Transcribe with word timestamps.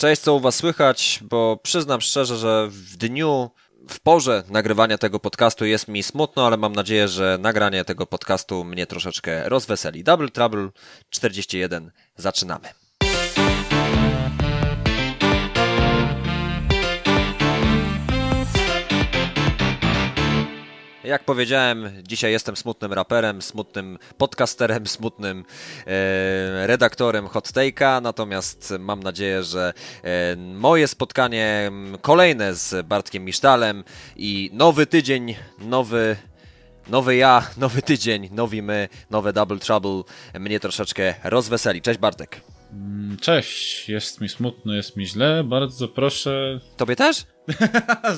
Cześć, 0.00 0.22
co 0.22 0.34
u 0.34 0.40
Was 0.40 0.56
słychać? 0.56 1.20
Bo 1.22 1.56
przyznam 1.62 2.00
szczerze, 2.00 2.36
że 2.36 2.68
w 2.70 2.96
dniu, 2.96 3.50
w 3.88 4.00
porze 4.00 4.42
nagrywania 4.48 4.98
tego 4.98 5.20
podcastu 5.20 5.64
jest 5.64 5.88
mi 5.88 6.02
smutno, 6.02 6.46
ale 6.46 6.56
mam 6.56 6.72
nadzieję, 6.72 7.08
że 7.08 7.38
nagranie 7.40 7.84
tego 7.84 8.06
podcastu 8.06 8.64
mnie 8.64 8.86
troszeczkę 8.86 9.48
rozweseli. 9.48 10.04
Double 10.04 10.28
Trouble 10.28 10.68
41, 11.10 11.90
zaczynamy. 12.16 12.68
Jak 21.04 21.24
powiedziałem, 21.24 21.90
dzisiaj 22.02 22.32
jestem 22.32 22.56
smutnym 22.56 22.92
raperem, 22.92 23.42
smutnym 23.42 23.98
podcasterem, 24.18 24.86
smutnym 24.96 25.44
e, 25.86 26.66
redaktorem 26.66 27.28
Hot 27.28 27.48
Take'a, 27.48 28.02
natomiast 28.02 28.74
mam 28.78 29.02
nadzieję, 29.02 29.42
że 29.42 29.72
e, 30.04 30.36
moje 30.36 30.88
spotkanie 30.88 31.70
kolejne 32.00 32.54
z 32.54 32.86
Bartkiem 32.86 33.24
Misztalem 33.24 33.84
i 34.16 34.50
nowy 34.52 34.86
tydzień, 34.86 35.36
nowy 35.58 36.16
nowy 36.88 37.16
ja, 37.16 37.46
nowy 37.56 37.82
tydzień, 37.82 38.28
nowi 38.32 38.62
my, 38.62 38.88
nowe 39.10 39.32
Double 39.32 39.58
Trouble 39.58 40.02
mnie 40.40 40.60
troszeczkę 40.60 41.14
rozweseli. 41.24 41.82
Cześć 41.82 41.98
Bartek. 42.00 42.40
Mm, 42.72 43.16
cześć, 43.20 43.88
jest 43.88 44.20
mi 44.20 44.28
smutno, 44.28 44.74
jest 44.74 44.96
mi 44.96 45.06
źle, 45.06 45.44
bardzo 45.44 45.88
proszę. 45.88 46.60
Tobie 46.76 46.96
też? 46.96 47.24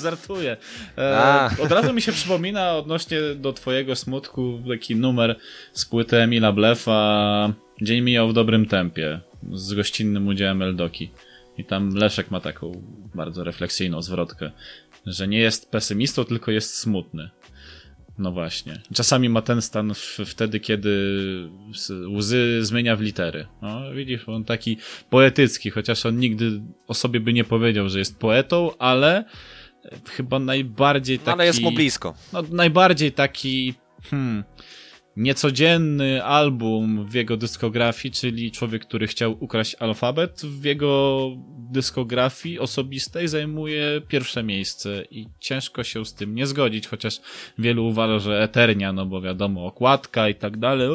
Żartuję. 0.01 0.57
E, 0.97 1.49
od 1.59 1.71
razu 1.71 1.93
mi 1.93 2.01
się 2.01 2.11
przypomina 2.11 2.73
odnośnie 2.73 3.19
do 3.35 3.53
twojego 3.53 3.95
smutku 3.95 4.59
taki 4.69 4.95
numer 4.95 5.39
z 5.73 5.85
płyty 5.85 6.17
Emila 6.17 6.51
Blefa 6.51 7.53
Dzień 7.81 8.01
mijał 8.01 8.29
w 8.29 8.33
dobrym 8.33 8.65
tempie 8.65 9.19
z 9.53 9.73
gościnnym 9.73 10.27
udziałem 10.27 10.61
Eldoki. 10.61 11.11
I 11.57 11.65
tam 11.65 11.95
Leszek 11.95 12.31
ma 12.31 12.39
taką 12.39 12.83
bardzo 13.15 13.43
refleksyjną 13.43 14.01
zwrotkę, 14.01 14.51
że 15.05 15.27
nie 15.27 15.39
jest 15.39 15.71
pesymistą, 15.71 16.25
tylko 16.25 16.51
jest 16.51 16.75
smutny. 16.75 17.29
No 18.17 18.31
właśnie. 18.31 18.81
Czasami 18.93 19.29
ma 19.29 19.41
ten 19.41 19.61
stan 19.61 19.93
wtedy, 20.25 20.59
kiedy 20.59 20.89
łzy 22.07 22.65
zmienia 22.65 22.95
w 22.95 23.01
litery. 23.01 23.47
No, 23.61 23.91
widzisz, 23.91 24.29
on 24.29 24.43
taki 24.43 24.77
poetycki, 25.09 25.69
chociaż 25.69 26.05
on 26.05 26.17
nigdy 26.17 26.61
o 26.87 26.93
sobie 26.93 27.19
by 27.19 27.33
nie 27.33 27.43
powiedział, 27.43 27.89
że 27.89 27.99
jest 27.99 28.19
poetą, 28.19 28.77
ale 28.77 29.25
chyba 30.09 30.39
najbardziej 30.39 31.19
taki... 31.19 31.31
ale 31.31 31.45
jest 31.45 31.61
mu 31.61 31.71
blisko. 31.71 32.13
No, 32.33 32.43
najbardziej 32.51 33.11
taki... 33.11 33.73
Hmm, 34.03 34.43
niecodzienny 35.17 36.23
album 36.23 37.05
w 37.05 37.13
jego 37.13 37.37
dyskografii, 37.37 38.11
czyli 38.11 38.51
Człowiek, 38.51 38.85
który 38.85 39.07
chciał 39.07 39.37
ukraść 39.39 39.75
alfabet, 39.79 40.41
w 40.41 40.63
jego 40.63 41.29
dyskografii 41.71 42.59
osobistej 42.59 43.27
zajmuje 43.27 44.01
pierwsze 44.07 44.43
miejsce 44.43 45.03
i 45.11 45.27
ciężko 45.39 45.83
się 45.83 46.05
z 46.05 46.13
tym 46.13 46.35
nie 46.35 46.47
zgodzić, 46.47 46.87
chociaż 46.87 47.21
wielu 47.57 47.87
uważa, 47.87 48.19
że 48.19 48.43
Eternia, 48.43 48.93
no 48.93 49.05
bo 49.05 49.21
wiadomo, 49.21 49.65
okładka 49.65 50.29
i 50.29 50.35
tak 50.35 50.57
dalej, 50.57 50.89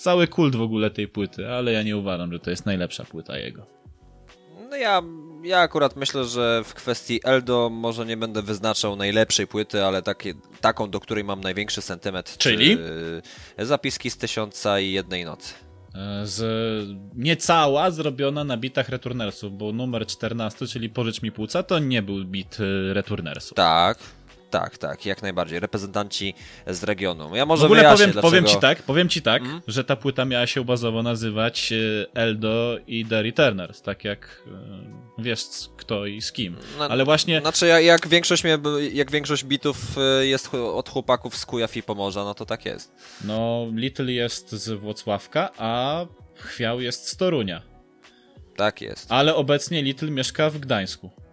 cały 0.00 0.26
kult 0.26 0.56
w 0.56 0.62
ogóle 0.62 0.90
tej 0.90 1.08
płyty, 1.08 1.50
ale 1.50 1.72
ja 1.72 1.82
nie 1.82 1.96
uważam, 1.96 2.32
że 2.32 2.38
to 2.38 2.50
jest 2.50 2.66
najlepsza 2.66 3.04
płyta 3.04 3.38
jego. 3.38 3.66
No 4.70 4.76
ja, 4.76 5.02
ja 5.44 5.58
akurat 5.58 5.96
myślę, 5.96 6.24
że 6.24 6.62
w 6.64 6.74
kwestii 6.74 7.20
Eldo 7.24 7.70
może 7.70 8.06
nie 8.06 8.16
będę 8.16 8.42
wyznaczał 8.42 8.96
najlepszej 8.96 9.46
płyty, 9.46 9.84
ale 9.84 10.02
takie, 10.02 10.34
taką, 10.60 10.90
do 10.90 11.00
której 11.00 11.24
mam 11.24 11.40
największy 11.40 11.82
sentyment. 11.82 12.36
Czyli? 12.38 12.78
Zapiski 13.58 14.10
z 14.10 14.16
Tysiąca 14.16 14.80
i 14.80 14.92
Jednej 14.92 15.24
Nocy. 15.24 15.54
E, 15.94 16.26
z 16.26 16.88
niecała 17.14 17.90
zrobiona 17.90 18.44
na 18.44 18.56
bitach 18.56 18.88
Returnersów, 18.88 19.58
bo 19.58 19.72
numer 19.72 20.06
14, 20.06 20.66
czyli 20.66 20.90
Pożycz 20.90 21.22
mi 21.22 21.32
płuca, 21.32 21.62
to 21.62 21.78
nie 21.78 22.02
był 22.02 22.24
bit 22.24 22.58
e, 22.60 22.94
Returnersów. 22.94 23.56
Tak, 23.56 23.98
tak, 24.60 24.78
tak, 24.78 25.06
jak 25.06 25.22
najbardziej. 25.22 25.60
Reprezentanci 25.60 26.34
z 26.66 26.82
regionu. 26.82 27.36
Ja 27.36 27.46
może 27.46 27.62
w 27.62 27.64
ogóle 27.64 27.82
powiem, 27.82 27.96
dlaczego... 27.96 28.20
powiem 28.20 28.44
ci 28.44 28.56
tak, 28.56 28.82
powiem 28.82 29.08
ci 29.08 29.22
tak, 29.22 29.42
mm? 29.42 29.60
że 29.66 29.84
ta 29.84 29.96
płyta 29.96 30.24
miała 30.24 30.46
się 30.46 30.64
bazowo 30.64 31.02
nazywać 31.02 31.72
e, 31.72 31.76
Eldo 32.20 32.76
i 32.86 33.06
The 33.06 33.22
Returners, 33.22 33.82
tak 33.82 34.04
jak 34.04 34.42
e, 34.46 35.22
wiesz 35.22 35.44
kto 35.76 36.06
i 36.06 36.22
z 36.22 36.32
kim. 36.32 36.56
No, 36.78 36.84
Ale 36.84 37.04
właśnie... 37.04 37.40
Znaczy 37.40 37.66
jak 37.66 38.08
większość, 38.08 38.42
jak 38.92 39.10
większość 39.10 39.44
bitów 39.44 39.76
e, 39.98 40.26
jest 40.26 40.54
od 40.54 40.88
chłopaków 40.88 41.36
z 41.36 41.46
Kujaw 41.46 41.76
i 41.76 41.82
Pomorza, 41.82 42.24
no 42.24 42.34
to 42.34 42.46
tak 42.46 42.64
jest. 42.64 42.92
No, 43.24 43.66
Little 43.72 44.12
jest 44.12 44.52
z 44.52 44.80
Włocławka, 44.80 45.50
a 45.58 46.04
Chwiał 46.34 46.80
jest 46.80 47.08
z 47.08 47.16
Torunia. 47.16 47.62
Tak 48.56 48.80
jest. 48.80 49.12
Ale 49.12 49.34
obecnie 49.34 49.82
Little 49.82 50.10
mieszka 50.10 50.50
w 50.50 50.58
Gdańsku. 50.58 51.23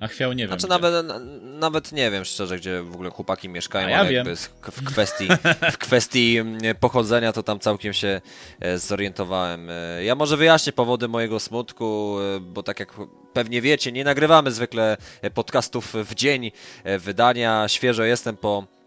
A 0.00 0.08
chwiał 0.08 0.32
nie 0.32 0.48
wiem. 0.48 0.60
Znaczy 0.60 0.68
nawet, 0.68 1.06
nawet 1.42 1.92
nie 1.92 2.10
wiem 2.10 2.24
szczerze, 2.24 2.56
gdzie 2.56 2.82
w 2.82 2.94
ogóle 2.94 3.10
chłopaki 3.10 3.48
mieszkają, 3.48 3.88
ja 3.88 3.98
ale 3.98 4.12
jakby 4.12 4.36
w 4.62 4.84
kwestii, 4.84 5.28
w 5.72 5.78
kwestii 5.78 6.38
pochodzenia 6.80 7.32
to 7.32 7.42
tam 7.42 7.58
całkiem 7.58 7.92
się 7.92 8.20
e, 8.60 8.78
zorientowałem. 8.78 9.70
E, 9.70 10.04
ja 10.04 10.14
może 10.14 10.36
wyjaśnię 10.36 10.72
powody 10.72 11.08
mojego 11.08 11.40
smutku, 11.40 12.16
e, 12.36 12.40
bo 12.40 12.62
tak 12.62 12.80
jak 12.80 12.94
pewnie 13.32 13.62
wiecie, 13.62 13.92
nie 13.92 14.04
nagrywamy 14.04 14.52
zwykle 14.52 14.96
podcastów 15.34 15.94
w 15.94 16.14
dzień 16.14 16.52
wydania. 16.98 17.68
Świeżo 17.68 18.04
jestem 18.04 18.36
po 18.36 18.79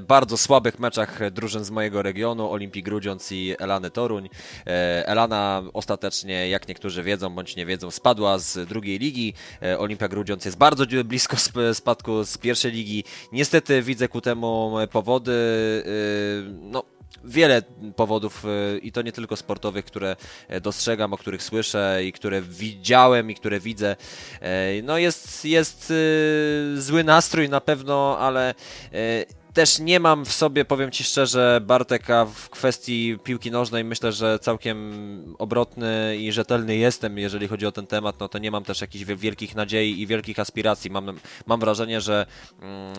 bardzo 0.00 0.36
słabych 0.36 0.78
meczach 0.78 1.30
drużyn 1.30 1.64
z 1.64 1.70
mojego 1.70 2.02
regionu, 2.02 2.50
Olimpii 2.50 2.82
Grudziądz 2.82 3.32
i 3.32 3.54
Elany 3.58 3.90
Toruń. 3.90 4.28
E, 4.66 5.08
Elana 5.08 5.62
ostatecznie, 5.72 6.48
jak 6.48 6.68
niektórzy 6.68 7.02
wiedzą 7.02 7.30
bądź 7.30 7.56
nie 7.56 7.66
wiedzą, 7.66 7.90
spadła 7.90 8.38
z 8.38 8.68
drugiej 8.68 8.98
ligi. 8.98 9.34
E, 9.62 9.78
Olimpia 9.78 10.08
Grudziądz 10.08 10.44
jest 10.44 10.58
bardzo 10.58 10.84
blisko 11.04 11.36
spadku 11.72 12.24
z 12.24 12.38
pierwszej 12.38 12.72
ligi. 12.72 13.04
Niestety 13.32 13.82
widzę 13.82 14.08
ku 14.08 14.20
temu 14.20 14.76
powody. 14.92 15.32
E, 15.86 16.50
no, 16.60 16.95
wiele 17.26 17.62
powodów 17.96 18.44
i 18.82 18.92
to 18.92 19.02
nie 19.02 19.12
tylko 19.12 19.36
sportowych, 19.36 19.84
które 19.84 20.16
dostrzegam, 20.62 21.12
o 21.12 21.18
których 21.18 21.42
słyszę 21.42 22.00
i 22.04 22.12
które 22.12 22.42
widziałem 22.42 23.30
i 23.30 23.34
które 23.34 23.60
widzę. 23.60 23.96
No 24.82 24.98
jest, 24.98 25.44
jest 25.44 25.92
zły 26.74 27.04
nastrój 27.04 27.48
na 27.48 27.60
pewno, 27.60 28.18
ale 28.18 28.54
też 29.56 29.78
nie 29.78 30.00
mam 30.00 30.24
w 30.24 30.32
sobie, 30.32 30.64
powiem 30.64 30.90
Ci 30.90 31.04
szczerze, 31.04 31.60
Barteka 31.62 32.24
w 32.24 32.50
kwestii 32.50 33.18
piłki 33.24 33.50
nożnej. 33.50 33.84
Myślę, 33.84 34.12
że 34.12 34.38
całkiem 34.38 35.34
obrotny 35.38 36.16
i 36.20 36.32
rzetelny 36.32 36.76
jestem, 36.76 37.18
jeżeli 37.18 37.48
chodzi 37.48 37.66
o 37.66 37.72
ten 37.72 37.86
temat. 37.86 38.20
No 38.20 38.28
to 38.28 38.38
nie 38.38 38.50
mam 38.50 38.64
też 38.64 38.80
jakichś 38.80 39.04
wielkich 39.04 39.54
nadziei 39.54 40.00
i 40.00 40.06
wielkich 40.06 40.38
aspiracji. 40.38 40.90
Mam, 40.90 41.18
mam 41.46 41.60
wrażenie, 41.60 42.00
że 42.00 42.26
mm, 42.60 42.94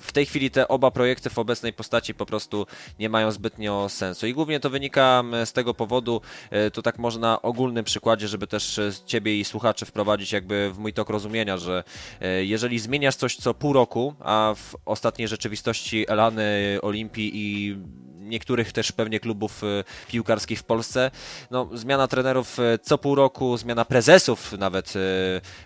w 0.00 0.12
tej 0.12 0.26
chwili 0.26 0.50
te 0.50 0.68
oba 0.68 0.90
projekty 0.90 1.30
w 1.30 1.38
obecnej 1.38 1.72
postaci 1.72 2.14
po 2.14 2.26
prostu 2.26 2.66
nie 2.98 3.08
mają 3.08 3.30
zbytnio 3.30 3.88
sensu. 3.88 4.26
I 4.26 4.32
głównie 4.32 4.60
to 4.60 4.70
wynika 4.70 5.22
z 5.44 5.52
tego 5.52 5.74
powodu, 5.74 6.20
e, 6.50 6.70
to 6.70 6.82
tak 6.82 6.98
może 6.98 7.18
na 7.18 7.42
ogólnym 7.42 7.84
przykładzie, 7.84 8.28
żeby 8.28 8.46
też 8.46 8.80
Ciebie 9.06 9.40
i 9.40 9.44
słuchaczy 9.44 9.86
wprowadzić 9.86 10.32
jakby 10.32 10.70
w 10.72 10.78
mój 10.78 10.92
tok 10.92 11.10
rozumienia, 11.10 11.56
że 11.56 11.84
e, 12.20 12.44
jeżeli 12.44 12.78
zmieniasz 12.78 13.16
coś 13.16 13.36
co 13.36 13.54
pół 13.54 13.72
roku, 13.72 14.14
a 14.20 14.54
w 14.56 14.76
ostatniej 14.84 15.28
rzeczywistości 15.28 15.83
Elany, 15.92 16.78
Olimpii 16.82 17.30
i 17.34 17.76
niektórych 18.24 18.72
też 18.72 18.92
pewnie 18.92 19.20
klubów 19.20 19.64
e, 19.64 19.84
piłkarskich 20.08 20.58
w 20.58 20.64
Polsce. 20.64 21.10
No, 21.50 21.68
zmiana 21.72 22.08
trenerów 22.08 22.58
e, 22.58 22.78
co 22.78 22.98
pół 22.98 23.14
roku, 23.14 23.56
zmiana 23.56 23.84
prezesów 23.84 24.52
nawet, 24.58 24.94
e, 24.96 25.00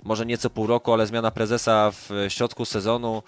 może 0.04 0.26
nie 0.26 0.38
co 0.38 0.50
pół 0.50 0.66
roku, 0.66 0.92
ale 0.92 1.06
zmiana 1.06 1.30
prezesa 1.30 1.90
w 1.90 2.10
środku 2.28 2.64
sezonu 2.64 3.22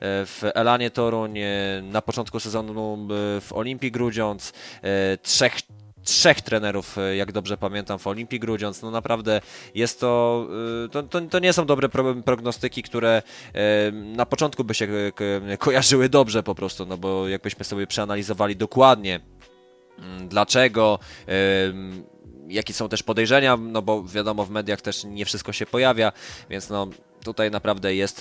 w 0.00 0.42
Elanie 0.54 0.90
Toruń, 0.90 1.38
na 1.82 2.02
początku 2.02 2.40
sezonu 2.40 3.08
w 3.40 3.52
Olimpii 3.52 3.92
Grudziądz, 3.92 4.52
trzech 5.22 5.52
trzech 6.06 6.40
trenerów, 6.40 6.98
e, 6.98 7.16
jak 7.16 7.32
dobrze 7.32 7.56
pamiętam, 7.56 7.98
w 7.98 8.06
Olimpii 8.06 8.40
Grudziądz. 8.40 8.82
No 8.82 8.90
naprawdę 8.90 9.40
jest 9.74 10.00
to, 10.00 10.46
e, 10.84 10.88
to, 10.88 11.02
to, 11.02 11.20
to 11.20 11.38
nie 11.38 11.52
są 11.52 11.66
dobre 11.66 11.88
prognostyki, 12.24 12.82
które 12.82 13.22
e, 13.54 13.92
na 13.92 14.26
początku 14.26 14.64
by 14.64 14.74
się 14.74 14.88
kojarzyły 15.58 16.08
dobrze 16.08 16.42
po 16.42 16.54
prostu, 16.54 16.86
no 16.86 16.96
bo 16.96 17.28
jakbyśmy 17.28 17.64
sobie 17.64 17.86
przeanalizowali 17.86 18.56
dokładnie 18.56 19.20
mm, 19.98 20.28
dlaczego, 20.28 20.98
jakie 22.48 22.72
są 22.72 22.88
też 22.88 23.02
podejrzenia, 23.02 23.56
no 23.56 23.82
bo 23.82 24.04
wiadomo 24.04 24.44
w 24.44 24.50
mediach 24.50 24.80
też 24.80 25.04
nie 25.04 25.24
wszystko 25.24 25.52
się 25.52 25.66
pojawia, 25.66 26.12
więc 26.50 26.70
no 26.70 26.88
tutaj 27.24 27.50
naprawdę 27.50 27.94
jest 27.94 28.20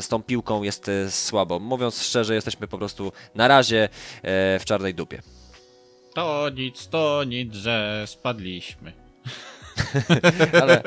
z 0.00 0.08
tą 0.08 0.22
piłką 0.22 0.62
jest 0.62 0.90
słabo. 1.10 1.58
Mówiąc 1.58 2.02
szczerze, 2.02 2.34
jesteśmy 2.34 2.68
po 2.68 2.78
prostu 2.78 3.12
na 3.34 3.48
razie 3.48 3.88
w 4.58 4.62
czarnej 4.64 4.94
dupie. 4.94 5.22
To 6.18 6.50
nic, 6.50 6.88
to 6.88 7.24
nic, 7.24 7.54
że 7.54 8.04
spadliśmy. 8.06 8.92
Ale... 10.62 10.82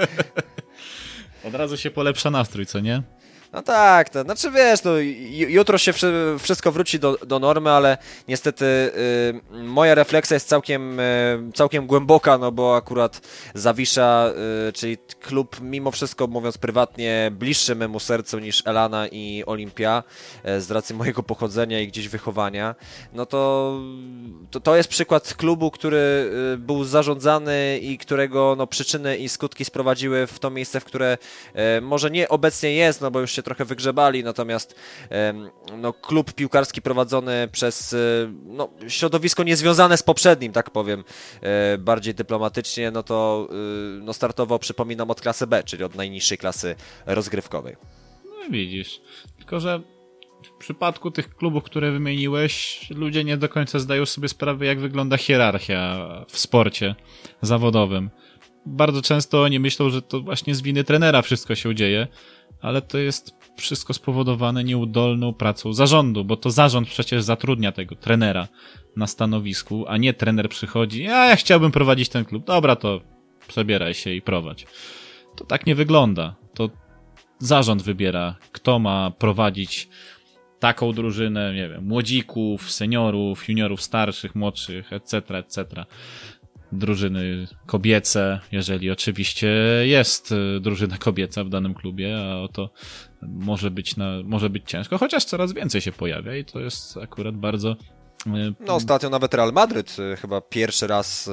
Od 1.44 1.56
razu 1.56 1.78
się 1.78 1.92
polepsza 1.92 2.32
nastrój, 2.32 2.66
co 2.66 2.80
nie? 2.80 3.02
No 3.54 3.62
tak, 3.62 4.10
to 4.10 4.24
znaczy 4.24 4.52
wiesz, 4.52 4.84
no, 4.84 4.92
jutro 5.30 5.78
się 5.78 5.94
wszystko 6.40 6.72
wróci 6.72 7.00
do, 7.00 7.18
do 7.28 7.40
normy, 7.40 7.72
ale 7.72 7.98
niestety 8.28 8.66
y, 8.66 9.64
moja 9.64 9.96
refleksja 9.96 10.36
jest 10.36 10.48
całkiem, 10.48 11.00
y, 11.00 11.04
całkiem 11.54 11.88
głęboka, 11.88 12.38
no 12.38 12.52
bo 12.52 12.76
akurat 12.76 13.22
Zawisza, 13.54 14.34
y, 14.70 14.74
czyli 14.74 14.98
klub 15.22 15.62
mimo 15.62 15.92
wszystko, 15.92 16.28
mówiąc 16.28 16.58
prywatnie, 16.58 17.32
bliższy 17.34 17.76
memu 17.76 18.00
sercu 18.00 18.40
niż 18.40 18.64
Elana 18.68 19.08
i 19.08 19.44
Olimpia, 19.46 20.04
y, 20.50 20.62
z 20.62 20.72
racji 20.72 20.96
mojego 20.96 21.24
pochodzenia 21.24 21.80
i 21.80 21.88
gdzieś 21.88 22.08
wychowania, 22.08 22.76
no 23.14 23.26
to, 23.26 23.74
to, 24.52 24.60
to 24.60 24.76
jest 24.76 24.90
przykład 24.90 25.34
klubu, 25.34 25.72
który 25.72 26.32
y, 26.54 26.58
był 26.58 26.84
zarządzany 26.84 27.80
i 27.82 27.98
którego 27.98 28.56
no, 28.58 28.68
przyczyny 28.68 29.18
i 29.18 29.30
skutki 29.30 29.66
sprowadziły 29.66 30.28
w 30.28 30.40
to 30.40 30.50
miejsce, 30.50 30.80
w 30.80 30.86
które 30.86 31.18
y, 31.78 31.82
może 31.82 32.12
nie 32.12 32.30
obecnie 32.30 32.74
jest, 32.76 33.02
no 33.02 33.12
bo 33.12 33.20
już 33.20 33.32
się 33.32 33.41
trochę 33.44 33.66
wygrzebali, 33.66 34.24
natomiast 34.24 34.76
no, 35.78 35.94
klub 35.94 36.34
piłkarski 36.34 36.82
prowadzony 36.82 37.50
przez 37.52 37.96
no, 38.46 38.70
środowisko 38.88 39.44
niezwiązane 39.44 39.98
z 39.98 40.04
poprzednim, 40.04 40.52
tak 40.52 40.70
powiem, 40.70 41.04
e, 41.42 41.78
bardziej 41.78 42.14
dyplomatycznie, 42.14 42.92
no 42.92 43.04
to 43.04 43.48
y, 43.52 44.02
no, 44.02 44.14
startował, 44.14 44.60
przypominam, 44.60 45.12
od 45.12 45.22
klasy 45.22 45.48
B, 45.48 45.64
czyli 45.64 45.84
od 45.84 45.96
najniższej 45.96 46.38
klasy 46.38 46.76
rozgrywkowej. 47.06 47.76
No 48.26 48.50
widzisz, 48.50 49.02
tylko 49.38 49.60
że 49.60 49.82
w 50.44 50.60
przypadku 50.60 51.12
tych 51.12 51.36
klubów, 51.36 51.64
które 51.64 51.92
wymieniłeś, 51.92 52.86
ludzie 52.90 53.24
nie 53.24 53.38
do 53.38 53.50
końca 53.50 53.80
zdają 53.80 54.06
sobie 54.06 54.30
sprawę, 54.30 54.66
jak 54.66 54.80
wygląda 54.80 55.18
hierarchia 55.18 56.08
w 56.28 56.38
sporcie 56.38 56.96
zawodowym. 57.42 58.10
Bardzo 58.66 59.02
często 59.02 59.42
oni 59.42 59.60
myślą, 59.60 59.90
że 59.90 60.02
to 60.02 60.22
właśnie 60.22 60.56
z 60.56 60.62
winy 60.62 60.84
trenera 60.84 61.22
wszystko 61.22 61.56
się 61.56 61.76
dzieje, 61.76 62.08
ale 62.62 62.82
to 62.82 62.98
jest 62.98 63.36
wszystko 63.58 63.94
spowodowane 63.94 64.64
nieudolną 64.64 65.34
pracą 65.34 65.74
zarządu, 65.74 66.26
bo 66.26 66.38
to 66.38 66.52
zarząd 66.52 66.88
przecież 66.88 67.24
zatrudnia 67.24 67.72
tego 67.72 67.96
trenera 67.96 68.48
na 68.96 69.08
stanowisku, 69.08 69.86
a 69.88 69.98
nie 69.98 70.14
trener 70.14 70.50
przychodzi, 70.50 71.08
a 71.08 71.26
ja 71.26 71.36
chciałbym 71.36 71.72
prowadzić 71.72 72.10
ten 72.10 72.26
klub, 72.26 72.46
dobra, 72.46 72.76
to 72.76 73.02
przebieraj 73.48 73.94
się 73.94 74.14
i 74.14 74.22
prowadź. 74.22 74.66
To 75.36 75.46
tak 75.46 75.66
nie 75.66 75.76
wygląda. 75.76 76.36
To 76.54 76.70
zarząd 77.40 77.82
wybiera, 77.82 78.36
kto 78.52 78.80
ma 78.80 79.12
prowadzić 79.12 79.90
taką 80.60 80.94
drużynę, 80.94 81.54
nie 81.54 81.70
wiem, 81.70 81.86
młodzików, 81.86 82.72
seniorów, 82.72 83.50
juniorów 83.50 83.82
starszych, 83.82 84.36
młodszych, 84.36 84.94
etc., 84.94 85.38
etc 85.38 85.86
drużyny 86.72 87.48
kobiece, 87.66 88.40
jeżeli 88.52 88.92
oczywiście 88.92 89.48
jest 89.84 90.32
y, 90.32 90.60
drużyna 90.60 90.98
kobieca 90.98 91.44
w 91.44 91.50
danym 91.50 91.74
klubie, 91.74 92.18
a 92.18 92.42
oto 92.42 92.70
może 93.22 93.72
być, 93.72 93.98
na, 93.98 94.12
może 94.24 94.50
być 94.50 94.64
ciężko, 94.70 94.98
chociaż 94.98 95.26
coraz 95.26 95.54
więcej 95.54 95.82
się 95.82 95.92
pojawia 95.92 96.36
i 96.36 96.46
to 96.46 96.60
jest 96.60 96.98
akurat 96.98 97.36
bardzo 97.36 97.76
no 98.60 98.76
ostatnio 98.76 99.10
nawet 99.10 99.34
Real 99.34 99.54
Madryt 99.54 99.98
e, 100.14 100.16
chyba 100.16 100.42
pierwszy 100.42 100.88
raz 100.88 101.28
e, 101.28 101.32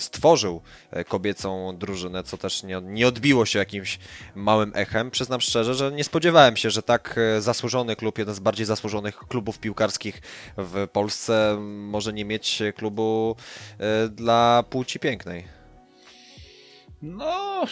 stworzył 0.00 0.60
kobiecą 1.08 1.76
drużynę, 1.78 2.22
co 2.22 2.38
też 2.38 2.62
nie, 2.62 2.80
nie 2.82 3.08
odbiło 3.08 3.46
się 3.46 3.58
jakimś 3.58 3.98
małym 4.34 4.72
echem. 4.74 5.10
Przyznam 5.10 5.40
szczerze, 5.40 5.74
że 5.74 5.92
nie 5.92 6.04
spodziewałem 6.04 6.56
się, 6.56 6.70
że 6.70 6.82
tak 6.82 7.20
zasłużony 7.38 7.96
klub, 7.96 8.18
jeden 8.18 8.34
z 8.34 8.40
bardziej 8.40 8.66
zasłużonych 8.66 9.16
klubów 9.16 9.58
piłkarskich 9.58 10.22
w 10.56 10.88
Polsce 10.92 11.56
może 11.60 12.12
nie 12.12 12.24
mieć 12.24 12.62
klubu 12.76 13.36
dla 14.10 14.64
płci 14.70 14.98
pięknej. 14.98 15.44
No, 17.02 17.64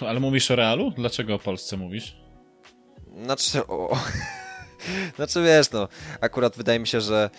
ale 0.00 0.20
mówisz 0.20 0.50
o 0.50 0.56
Realu? 0.56 0.90
Dlaczego 0.90 1.34
o 1.34 1.38
Polsce 1.38 1.76
mówisz? 1.76 2.16
Znaczy, 3.24 3.66
o... 3.66 3.96
Znaczy 5.16 5.42
wiesz, 5.42 5.70
no, 5.70 5.88
akurat 6.20 6.56
wydaje 6.56 6.78
mi 6.78 6.86
się, 6.86 7.00
że, 7.00 7.30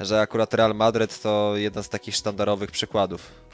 że 0.00 0.20
akurat 0.20 0.54
Real 0.54 0.74
Madrid 0.74 1.22
to 1.22 1.52
jeden 1.56 1.82
z 1.82 1.88
takich 1.88 2.14
sztandarowych 2.14 2.70
przykładów. 2.70 3.46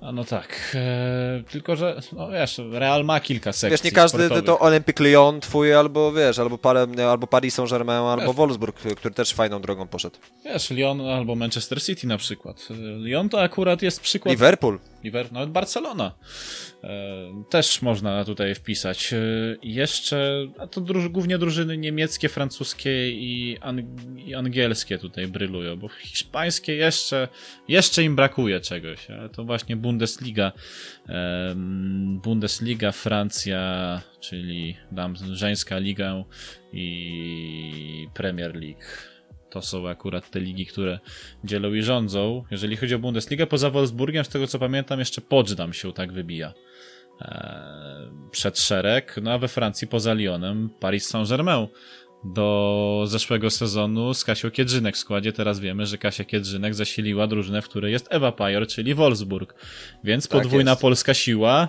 A 0.00 0.12
no 0.12 0.24
tak, 0.24 0.74
eee, 0.74 1.44
tylko 1.44 1.76
że, 1.76 2.00
no 2.12 2.30
wiesz, 2.30 2.60
Real 2.70 3.04
ma 3.04 3.20
kilka 3.20 3.52
sekcji 3.52 3.70
Wiesz, 3.70 3.84
nie 3.84 3.92
każdy 3.92 4.18
sportowych. 4.18 4.44
to 4.44 4.58
Olympique 4.58 5.04
Lyon 5.04 5.40
twój, 5.40 5.74
albo 5.74 6.12
wiesz, 6.12 6.38
albo, 6.38 6.58
parę, 6.58 6.86
albo 7.10 7.26
Paris 7.26 7.54
Saint-Germain, 7.54 8.02
albo 8.20 8.32
Wolfsburg, 8.32 8.76
który 8.96 9.14
też 9.14 9.32
fajną 9.32 9.60
drogą 9.60 9.88
poszedł. 9.88 10.16
Wiesz, 10.44 10.70
Lyon 10.70 11.00
albo 11.00 11.34
Manchester 11.34 11.82
City 11.82 12.06
na 12.06 12.18
przykład. 12.18 12.68
Lyon 12.98 13.28
to 13.28 13.42
akurat 13.42 13.82
jest 13.82 14.00
przykład... 14.00 14.32
Liverpool. 14.32 14.78
Liverpool, 15.04 15.34
nawet 15.34 15.50
Barcelona. 15.50 16.14
E, 16.84 17.44
też 17.50 17.82
można 17.82 18.24
tutaj 18.24 18.54
wpisać. 18.54 19.12
E, 19.12 19.16
jeszcze, 19.62 20.46
a 20.58 20.66
to 20.66 20.80
druż, 20.80 21.08
głównie 21.08 21.38
drużyny 21.38 21.78
niemieckie, 21.78 22.28
francuskie 22.28 23.10
i, 23.10 23.58
i, 24.16 24.34
angielskie 24.34 24.98
tutaj 24.98 25.28
brylują, 25.28 25.76
bo 25.76 25.88
hiszpańskie 25.88 26.74
jeszcze, 26.74 27.28
jeszcze 27.68 28.02
im 28.02 28.16
brakuje 28.16 28.60
czegoś, 28.60 29.10
ale 29.10 29.28
to 29.28 29.44
właśnie 29.44 29.76
Bundesliga. 29.76 30.52
E, 31.08 31.54
Bundesliga, 32.24 32.92
Francja, 32.92 34.00
czyli 34.20 34.76
dam 34.92 35.16
żeńska 35.32 35.78
liga 35.78 36.24
i 36.72 38.08
Premier 38.14 38.54
League. 38.56 39.11
To 39.52 39.62
są 39.62 39.88
akurat 39.88 40.30
te 40.30 40.40
ligi, 40.40 40.66
które 40.66 40.98
dzielą 41.44 41.74
i 41.74 41.82
rządzą. 41.82 42.44
Jeżeli 42.50 42.76
chodzi 42.76 42.94
o 42.94 42.98
Bundesligę, 42.98 43.46
poza 43.46 43.70
Wolfsburgiem, 43.70 44.24
z 44.24 44.28
tego 44.28 44.46
co 44.46 44.58
pamiętam, 44.58 44.98
jeszcze 44.98 45.20
Poczdam 45.20 45.72
się 45.72 45.92
tak 45.92 46.12
wybija. 46.12 46.52
E, 47.20 48.10
przed 48.30 48.58
szereg, 48.58 49.16
no 49.22 49.32
a 49.32 49.38
we 49.38 49.48
Francji 49.48 49.88
poza 49.88 50.14
Lyonem 50.14 50.70
Paris 50.80 51.06
Saint-Germain 51.06 51.66
do 52.24 53.04
zeszłego 53.06 53.50
sezonu 53.50 54.14
z 54.14 54.24
Kasią 54.24 54.50
Kiedrzynek 54.50 54.94
w 54.94 54.98
składzie. 54.98 55.32
Teraz 55.32 55.60
wiemy, 55.60 55.86
że 55.86 55.98
Kasia 55.98 56.24
Kiedrzynek 56.24 56.74
zasiliła 56.74 57.26
drużynę, 57.26 57.62
w 57.62 57.68
której 57.68 57.92
jest 57.92 58.08
Ewa 58.10 58.32
Pajor, 58.32 58.66
czyli 58.66 58.94
Wolfsburg. 58.94 59.54
Więc 60.04 60.28
tak 60.28 60.42
podwójna 60.42 60.70
jest. 60.70 60.82
polska 60.82 61.14
siła 61.14 61.68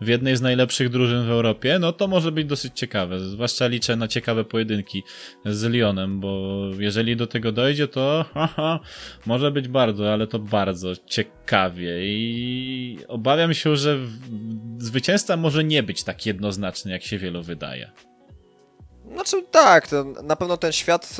w 0.00 0.08
jednej 0.08 0.36
z 0.36 0.40
najlepszych 0.40 0.88
drużyn 0.88 1.26
w 1.26 1.30
Europie, 1.30 1.78
no 1.78 1.92
to 1.92 2.08
może 2.08 2.32
być 2.32 2.46
dosyć 2.46 2.72
ciekawe. 2.78 3.20
Zwłaszcza 3.20 3.66
liczę 3.66 3.96
na 3.96 4.08
ciekawe 4.08 4.44
pojedynki 4.44 5.02
z 5.44 5.62
Lyonem, 5.62 6.20
bo 6.20 6.60
jeżeli 6.78 7.16
do 7.16 7.26
tego 7.26 7.52
dojdzie, 7.52 7.88
to 7.88 8.24
haha, 8.34 8.80
może 9.26 9.50
być 9.50 9.68
bardzo, 9.68 10.12
ale 10.12 10.26
to 10.26 10.38
bardzo 10.38 10.92
ciekawie 11.06 11.98
i 12.06 12.98
obawiam 13.08 13.54
się, 13.54 13.76
że 13.76 13.98
zwycięzca 14.78 15.36
może 15.36 15.64
nie 15.64 15.82
być 15.82 16.04
tak 16.04 16.26
jednoznaczny, 16.26 16.92
jak 16.92 17.02
się 17.02 17.18
wielu 17.18 17.42
wydaje. 17.42 17.92
Znaczy 19.16 19.42
tak, 19.50 19.88
na 20.22 20.36
pewno 20.36 20.56
ten 20.56 20.72
świat 20.72 21.16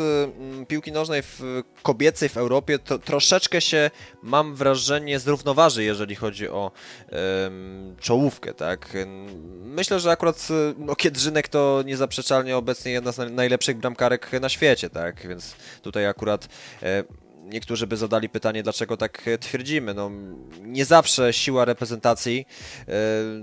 y, 0.62 0.66
piłki 0.66 0.92
nożnej 0.92 1.22
w, 1.22 1.62
kobiecej 1.82 2.28
w 2.28 2.36
Europie 2.36 2.78
to 2.78 2.98
troszeczkę 2.98 3.60
się, 3.60 3.90
mam 4.22 4.54
wrażenie, 4.54 5.18
zrównoważy, 5.18 5.84
jeżeli 5.84 6.14
chodzi 6.14 6.48
o 6.48 6.70
czołówkę, 8.00 8.54
tak. 8.54 8.96
Myślę, 9.62 10.00
że 10.00 10.10
akurat 10.10 10.48
no, 10.78 10.96
Kiedrzynek 10.96 11.48
to 11.48 11.82
niezaprzeczalnie 11.86 12.56
obecnie 12.56 12.92
jedna 12.92 13.12
z 13.12 13.32
najlepszych 13.32 13.76
bramkarek 13.76 14.32
na 14.40 14.48
świecie, 14.48 14.90
tak, 14.90 15.28
więc 15.28 15.54
tutaj 15.82 16.06
akurat 16.06 16.48
e, 16.82 17.04
niektórzy 17.46 17.86
by 17.86 17.96
zadali 17.96 18.28
pytanie, 18.28 18.62
dlaczego 18.62 18.96
tak 18.96 19.22
twierdzimy. 19.40 19.94
No, 19.94 20.10
nie 20.62 20.84
zawsze 20.84 21.32
siła 21.32 21.64
reprezentacji 21.64 22.46
e, 22.88 22.92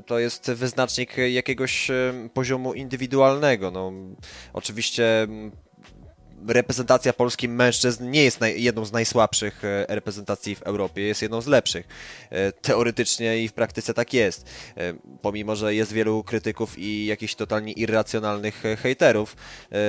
to 0.05 0.19
jest 0.19 0.51
wyznacznik 0.51 1.17
jakiegoś 1.17 1.89
e, 1.89 2.13
poziomu 2.33 2.73
indywidualnego. 2.73 3.71
No, 3.71 3.91
oczywiście 4.53 5.27
reprezentacja 6.47 7.13
Polski 7.13 7.49
mężczyzn 7.49 8.09
nie 8.09 8.23
jest 8.23 8.39
jedną 8.55 8.85
z 8.85 8.91
najsłabszych 8.91 9.65
e, 9.65 9.85
reprezentacji 9.89 10.55
w 10.55 10.61
Europie, 10.61 11.01
jest 11.01 11.21
jedną 11.21 11.41
z 11.41 11.47
lepszych. 11.47 11.87
E, 12.29 12.51
teoretycznie 12.51 13.43
i 13.43 13.47
w 13.47 13.53
praktyce 13.53 13.93
tak 13.93 14.13
jest. 14.13 14.45
E, 14.77 14.93
pomimo, 15.21 15.55
że 15.55 15.75
jest 15.75 15.93
wielu 15.93 16.23
krytyków 16.23 16.79
i 16.79 17.05
jakichś 17.05 17.35
totalnie 17.35 17.73
irracjonalnych 17.73 18.63
hejterów 18.81 19.35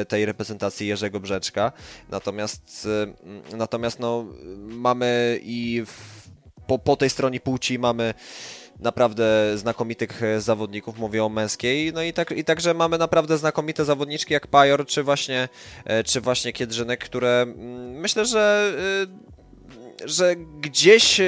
tej 0.08 0.26
reprezentacji 0.26 0.88
Jerzego 0.88 1.20
Brzeczka. 1.20 1.72
Natomiast, 2.08 2.88
natomiast 3.56 3.98
no, 3.98 4.26
mamy 4.56 5.40
i 5.42 5.82
w, 5.86 6.28
po, 6.66 6.78
po 6.78 6.96
tej 6.96 7.10
stronie 7.10 7.40
płci 7.40 7.78
mamy 7.78 8.14
naprawdę 8.80 9.24
znakomitych 9.58 10.22
e, 10.22 10.40
zawodników, 10.40 10.98
mówię 10.98 11.24
o 11.24 11.28
męskiej, 11.28 11.92
no 11.92 12.02
i, 12.02 12.12
tak, 12.12 12.30
i 12.30 12.44
także 12.44 12.74
mamy 12.74 12.98
naprawdę 12.98 13.38
znakomite 13.38 13.84
zawodniczki 13.84 14.32
jak 14.32 14.46
Pajor, 14.46 14.86
czy 14.86 15.02
właśnie, 15.02 15.48
e, 15.84 16.04
czy 16.04 16.20
właśnie 16.20 16.52
Kiedrzynek, 16.52 17.04
które 17.04 17.42
mm, 17.42 17.90
myślę, 17.90 18.24
że 18.24 18.72
e, 19.20 19.34
że 20.04 20.36
gdzieś 20.36 21.20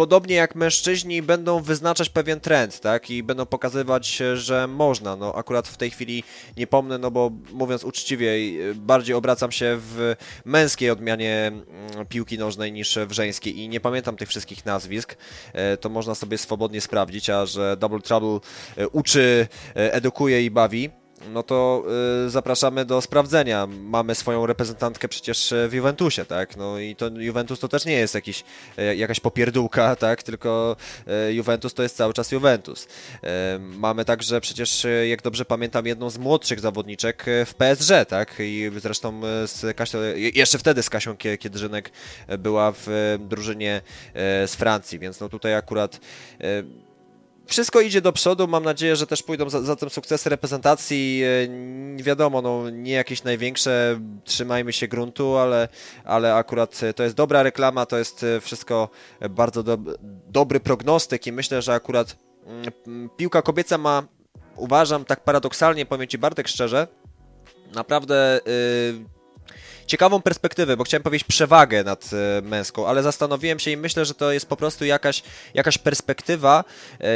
podobnie 0.00 0.34
jak 0.34 0.54
mężczyźni 0.54 1.22
będą 1.22 1.62
wyznaczać 1.62 2.08
pewien 2.08 2.40
trend, 2.40 2.80
tak, 2.80 3.10
i 3.10 3.22
będą 3.22 3.46
pokazywać, 3.46 4.22
że 4.34 4.66
można, 4.66 5.16
no 5.16 5.34
akurat 5.34 5.68
w 5.68 5.76
tej 5.76 5.90
chwili 5.90 6.24
nie 6.56 6.66
pomnę, 6.66 6.98
no 6.98 7.10
bo 7.10 7.30
mówiąc 7.52 7.84
uczciwie, 7.84 8.32
bardziej 8.74 9.14
obracam 9.14 9.52
się 9.52 9.76
w 9.80 10.16
męskiej 10.44 10.90
odmianie 10.90 11.46
mm, 11.46 12.06
piłki 12.06 12.38
nożnej 12.38 12.72
niż 12.72 12.98
w 13.06 13.12
żeńskiej. 13.12 13.58
I 13.58 13.68
nie 13.68 13.80
pamiętam 13.80 14.16
tych 14.16 14.28
wszystkich 14.28 14.66
nazwisk, 14.66 15.16
e, 15.52 15.76
to 15.76 15.88
można 15.88 16.14
sobie 16.14 16.38
swobodnie 16.38 16.80
sprawdzić, 16.80 17.30
a 17.30 17.46
że 17.46 17.76
Double 17.76 18.00
Trouble 18.00 18.40
e, 18.76 18.88
uczy, 18.88 19.48
e, 19.76 19.92
edukuje 19.92 20.44
i 20.44 20.50
bawi, 20.50 20.90
no 21.28 21.42
to 21.42 21.84
y, 22.26 22.30
zapraszamy 22.30 22.84
do 22.84 23.00
sprawdzenia. 23.00 23.66
Mamy 23.66 24.14
swoją 24.14 24.46
reprezentantkę 24.46 25.08
przecież 25.08 25.54
w 25.68 25.72
Juventusie, 25.72 26.24
tak? 26.24 26.56
No 26.56 26.78
i 26.78 26.96
to 26.96 27.08
Juventus 27.08 27.58
to 27.58 27.68
też 27.68 27.84
nie 27.84 27.92
jest 27.92 28.14
jakiś, 28.14 28.44
y, 28.78 28.96
jakaś 28.96 29.20
popierdółka, 29.20 29.96
tak? 30.06 30.22
Tylko 30.22 30.76
y, 31.28 31.32
Juventus 31.32 31.74
to 31.74 31.82
jest 31.82 31.96
cały 31.96 32.12
czas 32.12 32.32
Juventus. 32.32 32.84
Y, 32.84 32.88
mamy 33.58 34.04
także 34.04 34.40
przecież, 34.40 34.84
y, 34.84 35.06
jak 35.08 35.22
dobrze 35.22 35.44
pamiętam, 35.44 35.86
jedną 35.86 36.10
z 36.10 36.18
młodszych 36.18 36.60
zawodniczek 36.60 37.26
w 37.46 37.54
PSG, 37.54 38.04
tak? 38.08 38.34
I 38.38 38.70
zresztą 38.76 39.20
z 39.46 39.76
Kasią, 39.76 39.98
jeszcze 40.34 40.58
wtedy 40.58 40.82
z 40.82 40.90
Kasią 40.90 41.16
Kiedrzynek 41.16 41.90
była 42.38 42.72
w 42.72 42.86
drużynie 43.20 43.82
z 44.46 44.54
Francji, 44.54 44.98
więc 44.98 45.20
no 45.20 45.28
tutaj 45.28 45.54
akurat 45.54 46.00
wszystko 47.50 47.80
idzie 47.80 48.00
do 48.00 48.12
przodu. 48.12 48.48
Mam 48.48 48.64
nadzieję, 48.64 48.96
że 48.96 49.06
też 49.06 49.22
pójdą 49.22 49.50
za, 49.50 49.62
za 49.62 49.76
tym 49.76 49.90
sukcesy 49.90 50.30
reprezentacji. 50.30 51.22
Nie 51.96 52.04
wiadomo, 52.04 52.42
no, 52.42 52.70
nie 52.70 52.92
jakieś 52.92 53.24
największe, 53.24 54.00
trzymajmy 54.24 54.72
się 54.72 54.88
gruntu, 54.88 55.36
ale, 55.36 55.68
ale 56.04 56.34
akurat 56.34 56.80
to 56.96 57.02
jest 57.02 57.14
dobra 57.14 57.42
reklama, 57.42 57.86
to 57.86 57.98
jest 57.98 58.26
wszystko 58.40 58.88
bardzo 59.30 59.62
do, 59.62 59.78
dobry 60.28 60.60
prognostyk 60.60 61.26
i 61.26 61.32
myślę, 61.32 61.62
że 61.62 61.74
akurat 61.74 62.16
mm, 62.86 63.10
piłka 63.16 63.42
kobieca 63.42 63.78
ma, 63.78 64.02
uważam, 64.56 65.04
tak 65.04 65.24
paradoksalnie, 65.24 65.86
powiem 65.86 66.08
Ci 66.08 66.18
Bartek 66.18 66.48
szczerze, 66.48 66.88
naprawdę... 67.74 68.40
Yy, 68.46 69.19
ciekawą 69.90 70.22
perspektywę, 70.22 70.76
bo 70.76 70.84
chciałem 70.84 71.02
powiedzieć 71.02 71.28
przewagę 71.28 71.84
nad 71.84 72.10
e, 72.12 72.42
męską, 72.42 72.86
ale 72.86 73.02
zastanowiłem 73.02 73.58
się 73.58 73.70
i 73.70 73.76
myślę, 73.76 74.04
że 74.04 74.14
to 74.14 74.32
jest 74.32 74.46
po 74.46 74.56
prostu 74.56 74.84
jakaś, 74.84 75.22
jakaś 75.54 75.78
perspektywa, 75.78 76.64
e, 77.00 77.06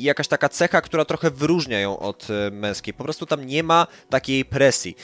jakaś 0.00 0.28
taka 0.28 0.48
cecha, 0.48 0.80
która 0.80 1.04
trochę 1.04 1.30
wyróżnia 1.30 1.80
ją 1.80 1.98
od 1.98 2.28
e, 2.30 2.50
męskiej. 2.50 2.94
Po 2.94 3.04
prostu 3.04 3.26
tam 3.26 3.46
nie 3.46 3.62
ma 3.62 3.86
takiej 4.10 4.44
presji. 4.44 4.96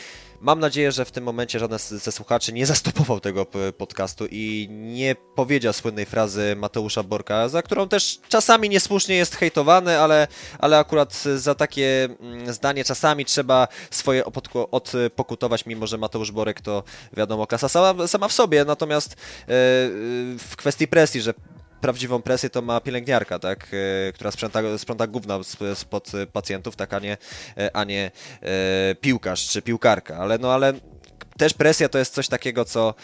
Mam 0.42 0.60
nadzieję, 0.60 0.92
że 0.92 1.04
w 1.04 1.10
tym 1.10 1.24
momencie 1.24 1.58
żaden 1.58 1.78
ze 1.78 2.12
słuchaczy 2.12 2.52
nie 2.52 2.66
zastopował 2.66 3.20
tego 3.20 3.46
podcastu 3.78 4.26
i 4.30 4.68
nie 4.70 5.16
powiedział 5.34 5.72
słynnej 5.72 6.06
frazy 6.06 6.56
Mateusza 6.56 7.02
Borka, 7.02 7.48
za 7.48 7.62
którą 7.62 7.88
też 7.88 8.18
czasami 8.28 8.68
niesłusznie 8.68 9.14
jest 9.14 9.36
hejtowany, 9.36 9.98
ale, 9.98 10.28
ale 10.58 10.78
akurat 10.78 11.22
za 11.36 11.54
takie 11.54 12.08
mm, 12.20 12.52
zdanie 12.52 12.84
czasami 12.84 13.24
trzeba 13.24 13.68
swoje 13.90 14.24
odpokutować, 14.70 15.66
mimo 15.66 15.86
że 15.86 15.98
Mateusz 15.98 16.32
Borek 16.32 16.60
to 16.60 16.82
wiadomo 17.12 17.46
klasa 17.46 17.68
sama, 17.68 18.08
sama 18.08 18.28
w 18.28 18.32
sobie, 18.32 18.64
natomiast 18.64 19.12
e, 19.12 19.16
w 20.38 20.52
kwestii 20.56 20.88
presji, 20.88 21.22
że 21.22 21.34
prawdziwą 21.82 22.22
presję 22.22 22.50
to 22.50 22.62
ma 22.62 22.80
pielęgniarka, 22.80 23.38
tak, 23.38 23.68
e, 24.08 24.12
która 24.12 24.30
sprząta, 24.30 24.78
sprząta 24.78 25.06
gówna 25.06 25.40
spod 25.74 26.12
pacjentów, 26.32 26.76
tak, 26.76 26.94
a 26.94 26.98
nie, 26.98 27.16
e, 27.56 27.76
a 27.76 27.84
nie 27.84 28.10
e, 28.42 28.94
piłkarz 29.00 29.48
czy 29.48 29.62
piłkarka, 29.62 30.16
ale 30.16 30.38
no 30.38 30.52
ale 30.52 30.72
też 31.36 31.54
presja 31.54 31.88
to 31.88 31.98
jest 31.98 32.14
coś 32.14 32.28
takiego, 32.28 32.64
co 32.64 32.94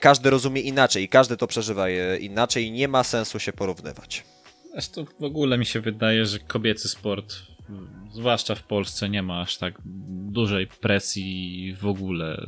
każdy 0.00 0.30
rozumie 0.30 0.60
inaczej 0.60 1.02
i 1.02 1.08
każdy 1.08 1.36
to 1.36 1.46
przeżywa 1.46 1.88
inaczej 2.20 2.66
i 2.66 2.72
nie 2.72 2.88
ma 2.88 3.04
sensu 3.04 3.38
się 3.38 3.52
porównywać. 3.52 4.24
Zresztą 4.72 5.04
w 5.20 5.24
ogóle 5.24 5.58
mi 5.58 5.66
się 5.66 5.80
wydaje, 5.80 6.26
że 6.26 6.38
kobiecy 6.38 6.88
sport, 6.88 7.34
zwłaszcza 8.12 8.54
w 8.54 8.62
Polsce, 8.62 9.08
nie 9.08 9.22
ma 9.22 9.40
aż 9.40 9.56
tak 9.56 9.74
dużej 10.30 10.66
presji 10.66 11.76
w 11.80 11.86
ogóle 11.86 12.46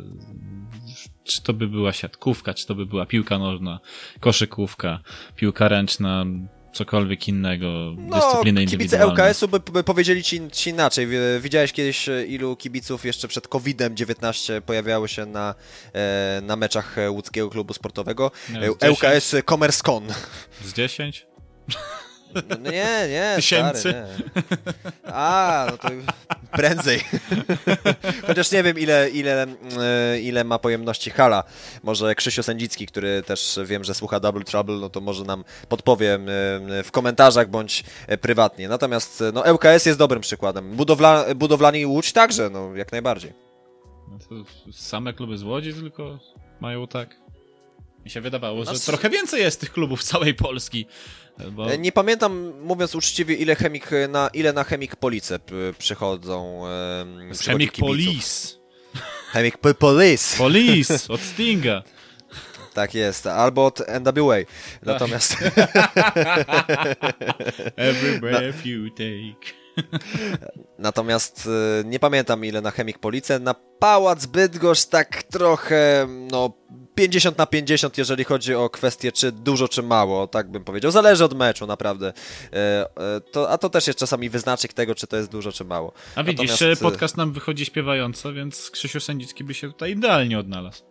czy 1.27 1.43
to 1.43 1.53
by 1.53 1.69
była 1.69 1.93
siatkówka, 1.93 2.55
czy 2.55 2.67
to 2.67 2.75
by 2.75 2.87
była 2.87 3.07
piłka 3.07 3.39
nożna, 3.39 3.81
koszykówka, 4.21 5.01
piłka 5.37 5.69
ręczna, 5.69 6.25
cokolwiek 6.73 7.29
innego, 7.29 7.95
no, 7.97 8.17
dyscypliny 8.17 8.63
indywidualne. 8.63 9.07
Kibice 9.07 9.25
LKS-u 9.25 9.49
by, 9.49 9.61
by 9.61 9.85
powiedzieli 9.85 10.25
ci, 10.25 10.41
ci, 10.53 10.71
inaczej. 10.71 11.09
Widziałeś 11.41 11.73
kiedyś, 11.73 12.09
e, 12.09 12.27
ilu 12.27 12.57
kibiców 12.57 13.05
jeszcze 13.05 13.29
przed 13.29 13.49
COVID-19 13.49 14.61
pojawiały 14.61 15.09
się 15.09 15.27
na, 15.27 15.55
e, 15.93 16.41
na 16.45 16.57
meczach 16.57 16.97
łódzkiego 17.09 17.51
klubu 17.51 17.75
sportowego? 17.75 18.31
Nie, 18.53 18.89
LKS 18.89 19.37
Commerce 19.49 19.83
Con. 19.83 20.05
Z 20.65 20.73
10? 20.73 21.27
No 22.49 22.71
nie, 22.71 23.09
nie, 23.09 23.33
Tysięcy? 23.37 23.81
Stary, 23.81 24.05
nie. 25.05 25.13
A, 25.13 25.67
no 25.71 25.79
to 25.79 25.89
prędzej. 26.53 27.01
Chociaż 28.27 28.53
nie 28.53 28.63
wiem, 28.63 28.79
ile, 28.79 29.11
ile, 29.11 29.47
e, 29.79 30.21
ile 30.21 30.45
ma 30.45 30.59
pojemności 30.59 31.11
hala. 31.11 31.45
Może 31.83 32.15
Krzysiu 32.15 32.43
Sędzicki, 32.43 32.87
który 32.87 33.23
też 33.23 33.59
wiem, 33.65 33.85
że 33.85 33.95
słucha 33.95 34.21
Double 34.21 34.45
Trouble, 34.45 34.77
no 34.77 34.91
to 34.91 35.01
może 35.01 35.25
nam 35.25 35.45
podpowie 35.69 36.15
e, 36.15 36.19
w 36.85 36.89
komentarzach 36.91 37.51
bądź 37.51 37.85
e, 38.07 38.19
prywatnie. 38.19 38.69
Natomiast 38.69 39.23
no, 39.33 39.53
ŁKS 39.53 39.87
jest 39.87 39.99
dobrym 39.99 40.21
przykładem. 40.21 40.77
Budowla, 40.77 41.25
budowlani 41.35 41.87
Łódź 41.87 42.13
także, 42.13 42.51
no 42.51 42.77
jak 42.77 42.93
najbardziej. 42.93 43.33
No 44.09 44.19
to 44.19 44.35
same 44.73 45.13
kluby 45.13 45.39
z 45.39 45.43
Łodzi 45.43 45.75
tylko 45.75 46.19
mają 46.61 46.87
tak? 46.87 47.17
Mi 48.05 48.11
się 48.11 48.21
wydawało, 48.21 48.59
że 48.59 48.65
znaczy- 48.65 48.87
trochę 48.87 49.11
więcej 49.11 49.43
jest 49.43 49.61
tych 49.61 49.73
klubów 49.73 50.03
całej 50.03 50.35
Polski. 50.35 50.87
Bo... 51.53 51.73
E, 51.73 51.79
nie 51.79 51.93
pamiętam, 51.93 52.53
mówiąc 52.63 52.95
uczciwie, 52.95 53.35
ile, 53.35 53.57
chemik 53.57 53.91
na, 54.09 54.31
ile 54.33 54.53
na 54.53 54.65
Chemik 54.65 54.97
Police 54.97 55.39
przychodzą. 55.79 56.67
E, 56.67 57.07
Chemik 57.45 57.73
Police. 57.73 58.57
Chemik 59.33 59.59
Police. 59.59 60.39
Police, 60.39 61.09
od 61.09 61.21
Stinga. 61.33 61.83
Tak 62.75 62.95
jest, 62.95 63.27
albo 63.27 63.67
od 63.67 63.81
NWA. 64.01 64.37
Natomiast. 64.83 65.37
Every 67.77 68.21
breath 68.21 68.67
you 68.67 68.91
take. 68.91 69.67
Natomiast 70.79 71.49
e, 71.81 71.85
nie 71.85 71.99
pamiętam 71.99 72.45
ile 72.45 72.61
na 72.61 72.71
Chemik 72.71 72.99
Police. 72.99 73.39
Na 73.39 73.55
Pałac 73.55 74.27
Bydgoszcz 74.27 74.87
tak 74.87 75.23
trochę, 75.23 76.07
no 76.09 76.53
50 76.97 77.39
na 77.39 77.47
50, 77.47 77.99
jeżeli 77.99 78.25
chodzi 78.25 78.55
o 78.55 78.71
kwestię, 78.71 79.13
czy 79.13 79.33
dużo, 79.33 79.69
czy 79.69 79.83
mało, 79.83 80.27
tak 80.27 80.51
bym 80.51 80.65
powiedział. 80.65 80.91
Zależy 80.91 81.25
od 81.25 81.35
meczu, 81.35 81.67
naprawdę. 81.67 82.13
E, 82.53 82.57
e, 82.57 83.21
to, 83.33 83.51
a 83.51 83.59
to 83.59 83.71
też 83.71 83.87
jest 83.87 83.99
czasami 83.99 84.31
wyznacznik 84.31 84.73
tego, 84.73 84.95
czy 84.95 85.07
to 85.07 85.17
jest 85.17 85.31
dużo, 85.31 85.53
czy 85.53 85.65
mało. 85.65 85.93
A 86.15 86.25
widzisz, 86.25 86.51
Natomiast... 86.51 86.83
podcast 86.83 87.17
nam 87.17 87.33
wychodzi 87.33 87.65
śpiewająco, 87.65 88.33
więc 88.33 88.71
Krzysiu 88.71 89.01
Sędzicki 89.01 89.45
by 89.45 89.55
się 89.55 89.73
tutaj 89.73 89.93
idealnie 89.93 90.39
odnalazł. 90.39 90.83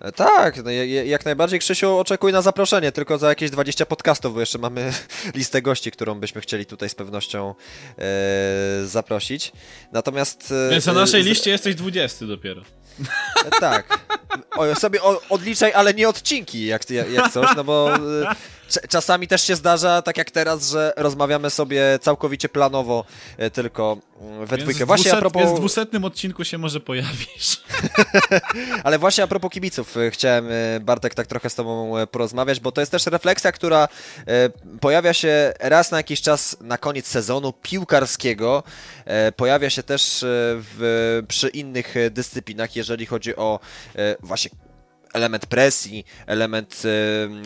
E, 0.00 0.12
tak, 0.12 0.64
no, 0.64 0.70
jak 1.04 1.24
najbardziej 1.24 1.58
Krzysiu 1.58 1.96
oczekuj 1.98 2.32
na 2.32 2.42
zaproszenie, 2.42 2.92
tylko 2.92 3.18
za 3.18 3.28
jakieś 3.28 3.50
20 3.50 3.86
podcastów, 3.86 4.34
bo 4.34 4.40
jeszcze 4.40 4.58
mamy 4.58 4.92
listę 5.34 5.62
gości, 5.62 5.90
którą 5.90 6.14
byśmy 6.14 6.40
chcieli 6.40 6.66
tutaj 6.66 6.88
z 6.88 6.94
pewnością 6.94 7.54
e, 7.98 8.86
zaprosić. 8.86 9.52
Natomiast... 9.92 10.54
E, 10.68 10.70
Więc 10.70 10.86
na 10.86 10.92
naszej 10.92 11.22
liście 11.22 11.50
jesteś 11.50 11.74
20 11.74 12.26
dopiero. 12.26 12.62
E, 13.44 13.60
tak. 13.60 13.98
O, 14.56 14.74
sobie 14.74 15.00
odliczaj, 15.28 15.72
ale 15.72 15.94
nie 15.94 16.08
odcinki, 16.08 16.66
jak, 16.66 16.90
jak 16.90 17.32
coś, 17.32 17.56
no 17.56 17.64
bo 17.64 17.90
czasami 18.88 19.28
też 19.28 19.42
się 19.42 19.56
zdarza, 19.56 20.02
tak 20.02 20.16
jak 20.16 20.30
teraz, 20.30 20.70
że 20.70 20.92
rozmawiamy 20.96 21.50
sobie 21.50 21.98
całkowicie 22.00 22.48
planowo 22.48 23.04
e, 23.36 23.50
tylko 23.50 23.96
mm, 24.20 24.46
we 24.46 24.58
dwójkę. 24.58 24.86
Właśnie 24.86 25.12
a 25.12 25.16
propos... 25.16 25.42
Więc 25.42 25.54
w 25.54 25.58
dwusetnym 25.58 26.04
odcinku 26.04 26.44
się 26.44 26.58
może 26.58 26.80
pojawisz. 26.80 27.62
Ale 28.84 28.98
właśnie 28.98 29.24
a 29.24 29.26
propos 29.26 29.50
kibiców, 29.50 29.96
e, 29.96 30.10
chciałem 30.10 30.48
e, 30.50 30.80
Bartek 30.80 31.14
tak 31.14 31.26
trochę 31.26 31.50
z 31.50 31.54
tobą 31.54 31.94
porozmawiać, 32.10 32.60
bo 32.60 32.72
to 32.72 32.80
jest 32.80 32.92
też 32.92 33.06
refleksja, 33.06 33.52
która 33.52 33.88
pojawia 34.80 35.12
się 35.12 35.52
raz 35.60 35.90
na 35.90 35.96
jakiś 35.96 36.20
czas 36.20 36.56
na 36.60 36.78
koniec 36.78 37.06
sezonu 37.06 37.52
piłkarskiego, 37.62 38.62
pojawia 39.36 39.70
się 39.70 39.82
też 39.82 40.18
w, 40.22 41.22
przy 41.28 41.48
innych 41.48 41.94
dyscyplinach, 42.10 42.76
jeżeli 42.82 43.06
chodzi 43.06 43.36
o 43.36 43.60
właśnie 44.20 44.50
element 45.12 45.46
presji, 45.46 46.04
element 46.26 46.82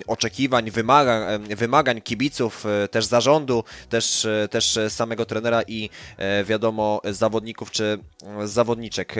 oczekiwań, 0.07 0.71
wymagań, 0.71 1.55
wymagań 1.57 2.01
kibiców, 2.01 2.67
e, 2.67 2.89
też 2.89 3.05
zarządu, 3.05 3.65
też, 3.89 4.25
e, 4.25 4.49
też 4.51 4.79
samego 4.89 5.25
trenera 5.25 5.63
i 5.63 5.91
e, 6.17 6.45
wiadomo 6.45 7.01
zawodników 7.05 7.71
czy 7.71 7.99
zawodniczek. 8.45 9.15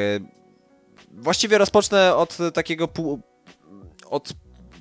Właściwie 1.11 1.59
rozpocznę 1.59 2.17
od 2.17 2.39
takiego 2.55 2.89
od 4.11 4.33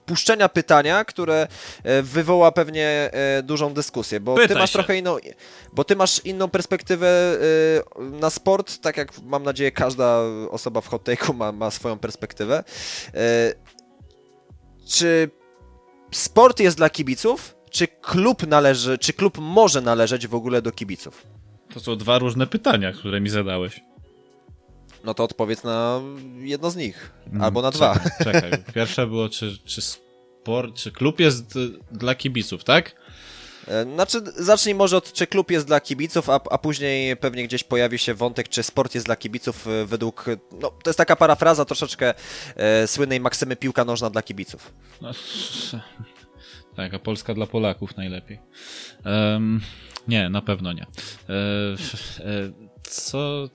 puszczenia 0.06 0.50
pytania, 0.50 1.06
które 1.06 1.48
e, 1.84 2.02
wywoła 2.02 2.52
pewnie 2.52 2.88
e, 2.88 3.44
dużą 3.44 3.74
dyskusję, 3.74 4.20
bo 4.20 4.36
Pytaj 4.36 4.48
ty 4.48 4.56
masz 4.56 4.70
się. 4.70 4.74
trochę 4.74 4.98
inną, 4.98 5.18
bo 5.74 5.84
ty 5.84 5.96
masz 5.96 6.22
inną 6.26 6.50
perspektywę 6.50 7.38
e, 7.98 8.04
na 8.04 8.30
sport, 8.30 8.82
tak 8.82 8.98
jak 8.98 9.22
mam 9.24 9.44
nadzieję 9.44 9.72
każda 9.72 10.20
osoba 10.52 10.82
w 10.82 10.88
hot 10.88 11.04
take'u 11.04 11.36
ma, 11.36 11.52
ma 11.52 11.72
swoją 11.72 12.00
perspektywę. 12.00 12.64
Czy 14.88 15.30
sport 16.12 16.60
jest 16.60 16.78
dla 16.78 16.90
kibiców? 16.90 17.56
Czy 17.72 17.88
klub 17.88 18.48
należy, 18.48 18.98
czy 18.98 19.14
klub 19.14 19.38
może 19.38 19.82
należeć 19.82 20.28
w 20.28 20.36
ogóle 20.36 20.62
do 20.62 20.72
kibiców? 20.72 21.28
To 21.74 21.80
są 21.80 21.96
dwa 21.96 22.20
różne 22.20 22.48
pytania, 22.48 22.92
które 22.92 23.22
mi 23.22 23.30
zadałeś. 23.30 23.82
No 25.06 25.14
to 25.14 25.24
odpowiedz 25.24 25.64
na 25.64 26.02
jedno 26.38 26.72
z 26.72 26.76
nich. 26.76 27.12
Mm, 27.28 27.42
albo 27.42 27.62
na 27.62 27.72
dwa. 27.72 28.00
Czekaj, 28.18 28.42
czekaj. 28.42 28.64
Pierwsze 28.76 29.08
było, 29.08 29.30
czy, 29.30 29.58
czy 29.66 29.82
sport, 29.82 30.76
czy 30.76 30.92
klub 30.92 31.20
jest 31.20 31.54
dla 31.92 32.16
kibiców, 32.16 32.64
tak? 32.64 32.96
E, 33.68 33.84
znaczy, 33.84 34.22
zacznij 34.36 34.76
może 34.76 34.98
od 34.98 35.14
czy 35.14 35.28
klub 35.28 35.52
jest 35.52 35.68
dla 35.68 35.80
kibiców, 35.80 36.30
a, 36.30 36.40
a 36.52 36.58
później 36.58 37.18
pewnie 37.18 37.44
gdzieś 37.44 37.64
pojawi 37.64 38.00
się 38.00 38.14
wątek, 38.14 38.50
czy 38.50 38.64
sport 38.64 38.96
jest 38.96 39.08
dla 39.08 39.16
kibiców 39.16 39.68
e, 39.68 39.86
według, 39.86 40.26
no 40.62 40.70
to 40.70 40.90
jest 40.90 40.98
taka 40.98 41.16
parafraza 41.16 41.66
troszeczkę 41.66 42.14
e, 42.56 42.88
słynnej 42.88 43.20
maksymy 43.20 43.56
piłka 43.56 43.86
nożna 43.86 44.10
dla 44.10 44.22
kibiców. 44.22 44.74
No, 45.02 45.12
tak, 46.78 46.94
a 46.94 47.00
Polska 47.00 47.34
dla 47.34 47.46
Polaków 47.46 47.98
najlepiej. 47.98 48.40
Um, 49.06 49.62
nie, 50.08 50.30
na 50.30 50.42
pewno 50.42 50.74
nie. 50.74 50.84
E, 50.84 51.34
e, 52.20 52.75
co, 52.90 53.50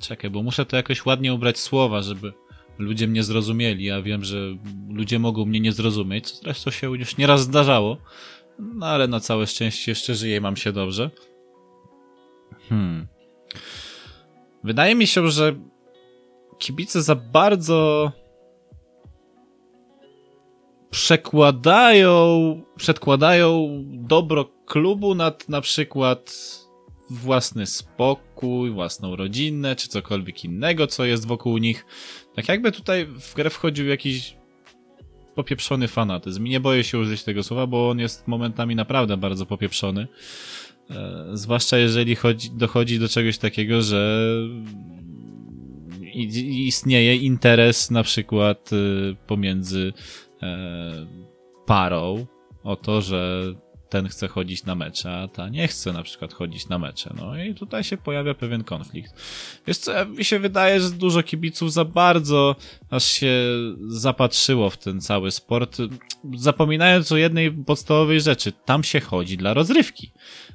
czekaj, 0.00 0.30
bo 0.30 0.42
muszę 0.42 0.66
to 0.66 0.76
jakoś 0.76 1.06
ładnie 1.06 1.34
ubrać 1.34 1.58
słowa, 1.58 2.02
żeby 2.02 2.32
ludzie 2.78 3.08
mnie 3.08 3.22
zrozumieli. 3.22 3.84
Ja 3.84 4.02
wiem, 4.02 4.24
że 4.24 4.36
ludzie 4.88 5.18
mogą 5.18 5.44
mnie 5.44 5.60
nie 5.60 5.72
zrozumieć, 5.72 6.30
co 6.30 6.42
zresztą 6.42 6.70
się 6.70 6.98
już 6.98 7.16
nieraz 7.16 7.40
zdarzało. 7.40 7.96
No 8.58 8.86
ale 8.86 9.08
na 9.08 9.20
całe 9.20 9.46
szczęście 9.46 9.90
jeszcze 9.90 10.14
żyję 10.14 10.36
i 10.36 10.40
mam 10.40 10.56
się 10.56 10.72
dobrze. 10.72 11.10
Hmm. 12.68 13.06
Wydaje 14.64 14.94
mi 14.94 15.06
się, 15.06 15.30
że 15.30 15.54
kibice 16.58 17.02
za 17.02 17.14
bardzo 17.14 18.12
przekładają, 20.90 22.16
przedkładają 22.76 23.82
dobro 23.86 24.44
klubu 24.66 25.14
nad 25.14 25.48
na 25.48 25.60
przykład 25.60 26.34
własny 27.10 27.66
spokój, 27.66 28.33
własną 28.72 29.16
rodzinę, 29.16 29.76
czy 29.76 29.88
cokolwiek 29.88 30.44
innego, 30.44 30.86
co 30.86 31.04
jest 31.04 31.26
wokół 31.26 31.58
nich. 31.58 31.86
Tak 32.34 32.48
jakby 32.48 32.72
tutaj 32.72 33.06
w 33.06 33.34
grę 33.34 33.50
wchodził 33.50 33.86
jakiś 33.86 34.36
popieprzony 35.34 35.88
fanatyzm. 35.88 36.44
Nie 36.44 36.60
boję 36.60 36.84
się 36.84 36.98
użyć 36.98 37.24
tego 37.24 37.42
słowa, 37.42 37.66
bo 37.66 37.90
on 37.90 37.98
jest 37.98 38.28
momentami 38.28 38.76
naprawdę 38.76 39.16
bardzo 39.16 39.46
popieprzony. 39.46 40.08
E, 40.90 41.24
zwłaszcza 41.32 41.78
jeżeli 41.78 42.14
chodzi, 42.16 42.50
dochodzi 42.50 42.98
do 42.98 43.08
czegoś 43.08 43.38
takiego, 43.38 43.82
że 43.82 44.28
istnieje 46.14 47.16
interes 47.16 47.90
na 47.90 48.02
przykład 48.02 48.72
y, 48.72 49.16
pomiędzy 49.26 49.92
e, 50.42 51.06
parą 51.66 52.26
o 52.62 52.76
to, 52.76 53.00
że 53.00 53.44
ten 53.94 54.08
chce 54.08 54.28
chodzić 54.28 54.64
na 54.64 54.74
mecze, 54.74 55.16
a 55.16 55.28
ta 55.28 55.48
nie 55.48 55.68
chce 55.68 55.92
na 55.92 56.02
przykład 56.02 56.32
chodzić 56.32 56.68
na 56.68 56.78
mecze. 56.78 57.14
No 57.16 57.42
i 57.44 57.54
tutaj 57.54 57.84
się 57.84 57.96
pojawia 57.96 58.34
pewien 58.34 58.64
konflikt. 58.64 59.14
Wiesz 59.66 59.78
co, 59.78 60.06
mi 60.06 60.24
się 60.24 60.38
wydaje, 60.38 60.80
że 60.80 60.90
dużo 60.90 61.22
kibiców 61.22 61.72
za 61.72 61.84
bardzo 61.84 62.56
aż 62.90 63.04
się 63.04 63.32
zapatrzyło 63.88 64.70
w 64.70 64.76
ten 64.76 65.00
cały 65.00 65.30
sport, 65.30 65.78
zapominając 66.36 67.12
o 67.12 67.16
jednej 67.16 67.52
podstawowej 67.52 68.20
rzeczy. 68.20 68.52
Tam 68.64 68.84
się 68.84 69.00
chodzi 69.00 69.36
dla 69.36 69.54
rozrywki. 69.54 70.10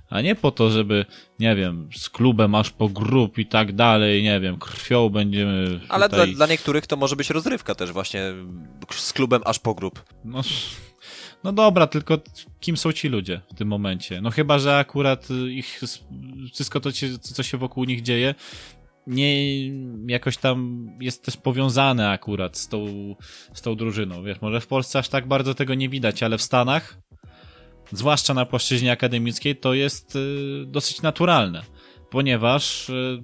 A 0.10 0.22
nie 0.22 0.36
po 0.36 0.51
to, 0.51 0.69
żeby, 0.69 1.05
nie 1.39 1.55
wiem, 1.55 1.89
z 1.96 2.10
klubem 2.10 2.55
aż 2.55 2.69
po 2.69 2.89
grup 2.89 3.38
i 3.38 3.46
tak 3.46 3.75
dalej, 3.75 4.24
nie 4.24 4.39
wiem, 4.39 4.58
krwią 4.58 5.10
będziemy. 5.10 5.65
Tutaj... 5.65 5.88
Ale 5.89 6.10
dla, 6.10 6.25
dla 6.27 6.48
niektórych 6.48 6.88
to 6.88 6.98
może 6.98 7.15
być 7.15 7.29
rozrywka 7.29 7.75
też, 7.75 7.91
właśnie 7.91 8.22
z 8.91 9.13
klubem 9.13 9.41
aż 9.46 9.60
po 9.60 9.75
grup. 9.75 10.03
No, 10.25 10.41
no 11.43 11.53
dobra, 11.53 11.88
tylko 11.88 12.17
kim 12.60 12.77
są 12.77 12.91
ci 12.91 13.10
ludzie 13.10 13.41
w 13.53 13.58
tym 13.58 13.67
momencie? 13.67 14.22
No 14.22 14.29
chyba, 14.29 14.60
że 14.60 14.77
akurat 14.77 15.27
ich, 15.50 15.81
wszystko 16.53 16.79
to, 16.79 16.89
co 17.22 17.43
się 17.43 17.58
wokół 17.58 17.84
nich 17.84 18.01
dzieje, 18.01 18.36
nie 19.08 19.69
jakoś 20.08 20.38
tam 20.38 20.88
jest 21.01 21.25
też 21.25 21.38
powiązane 21.38 22.10
akurat 22.10 22.58
z 22.58 22.67
tą, 22.67 22.86
z 23.53 23.62
tą 23.62 23.75
drużyną. 23.75 24.24
Wiesz, 24.24 24.41
może 24.41 24.62
w 24.62 24.67
Polsce 24.67 25.00
aż 25.00 25.10
tak 25.10 25.27
bardzo 25.27 25.53
tego 25.53 25.75
nie 25.75 25.89
widać, 25.89 26.24
ale 26.24 26.38
w 26.38 26.41
Stanach, 26.41 26.98
zwłaszcza 27.91 28.34
na 28.34 28.46
płaszczyźnie 28.46 28.91
akademickiej, 28.91 29.55
to 29.55 29.74
jest 29.74 30.15
y, 30.15 30.65
dosyć 30.67 31.01
naturalne, 31.01 31.62
ponieważ 32.10 32.89
y, 32.89 33.24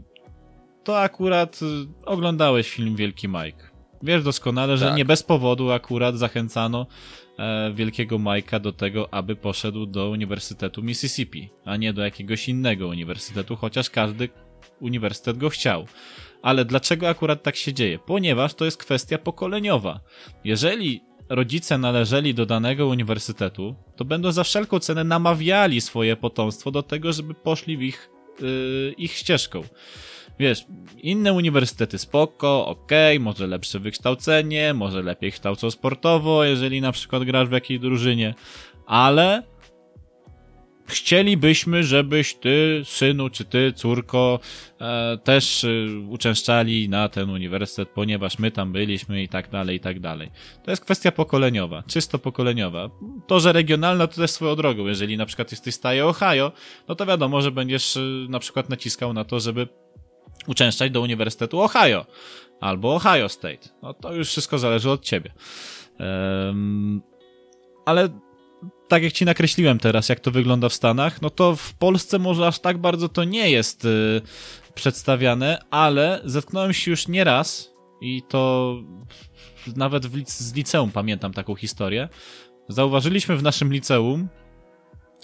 to 0.84 1.00
akurat 1.00 1.60
y, 1.62 1.66
oglądałeś 2.06 2.70
film 2.70 2.96
Wielki 2.96 3.28
Mike. 3.28 3.76
Wiesz 4.04 4.24
doskonale, 4.24 4.78
że 4.78 4.86
tak. 4.86 4.98
nie 4.98 5.06
bez 5.06 5.24
powodu 5.24 5.72
akurat 5.72 6.18
zachęcano 6.18 6.88
wielkiego 7.74 8.18
Majka 8.18 8.60
do 8.60 8.72
tego, 8.72 9.14
aby 9.14 9.36
poszedł 9.36 9.86
do 9.86 10.10
Uniwersytetu 10.10 10.84
Mississippi, 10.84 11.50
a 11.66 11.78
nie 11.78 11.94
do 11.94 12.02
jakiegoś 12.02 12.50
innego 12.50 12.88
uniwersytetu, 12.88 13.56
chociaż 13.56 13.90
każdy 13.90 14.30
uniwersytet 14.80 15.38
go 15.38 15.50
chciał. 15.50 15.86
Ale 16.42 16.66
dlaczego 16.66 17.10
akurat 17.10 17.44
tak 17.44 17.56
się 17.56 17.74
dzieje? 17.74 18.00
Ponieważ 18.00 18.54
to 18.54 18.66
jest 18.66 18.78
kwestia 18.78 19.18
pokoleniowa. 19.18 20.00
Jeżeli 20.44 21.02
rodzice 21.30 21.78
należeli 21.78 22.34
do 22.34 22.46
danego 22.46 22.88
uniwersytetu, 22.88 23.76
to 23.96 24.06
będą 24.06 24.32
za 24.32 24.44
wszelką 24.44 24.80
cenę 24.80 25.04
namawiali 25.04 25.82
swoje 25.82 26.16
potomstwo 26.16 26.72
do 26.72 26.84
tego, 26.84 27.14
żeby 27.14 27.34
poszli 27.34 27.78
w 27.78 27.82
ich, 27.82 28.10
yy, 28.42 28.94
ich 28.98 29.12
ścieżką 29.14 29.62
wiesz, 30.40 30.66
inne 30.98 31.34
uniwersytety 31.34 31.98
spoko, 31.98 32.68
okej, 32.68 33.18
okay, 33.18 33.24
może 33.24 33.48
lepsze 33.48 33.80
wykształcenie, 33.80 34.74
może 34.74 35.02
lepiej 35.02 35.32
kształcą 35.32 35.72
sportowo, 35.72 36.44
jeżeli 36.44 36.82
na 36.82 36.92
przykład 36.92 37.24
grasz 37.24 37.50
w 37.50 37.52
jakiejś 37.52 37.80
drużynie, 37.80 38.34
ale 38.86 39.44
chcielibyśmy, 40.88 41.84
żebyś 41.84 42.34
ty, 42.34 42.82
synu, 42.86 43.30
czy 43.30 43.46
ty, 43.46 43.74
córko, 43.76 44.40
e, 44.82 45.18
też 45.24 45.64
e, 45.64 45.70
uczęszczali 46.10 46.90
na 46.90 47.10
ten 47.10 47.30
uniwersytet, 47.30 47.90
ponieważ 47.90 48.40
my 48.40 48.52
tam 48.52 48.72
byliśmy 48.72 49.24
i 49.24 49.30
tak 49.30 49.50
dalej, 49.50 49.78
i 49.78 49.80
tak 49.80 50.00
dalej. 50.00 50.32
To 50.64 50.72
jest 50.72 50.84
kwestia 50.84 51.12
pokoleniowa, 51.12 51.84
czysto 51.88 52.20
pokoleniowa. 52.20 52.90
To, 53.28 53.40
że 53.40 53.54
regionalna, 53.54 54.08
to 54.08 54.16
też 54.16 54.32
swoją 54.32 54.56
drogą. 54.56 54.88
Jeżeli 54.88 55.18
na 55.18 55.26
przykład 55.26 55.52
jesteś 55.52 55.76
z 55.76 55.86
Ohio, 55.86 56.52
no 56.88 56.96
to 56.96 57.06
wiadomo, 57.06 57.42
że 57.42 57.52
będziesz 57.52 57.98
e, 57.98 58.00
na 58.30 58.40
przykład 58.40 58.70
naciskał 58.70 59.14
na 59.14 59.24
to, 59.24 59.40
żeby 59.40 59.68
uczęszczać 60.48 60.92
do 60.92 61.02
Uniwersytetu 61.02 61.62
Ohio 61.62 62.06
albo 62.62 62.96
Ohio 62.96 63.30
State. 63.30 63.70
No 63.82 63.94
to 63.94 64.14
już 64.14 64.28
wszystko 64.28 64.60
zależy 64.60 64.92
od 64.92 65.02
ciebie. 65.02 65.34
Um, 66.00 67.02
ale 67.86 68.10
tak 68.88 69.04
jak 69.04 69.14
ci 69.14 69.26
nakreśliłem 69.26 69.80
teraz, 69.80 70.10
jak 70.10 70.20
to 70.20 70.32
wygląda 70.32 70.70
w 70.70 70.74
Stanach, 70.74 71.22
no 71.22 71.30
to 71.30 71.56
w 71.56 71.74
Polsce 71.74 72.20
może 72.20 72.48
aż 72.48 72.60
tak 72.60 72.78
bardzo 72.78 73.10
to 73.10 73.24
nie 73.24 73.50
jest 73.50 73.86
y, 73.86 74.22
przedstawiane, 74.74 75.60
ale 75.70 76.22
zetknąłem 76.26 76.74
się 76.74 76.92
już 76.92 77.08
nieraz 77.08 77.74
i 78.02 78.24
to 78.30 78.76
nawet 79.76 80.08
w, 80.08 80.30
z 80.30 80.54
liceum 80.54 80.92
pamiętam 80.92 81.34
taką 81.34 81.56
historię. 81.56 82.10
Zauważyliśmy 82.70 83.38
w 83.38 83.44
naszym 83.44 83.74
liceum, 83.74 84.28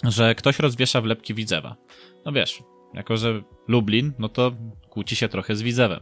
że 0.04 0.34
ktoś 0.34 0.58
rozwiesza 0.58 1.00
wlepki 1.00 1.34
Widzewa. 1.34 1.76
No 2.24 2.32
wiesz, 2.32 2.62
jako 2.94 3.16
że 3.16 3.42
Lublin, 3.68 4.12
no 4.18 4.28
to 4.28 4.52
kłóci 4.88 5.16
się 5.16 5.28
trochę 5.28 5.56
z 5.56 5.62
Widzewem. 5.62 6.00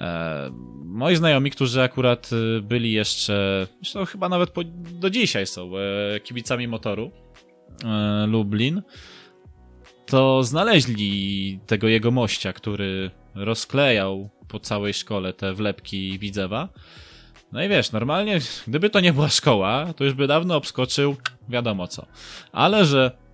E, 0.00 0.50
moi 0.84 1.16
znajomi, 1.16 1.50
którzy 1.50 1.82
akurat 1.82 2.30
y, 2.32 2.62
byli 2.62 2.92
jeszcze, 2.92 3.66
zresztą 3.82 4.04
chyba 4.04 4.28
nawet 4.28 4.50
po, 4.50 4.64
do 4.74 5.10
dzisiaj 5.10 5.46
są 5.46 5.70
e, 5.78 6.20
kibicami 6.20 6.68
motoru 6.68 7.10
e, 7.84 8.26
Lublin, 8.26 8.82
to 10.06 10.42
znaleźli 10.42 11.60
tego 11.66 11.88
jego 11.88 12.10
mościa, 12.10 12.52
który 12.52 13.10
rozklejał 13.34 14.30
po 14.48 14.60
całej 14.60 14.94
szkole 14.94 15.32
te 15.32 15.54
wlepki 15.54 16.18
Widzewa. 16.18 16.68
No 17.52 17.62
i 17.62 17.68
wiesz, 17.68 17.92
normalnie, 17.92 18.38
gdyby 18.66 18.90
to 18.90 19.00
nie 19.00 19.12
była 19.12 19.28
szkoła, 19.28 19.92
to 19.96 20.04
już 20.04 20.14
by 20.14 20.26
dawno 20.26 20.56
obskoczył 20.56 21.16
wiadomo 21.48 21.86
co. 21.88 22.06
Ale 22.52 22.84
że 22.84 23.27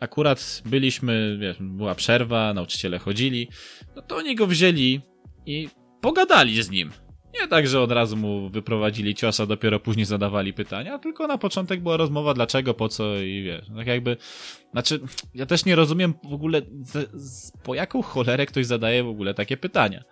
akurat 0.00 0.62
byliśmy, 0.64 1.38
wiesz, 1.40 1.56
była 1.60 1.94
przerwa, 1.94 2.54
nauczyciele 2.54 2.98
chodzili, 2.98 3.48
no 3.96 4.02
to 4.02 4.16
oni 4.16 4.34
go 4.34 4.46
wzięli 4.46 5.00
i 5.46 5.68
pogadali 6.00 6.62
z 6.62 6.70
nim. 6.70 6.90
Nie 7.40 7.48
tak, 7.48 7.66
że 7.66 7.80
od 7.80 7.92
razu 7.92 8.16
mu 8.16 8.48
wyprowadzili 8.48 9.14
ciosa, 9.14 9.46
dopiero 9.46 9.80
później 9.80 10.06
zadawali 10.06 10.52
pytania, 10.52 10.98
tylko 10.98 11.26
na 11.26 11.38
początek 11.38 11.80
była 11.80 11.96
rozmowa 11.96 12.34
dlaczego, 12.34 12.74
po 12.74 12.88
co 12.88 13.16
i 13.16 13.42
wiesz, 13.42 13.66
tak 13.76 13.86
jakby, 13.86 14.16
znaczy, 14.72 15.00
ja 15.34 15.46
też 15.46 15.64
nie 15.64 15.76
rozumiem 15.76 16.14
w 16.24 16.32
ogóle, 16.32 16.62
po 17.62 17.74
jaką 17.74 18.02
cholerę 18.02 18.46
ktoś 18.46 18.66
zadaje 18.66 19.04
w 19.04 19.08
ogóle 19.08 19.34
takie 19.34 19.56
pytania. 19.56 20.04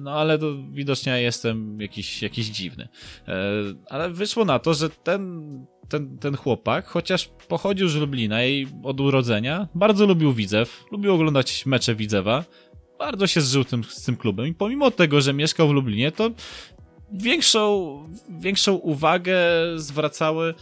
No 0.00 0.12
ale 0.12 0.38
to 0.38 0.46
widocznie 0.70 1.22
jestem 1.22 1.80
jakiś, 1.80 2.22
jakiś 2.22 2.46
dziwny. 2.46 2.88
E, 3.28 3.34
ale 3.90 4.10
wyszło 4.10 4.44
na 4.44 4.58
to, 4.58 4.74
że 4.74 4.90
ten 4.90 5.42
ten, 5.88 6.18
ten 6.18 6.36
chłopak, 6.36 6.86
chociaż 6.86 7.30
pochodził 7.48 7.88
z 7.88 7.96
Lublina 7.96 8.44
i 8.44 8.66
od 8.82 9.00
urodzenia, 9.00 9.68
bardzo 9.74 10.06
lubił 10.06 10.32
Widzew, 10.32 10.84
lubił 10.92 11.14
oglądać 11.14 11.66
mecze 11.66 11.94
Widzewa, 11.94 12.44
bardzo 13.02 13.26
się 13.26 13.40
zżył 13.40 13.64
tym, 13.64 13.84
z 13.84 14.04
tym 14.04 14.16
klubem 14.16 14.46
i 14.46 14.54
pomimo 14.54 14.90
tego, 14.90 15.20
że 15.20 15.32
mieszkał 15.32 15.68
w 15.68 15.72
Lublinie, 15.72 16.12
to 16.12 16.30
większą, 17.12 17.62
większą 18.40 18.74
uwagę 18.74 19.38
zwracały 19.76 20.54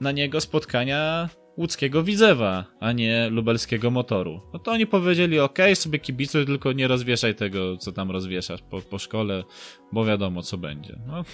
na 0.00 0.12
niego 0.12 0.40
spotkania 0.40 1.28
łódzkiego 1.56 2.02
Widzewa, 2.02 2.64
a 2.80 2.92
nie 2.92 3.28
lubelskiego 3.30 3.90
motoru. 3.90 4.40
No 4.52 4.58
to 4.58 4.72
oni 4.72 4.86
powiedzieli, 4.86 5.40
ok, 5.40 5.58
sobie 5.74 5.98
kibicuj, 5.98 6.46
tylko 6.46 6.72
nie 6.72 6.88
rozwieszaj 6.88 7.34
tego, 7.34 7.76
co 7.76 7.92
tam 7.92 8.10
rozwieszasz 8.10 8.60
po, 8.70 8.80
po 8.80 8.98
szkole, 8.98 9.44
bo 9.92 10.04
wiadomo, 10.04 10.42
co 10.42 10.58
będzie. 10.58 10.98
No 11.06 11.24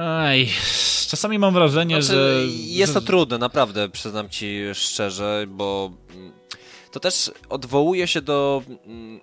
Aj, 0.00 0.48
czasami 1.08 1.38
mam 1.38 1.54
wrażenie, 1.54 2.02
znaczy, 2.02 2.18
że... 2.18 2.46
Jest 2.56 2.94
to 2.94 3.00
trudne, 3.00 3.38
naprawdę, 3.38 3.88
przyznam 3.88 4.28
ci 4.28 4.60
szczerze, 4.74 5.46
bo 5.48 5.90
to 6.92 7.00
też 7.00 7.32
odwołuje 7.48 8.06
się 8.06 8.20
do 8.20 8.62
mm, 8.86 9.20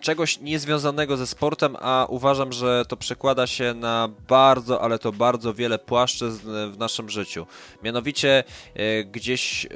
czegoś 0.00 0.40
niezwiązanego 0.40 1.16
ze 1.16 1.26
sportem, 1.26 1.76
a 1.80 2.06
uważam, 2.08 2.52
że 2.52 2.84
to 2.88 2.96
przekłada 2.96 3.46
się 3.46 3.74
na 3.74 4.08
bardzo, 4.28 4.82
ale 4.82 4.98
to 4.98 5.12
bardzo 5.12 5.54
wiele 5.54 5.78
płaszczyzn 5.78 6.50
w 6.72 6.78
naszym 6.78 7.10
życiu. 7.10 7.46
Mianowicie 7.82 8.44
e, 8.74 9.04
gdzieś... 9.04 9.66
E, 9.66 9.70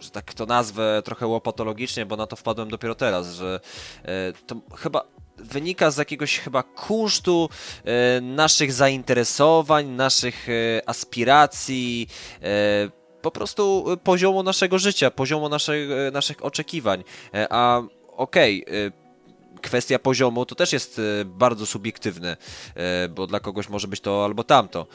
że 0.00 0.10
tak 0.10 0.34
to 0.34 0.46
nazwę 0.46 1.02
trochę 1.04 1.26
łopatologicznie, 1.26 2.06
bo 2.06 2.16
na 2.16 2.26
to 2.26 2.36
wpadłem 2.36 2.68
dopiero 2.68 2.94
teraz, 2.94 3.34
że 3.34 3.60
e, 4.04 4.32
to 4.46 4.56
chyba 4.76 5.04
wynika 5.36 5.90
z 5.90 5.96
jakiegoś 5.96 6.38
chyba 6.38 6.62
kunsztu 6.62 7.48
naszych 8.22 8.72
zainteresowań, 8.72 9.88
naszych 9.88 10.46
aspiracji, 10.86 12.08
po 13.22 13.30
prostu 13.30 13.84
poziomu 14.04 14.42
naszego 14.42 14.78
życia, 14.78 15.10
poziomu 15.10 15.48
naszych, 15.48 15.88
naszych 16.12 16.44
oczekiwań. 16.44 17.04
A 17.50 17.82
okej, 18.16 18.64
okay, 18.64 18.92
kwestia 19.62 19.98
poziomu 19.98 20.46
to 20.46 20.54
też 20.54 20.72
jest 20.72 21.00
bardzo 21.24 21.66
subiektywne, 21.66 22.36
bo 23.10 23.26
dla 23.26 23.40
kogoś 23.40 23.68
może 23.68 23.88
być 23.88 24.00
to 24.00 24.24
albo 24.24 24.44
tamto. 24.44 24.86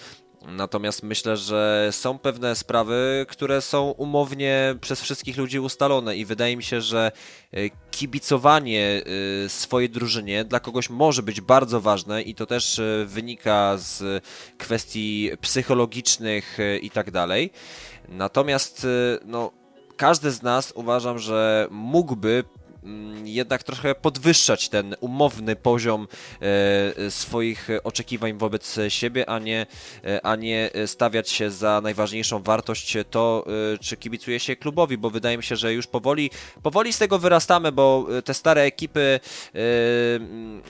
Natomiast 0.47 1.03
myślę, 1.03 1.37
że 1.37 1.89
są 1.91 2.19
pewne 2.19 2.55
sprawy, 2.55 3.25
które 3.29 3.61
są 3.61 3.89
umownie 3.89 4.75
przez 4.81 5.01
wszystkich 5.01 5.37
ludzi 5.37 5.59
ustalone 5.59 6.17
i 6.17 6.25
wydaje 6.25 6.57
mi 6.57 6.63
się, 6.63 6.81
że 6.81 7.11
e, 7.51 7.69
kibicowanie 7.91 9.01
e, 9.45 9.49
swojej 9.49 9.89
drużynie 9.89 10.45
dla 10.45 10.59
kogoś 10.59 10.89
może 10.89 11.23
być 11.23 11.41
bardzo 11.41 11.81
ważne 11.81 12.21
i 12.21 12.35
to 12.35 12.45
też 12.45 12.79
e, 12.79 13.05
wynika 13.05 13.77
z 13.77 14.23
kwestii 14.57 15.31
psychologicznych 15.41 16.57
i 16.81 16.89
tak 16.89 17.11
dalej. 17.11 17.51
Natomiast 18.10 18.88
no, 19.26 19.52
każdy 19.98 20.32
z 20.32 20.41
nas 20.41 20.72
uważam, 20.76 21.20
że 21.20 21.67
mógłby 21.72 22.43
Mm, 22.88 23.28
jednak 23.28 23.63
trochę 23.63 23.96
podwyższać 23.96 24.70
ten 24.70 24.96
umowny 25.00 25.56
poziom 25.56 26.08
e, 26.41 27.12
swoich 27.12 27.70
oczekiwań 27.84 28.38
wobec 28.38 28.80
siebie, 28.88 29.30
a 29.30 29.39
nie, 29.39 29.65
e, 30.04 30.26
a 30.26 30.36
nie 30.36 30.70
stawiać 30.86 31.30
się 31.30 31.52
za 31.52 31.82
najważniejszą 31.82 32.43
wartość 32.43 32.98
to, 33.10 33.46
e, 33.74 33.78
czy 33.78 33.98
kibicuje 33.98 34.39
się 34.39 34.56
klubowi, 34.56 34.98
bo 34.98 35.10
wydaje 35.10 35.38
mi 35.38 35.43
się, 35.43 35.56
że 35.56 35.74
już 35.74 35.88
powoli, 35.88 36.32
powoli 36.63 36.93
z 36.93 36.98
tego 36.98 37.20
wyrastamy, 37.20 37.72
bo 37.72 38.08
te 38.26 38.34
stare 38.34 38.62
ekipy, 38.62 39.20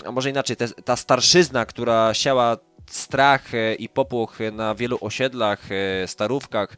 a 0.06 0.12
może 0.12 0.30
inaczej, 0.30 0.56
te, 0.56 0.67
ta 0.69 0.95
starszyzna, 0.95 1.65
która 1.65 2.13
siała 2.13 2.58
strach 2.91 3.54
e, 3.54 3.76
i 3.76 3.89
popłoch 3.89 4.39
na 4.52 4.76
wielu 4.76 4.97
osiedlach, 5.02 5.71
e, 5.71 6.08
starówkach, 6.08 6.73
e, 6.73 6.78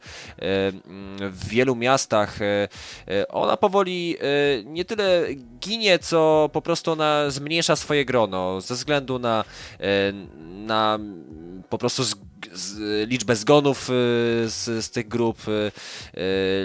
w 1.30 1.48
wielu 1.48 1.76
miastach, 1.76 2.39
ona 3.30 3.58
powoli 3.58 4.17
nie 4.65 4.86
tyle 4.86 5.28
ginie, 5.60 6.00
co 6.00 6.50
po 6.54 6.62
prostu 6.62 6.91
ona 6.91 7.30
zmniejsza 7.30 7.76
swoje 7.76 8.06
grono 8.06 8.62
ze 8.62 8.76
względu 8.76 9.19
na, 9.19 9.43
na 10.39 11.00
po 11.69 11.78
prostu 11.78 12.04
liczbę 13.08 13.36
zgonów 13.36 13.84
z, 14.45 14.86
z 14.86 14.89
tych 14.89 15.08
grup, 15.08 15.38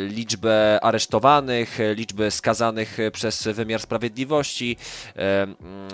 liczbę 0.09 0.79
aresztowanych, 0.83 1.79
liczbę 1.95 2.31
skazanych 2.31 2.99
przez 3.13 3.49
wymiar 3.49 3.81
sprawiedliwości, 3.81 4.77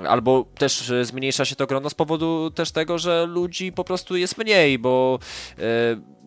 albo 0.09 0.45
też 0.59 0.93
zmniejsza 1.03 1.45
się 1.45 1.57
to 1.57 1.66
grono 1.66 1.90
z 1.90 1.95
powodu 1.95 2.51
też 2.51 2.71
tego, 2.71 2.99
że 2.99 3.27
ludzi 3.27 3.73
po 3.73 3.85
prostu 3.85 4.16
jest 4.16 4.38
mniej, 4.38 4.79
bo 4.79 5.19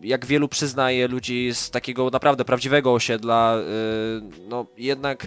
jak 0.02 0.26
wielu 0.26 0.48
przyznaje 0.48 1.08
ludzi 1.08 1.50
z 1.54 1.70
takiego 1.70 2.10
naprawdę 2.10 2.44
prawdziwego 2.44 2.94
osiedla, 2.94 3.56
no 4.48 4.66
jednak 4.76 5.26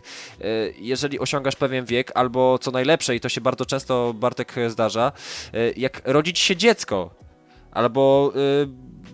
jeżeli 0.79 1.19
osiągasz 1.19 1.55
pewien 1.55 1.85
wiek, 1.85 2.11
albo 2.15 2.59
co 2.59 2.71
najlepsze, 2.71 3.15
i 3.15 3.19
to 3.19 3.29
się 3.29 3.41
bardzo 3.41 3.65
często 3.65 4.13
Bartek 4.13 4.55
zdarza, 4.67 5.11
jak 5.75 6.01
rodzić 6.05 6.39
się 6.39 6.55
dziecko, 6.55 7.26
albo 7.71 8.33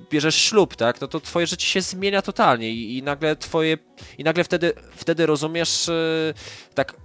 bierzesz 0.10 0.36
ślub, 0.36 0.76
tak, 0.76 1.02
no 1.02 1.08
to 1.08 1.20
twoje 1.20 1.48
życie 1.48 1.68
się 1.68 1.82
zmienia 1.82 2.22
totalnie 2.22 2.72
i, 2.72 2.98
i 2.98 3.04
nagle 3.04 3.36
twoje, 3.36 3.78
i 4.18 4.24
nagle 4.24 4.44
wtedy, 4.44 4.74
wtedy 4.96 5.26
rozumiesz 5.26 5.90
tak 6.74 7.03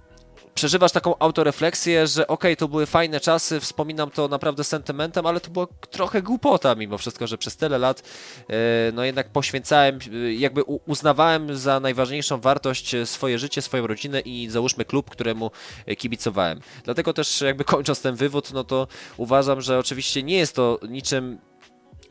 przeżywasz 0.59 0.91
taką 0.91 1.17
autorefleksję, 1.19 2.07
że 2.07 2.27
okej, 2.27 2.53
okay, 2.53 2.55
to 2.55 2.67
były 2.67 2.85
fajne 2.85 3.19
czasy, 3.19 3.59
wspominam 3.59 4.11
to 4.11 4.27
naprawdę 4.27 4.63
sentymentem, 4.63 5.25
ale 5.25 5.39
to 5.39 5.49
była 5.49 5.67
trochę 5.89 6.21
głupota 6.21 6.75
mimo 6.75 6.97
wszystko, 6.97 7.27
że 7.27 7.37
przez 7.37 7.57
tyle 7.57 7.77
lat 7.77 8.03
e, 8.49 8.53
no 8.93 9.03
jednak 9.03 9.29
poświęcałem, 9.29 9.99
e, 10.13 10.33
jakby 10.33 10.63
uznawałem 10.63 11.55
za 11.55 11.79
najważniejszą 11.79 12.41
wartość 12.41 12.95
swoje 13.05 13.39
życie, 13.39 13.61
swoją 13.61 13.87
rodzinę 13.87 14.19
i 14.19 14.49
załóżmy 14.49 14.85
klub, 14.85 15.09
któremu 15.09 15.51
kibicowałem. 15.97 16.59
Dlatego 16.83 17.13
też 17.13 17.41
jakby 17.41 17.63
kończąc 17.63 18.01
ten 18.01 18.15
wywód, 18.15 18.53
no 18.53 18.63
to 18.63 18.87
uważam, 19.17 19.61
że 19.61 19.79
oczywiście 19.79 20.23
nie 20.23 20.37
jest 20.37 20.55
to 20.55 20.79
niczym 20.89 21.37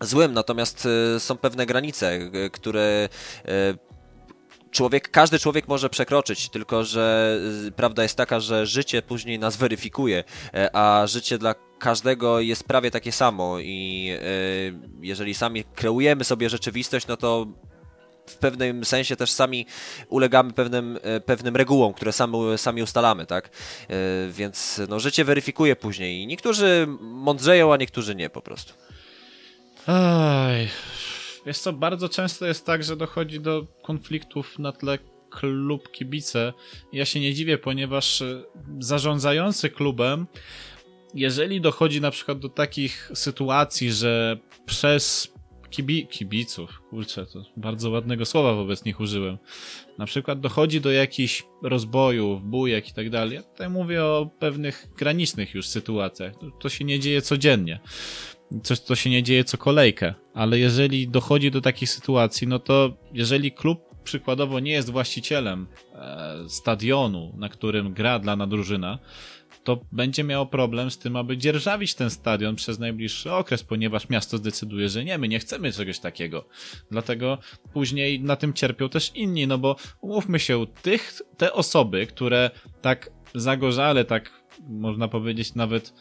złym, 0.00 0.32
natomiast 0.34 0.88
e, 1.16 1.20
są 1.20 1.36
pewne 1.36 1.66
granice, 1.66 2.18
które 2.52 3.08
człowiek, 4.70 5.10
każdy 5.10 5.38
człowiek 5.38 5.68
może 5.68 5.90
przekroczyć, 5.90 6.48
tylko 6.48 6.84
że 6.84 7.36
y, 7.66 7.72
prawda 7.72 8.02
jest 8.02 8.16
taka, 8.16 8.40
że 8.40 8.66
życie 8.66 9.02
później 9.02 9.38
nas 9.38 9.56
weryfikuje, 9.56 10.24
e, 10.54 10.76
a 10.76 11.06
życie 11.06 11.38
dla 11.38 11.54
każdego 11.78 12.40
jest 12.40 12.64
prawie 12.64 12.90
takie 12.90 13.12
samo 13.12 13.58
i 13.58 14.10
e, 14.12 14.22
jeżeli 15.00 15.34
sami 15.34 15.64
kreujemy 15.74 16.24
sobie 16.24 16.50
rzeczywistość, 16.50 17.06
no 17.06 17.16
to 17.16 17.46
w 18.26 18.36
pewnym 18.36 18.84
sensie 18.84 19.16
też 19.16 19.30
sami 19.30 19.66
ulegamy 20.08 20.52
pewnym, 20.52 20.98
e, 21.02 21.20
pewnym 21.20 21.56
regułom, 21.56 21.94
które 21.94 22.12
sami, 22.12 22.38
sami 22.56 22.82
ustalamy, 22.82 23.26
tak? 23.26 23.50
Więc 24.30 24.80
no, 24.88 25.00
życie 25.00 25.24
weryfikuje 25.24 25.76
później 25.76 26.22
i 26.22 26.26
niektórzy 26.26 26.86
mądrzeją, 27.00 27.72
a 27.72 27.76
niektórzy 27.76 28.14
nie 28.14 28.30
po 28.30 28.42
prostu. 28.42 28.72
Aj, 29.86 30.68
Wiesz 31.48 31.58
co, 31.58 31.72
bardzo 31.72 32.08
często 32.08 32.46
jest 32.46 32.66
tak, 32.66 32.84
że 32.84 32.96
dochodzi 32.96 33.40
do 33.40 33.66
konfliktów 33.82 34.58
na 34.58 34.72
tle 34.72 34.98
klub 35.30 35.90
kibice. 35.90 36.52
Ja 36.92 37.04
się 37.04 37.20
nie 37.20 37.34
dziwię, 37.34 37.58
ponieważ 37.58 38.22
e, 38.22 38.42
zarządzający 38.78 39.70
klubem, 39.70 40.26
jeżeli 41.14 41.60
dochodzi 41.60 42.00
na 42.00 42.10
przykład 42.10 42.38
do 42.38 42.48
takich 42.48 43.10
sytuacji, 43.14 43.92
że 43.92 44.38
przez 44.66 45.32
kibi 45.70 46.06
kibiców, 46.06 46.82
kurczę, 46.90 47.26
to 47.26 47.44
bardzo 47.56 47.90
ładnego 47.90 48.24
słowa 48.24 48.54
wobec 48.54 48.84
nich 48.84 49.00
użyłem, 49.00 49.38
na 49.98 50.06
przykład 50.06 50.40
dochodzi 50.40 50.80
do 50.80 50.92
jakichś 50.92 51.44
rozbojów, 51.62 52.42
bujek 52.42 52.88
i 52.88 52.92
tak 52.92 53.10
dalej. 53.10 53.34
Ja 53.34 53.42
tutaj 53.42 53.68
mówię 53.68 54.04
o 54.04 54.30
pewnych 54.38 54.86
granicznych 54.98 55.54
już 55.54 55.66
sytuacjach. 55.66 56.32
To 56.60 56.68
się 56.68 56.84
nie 56.84 57.00
dzieje 57.00 57.22
codziennie 57.22 57.80
coś, 58.62 58.78
co 58.78 58.94
się 58.94 59.10
nie 59.10 59.22
dzieje 59.22 59.44
co 59.44 59.58
kolejkę, 59.58 60.14
ale 60.34 60.58
jeżeli 60.58 61.08
dochodzi 61.08 61.50
do 61.50 61.60
takich 61.60 61.90
sytuacji, 61.90 62.46
no 62.46 62.58
to 62.58 62.96
jeżeli 63.12 63.52
klub 63.52 63.88
przykładowo 64.04 64.60
nie 64.60 64.72
jest 64.72 64.90
właścicielem 64.90 65.66
e, 65.94 66.34
stadionu, 66.48 67.34
na 67.36 67.48
którym 67.48 67.92
gra 67.94 68.18
dana 68.18 68.46
drużyna, 68.46 68.98
to 69.64 69.80
będzie 69.92 70.24
miało 70.24 70.46
problem 70.46 70.90
z 70.90 70.98
tym, 70.98 71.16
aby 71.16 71.36
dzierżawić 71.36 71.94
ten 71.94 72.10
stadion 72.10 72.56
przez 72.56 72.78
najbliższy 72.78 73.32
okres, 73.32 73.62
ponieważ 73.62 74.08
miasto 74.08 74.38
zdecyduje, 74.38 74.88
że 74.88 75.04
nie, 75.04 75.18
my 75.18 75.28
nie 75.28 75.38
chcemy 75.38 75.72
czegoś 75.72 75.98
takiego. 75.98 76.48
Dlatego 76.90 77.38
później 77.72 78.20
na 78.20 78.36
tym 78.36 78.52
cierpią 78.52 78.88
też 78.88 79.12
inni, 79.14 79.46
no 79.46 79.58
bo 79.58 79.76
umówmy 80.00 80.38
się, 80.38 80.66
tych, 80.82 81.20
te 81.36 81.52
osoby, 81.52 82.06
które 82.06 82.50
tak 82.82 83.10
zagorzale, 83.34 84.04
tak 84.04 84.47
można 84.68 85.08
powiedzieć 85.08 85.54
nawet 85.54 85.94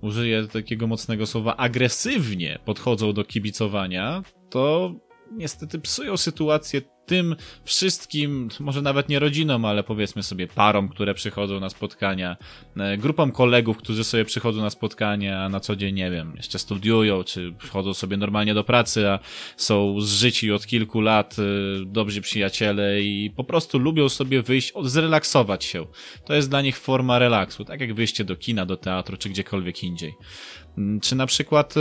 użyję 0.00 0.46
takiego 0.46 0.86
mocnego 0.86 1.26
słowa, 1.26 1.56
agresywnie 1.56 2.58
podchodzą 2.64 3.12
do 3.12 3.24
kibicowania, 3.24 4.22
to 4.50 4.94
niestety 5.32 5.78
psują 5.78 6.16
sytuację 6.16 6.82
tym 7.06 7.36
wszystkim, 7.64 8.48
może 8.60 8.82
nawet 8.82 9.08
nie 9.08 9.18
rodzinom, 9.18 9.64
ale 9.64 9.82
powiedzmy 9.82 10.22
sobie 10.22 10.48
parom, 10.48 10.88
które 10.88 11.14
przychodzą 11.14 11.60
na 11.60 11.70
spotkania, 11.70 12.36
e, 12.76 12.98
grupom 12.98 13.32
kolegów, 13.32 13.76
którzy 13.76 14.04
sobie 14.04 14.24
przychodzą 14.24 14.62
na 14.62 14.70
spotkania, 14.70 15.44
a 15.44 15.48
na 15.48 15.60
co 15.60 15.76
dzień, 15.76 15.94
nie 15.94 16.10
wiem, 16.10 16.32
jeszcze 16.36 16.58
studiują, 16.58 17.24
czy 17.24 17.52
przychodzą 17.58 17.94
sobie 17.94 18.16
normalnie 18.16 18.54
do 18.54 18.64
pracy, 18.64 19.08
a 19.08 19.18
są 19.56 20.00
zżyci 20.00 20.52
od 20.52 20.66
kilku 20.66 21.00
lat, 21.00 21.36
e, 21.38 21.42
dobrzy 21.84 22.20
przyjaciele 22.20 23.02
i 23.02 23.30
po 23.36 23.44
prostu 23.44 23.78
lubią 23.78 24.08
sobie 24.08 24.42
wyjść, 24.42 24.72
zrelaksować 24.82 25.64
się. 25.64 25.86
To 26.24 26.34
jest 26.34 26.50
dla 26.50 26.62
nich 26.62 26.78
forma 26.78 27.18
relaksu, 27.18 27.64
tak 27.64 27.80
jak 27.80 27.94
wyjście 27.94 28.24
do 28.24 28.36
kina, 28.36 28.66
do 28.66 28.76
teatru, 28.76 29.16
czy 29.16 29.28
gdziekolwiek 29.28 29.82
indziej. 29.82 30.14
Mm, 30.78 31.00
czy 31.00 31.16
na 31.16 31.26
przykład 31.26 31.76
e, 31.76 31.80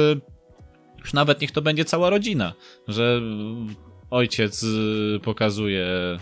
już 0.99 1.13
nawet 1.13 1.41
niech 1.41 1.51
to 1.51 1.61
będzie 1.61 1.85
cała 1.85 2.09
rodzina, 2.09 2.53
że 2.87 3.21
ojciec 4.09 4.63
y, 4.63 5.19
pokazuje 5.23 5.85
e, 5.85 6.17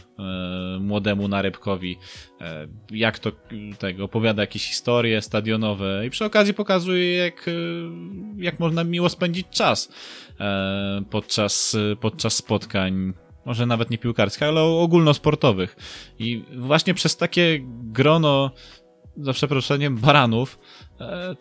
młodemu 0.80 1.28
narybkowi, 1.28 1.98
e, 2.42 2.68
jak 2.92 3.20
to 3.20 3.32
tego 3.80 4.04
opowiada 4.04 4.44
jakieś 4.44 4.68
historie 4.68 5.22
stadionowe 5.22 6.08
i 6.08 6.10
przy 6.10 6.26
okazji 6.26 6.54
pokazuje, 6.54 7.16
jak, 7.16 7.50
jak 8.38 8.60
można 8.60 8.84
miło 8.84 9.10
spędzić 9.10 9.48
czas 9.52 9.92
podczas, 11.10 11.78
podczas 12.02 12.36
spotkań 12.36 13.14
może 13.46 13.66
nawet 13.66 13.90
nie 13.90 13.98
piłkarskich, 13.98 14.44
ale 14.44 14.62
ogólnosportowych. 14.62 15.76
I 16.20 16.44
właśnie 16.58 16.94
przez 16.94 17.18
takie 17.18 17.60
grono, 17.84 18.52
za 19.18 19.34
przeproszeniem, 19.34 19.98
baranów, 19.98 20.60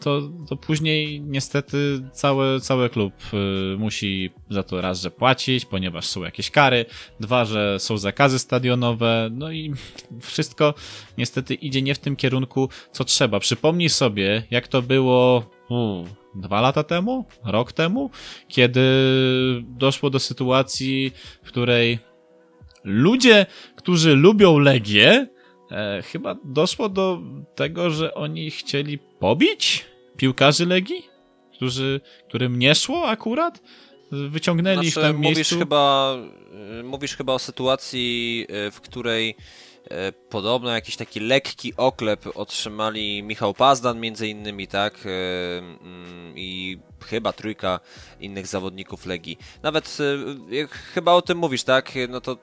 to, 0.00 0.30
to 0.48 0.56
później 0.56 1.20
niestety 1.20 2.02
cały, 2.12 2.60
cały 2.60 2.90
klub 2.90 3.12
e, 3.32 3.76
musi 3.76 4.30
za 4.50 4.62
to 4.62 4.80
raz, 4.80 5.00
że 5.00 5.10
płacić, 5.10 5.64
ponieważ 5.64 6.06
są 6.06 6.22
jakieś 6.22 6.50
kary, 6.50 6.84
dwa, 7.20 7.44
że 7.44 7.80
są 7.80 7.98
zakazy 7.98 8.38
stadionowe, 8.38 9.28
no 9.32 9.52
i 9.52 9.72
wszystko 10.20 10.74
niestety 11.18 11.54
idzie 11.54 11.82
nie 11.82 11.94
w 11.94 11.98
tym 11.98 12.16
kierunku, 12.16 12.68
co 12.92 13.04
trzeba. 13.04 13.40
Przypomnij 13.40 13.88
sobie, 13.88 14.42
jak 14.50 14.68
to 14.68 14.82
było 14.82 15.50
u, 15.70 16.04
dwa 16.34 16.60
lata 16.60 16.82
temu, 16.82 17.24
rok 17.44 17.72
temu, 17.72 18.10
kiedy 18.48 18.82
doszło 19.62 20.10
do 20.10 20.18
sytuacji, 20.18 21.12
w 21.42 21.48
której 21.48 21.98
ludzie, 22.84 23.46
którzy 23.76 24.14
lubią 24.16 24.58
Legię, 24.58 25.26
e, 25.72 26.02
chyba 26.02 26.36
doszło 26.44 26.88
do 26.88 27.20
tego, 27.54 27.90
że 27.90 28.14
oni 28.14 28.50
chcieli 28.50 28.98
pobić 28.98 29.84
piłkarzy 30.16 30.66
Legii, 30.66 31.08
którzy, 31.54 32.00
którym 32.28 32.58
nie 32.58 32.74
szło 32.74 33.08
akurat. 33.08 33.62
Wyciągnęli 34.12 34.74
znaczy, 34.74 34.88
ich 34.88 34.94
tam 34.94 35.16
mówisz 35.16 35.36
miejscu. 35.36 35.58
chyba, 35.58 36.16
y, 36.80 36.82
mówisz 36.82 37.16
chyba 37.16 37.32
o 37.32 37.38
sytuacji, 37.38 38.46
y, 38.66 38.70
w 38.70 38.80
której 38.80 39.36
podobno 40.28 40.70
jakiś 40.70 40.96
taki 40.96 41.20
lekki 41.20 41.72
oklep 41.76 42.26
otrzymali 42.34 43.22
Michał 43.22 43.54
Pazdan 43.54 44.00
między 44.00 44.28
innymi, 44.28 44.66
tak? 44.68 45.04
Mm, 45.06 46.32
I 46.36 46.78
chyba 47.04 47.32
trójka 47.32 47.80
innych 48.20 48.46
zawodników 48.46 49.06
Legii. 49.06 49.38
Nawet 49.62 49.98
chyba 50.94 51.12
o 51.12 51.22
tym 51.22 51.38
mówisz, 51.38 51.64
tak? 51.64 51.92
No 52.08 52.20
to 52.20 52.36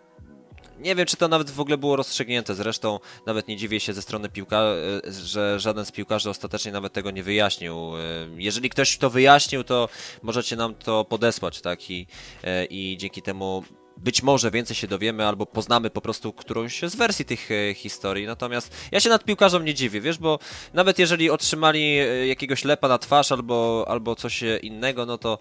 nie 0.79 0.95
wiem, 0.95 1.05
czy 1.05 1.17
to 1.17 1.27
nawet 1.27 1.51
w 1.51 1.59
ogóle 1.59 1.77
było 1.77 1.95
rozstrzygnięte. 1.95 2.55
Zresztą 2.55 2.99
nawet 3.25 3.47
nie 3.47 3.57
dziwię 3.57 3.79
się 3.79 3.93
ze 3.93 4.01
strony 4.01 4.29
piłka, 4.29 4.57
e, 4.57 5.11
że 5.11 5.59
żaden 5.59 5.85
z 5.85 5.91
piłkarzy 5.91 6.29
ostatecznie 6.29 6.71
nawet 6.71 6.93
tego 6.93 7.11
nie 7.11 7.23
wyjaśnił. 7.23 7.73
E, 7.73 7.99
jeżeli 8.37 8.69
ktoś 8.69 8.97
to 8.97 9.09
wyjaśnił, 9.09 9.63
to 9.63 9.89
możecie 10.21 10.55
nam 10.55 10.75
to 10.75 11.05
podesłać, 11.05 11.61
tak? 11.61 11.91
I, 11.91 12.07
e, 12.43 12.65
i 12.65 12.97
dzięki 12.97 13.21
temu 13.21 13.63
być 13.97 14.23
może 14.23 14.51
więcej 14.51 14.75
się 14.75 14.87
dowiemy 14.87 15.27
albo 15.27 15.45
poznamy 15.45 15.89
po 15.89 16.01
prostu 16.01 16.33
którąś 16.33 16.81
z 16.81 16.95
wersji 16.95 17.25
tych 17.25 17.49
historii. 17.75 18.27
Natomiast 18.27 18.75
ja 18.91 18.99
się 18.99 19.09
nad 19.09 19.23
piłkarzom 19.23 19.65
nie 19.65 19.73
dziwię, 19.73 20.01
wiesz, 20.01 20.17
bo 20.17 20.39
nawet 20.73 20.99
jeżeli 20.99 21.29
otrzymali 21.29 21.95
jakiegoś 22.27 22.63
lepa 22.63 22.87
na 22.87 22.97
twarz 22.97 23.31
albo, 23.31 23.85
albo 23.87 24.15
coś 24.15 24.43
innego, 24.61 25.05
no 25.05 25.17
to, 25.17 25.37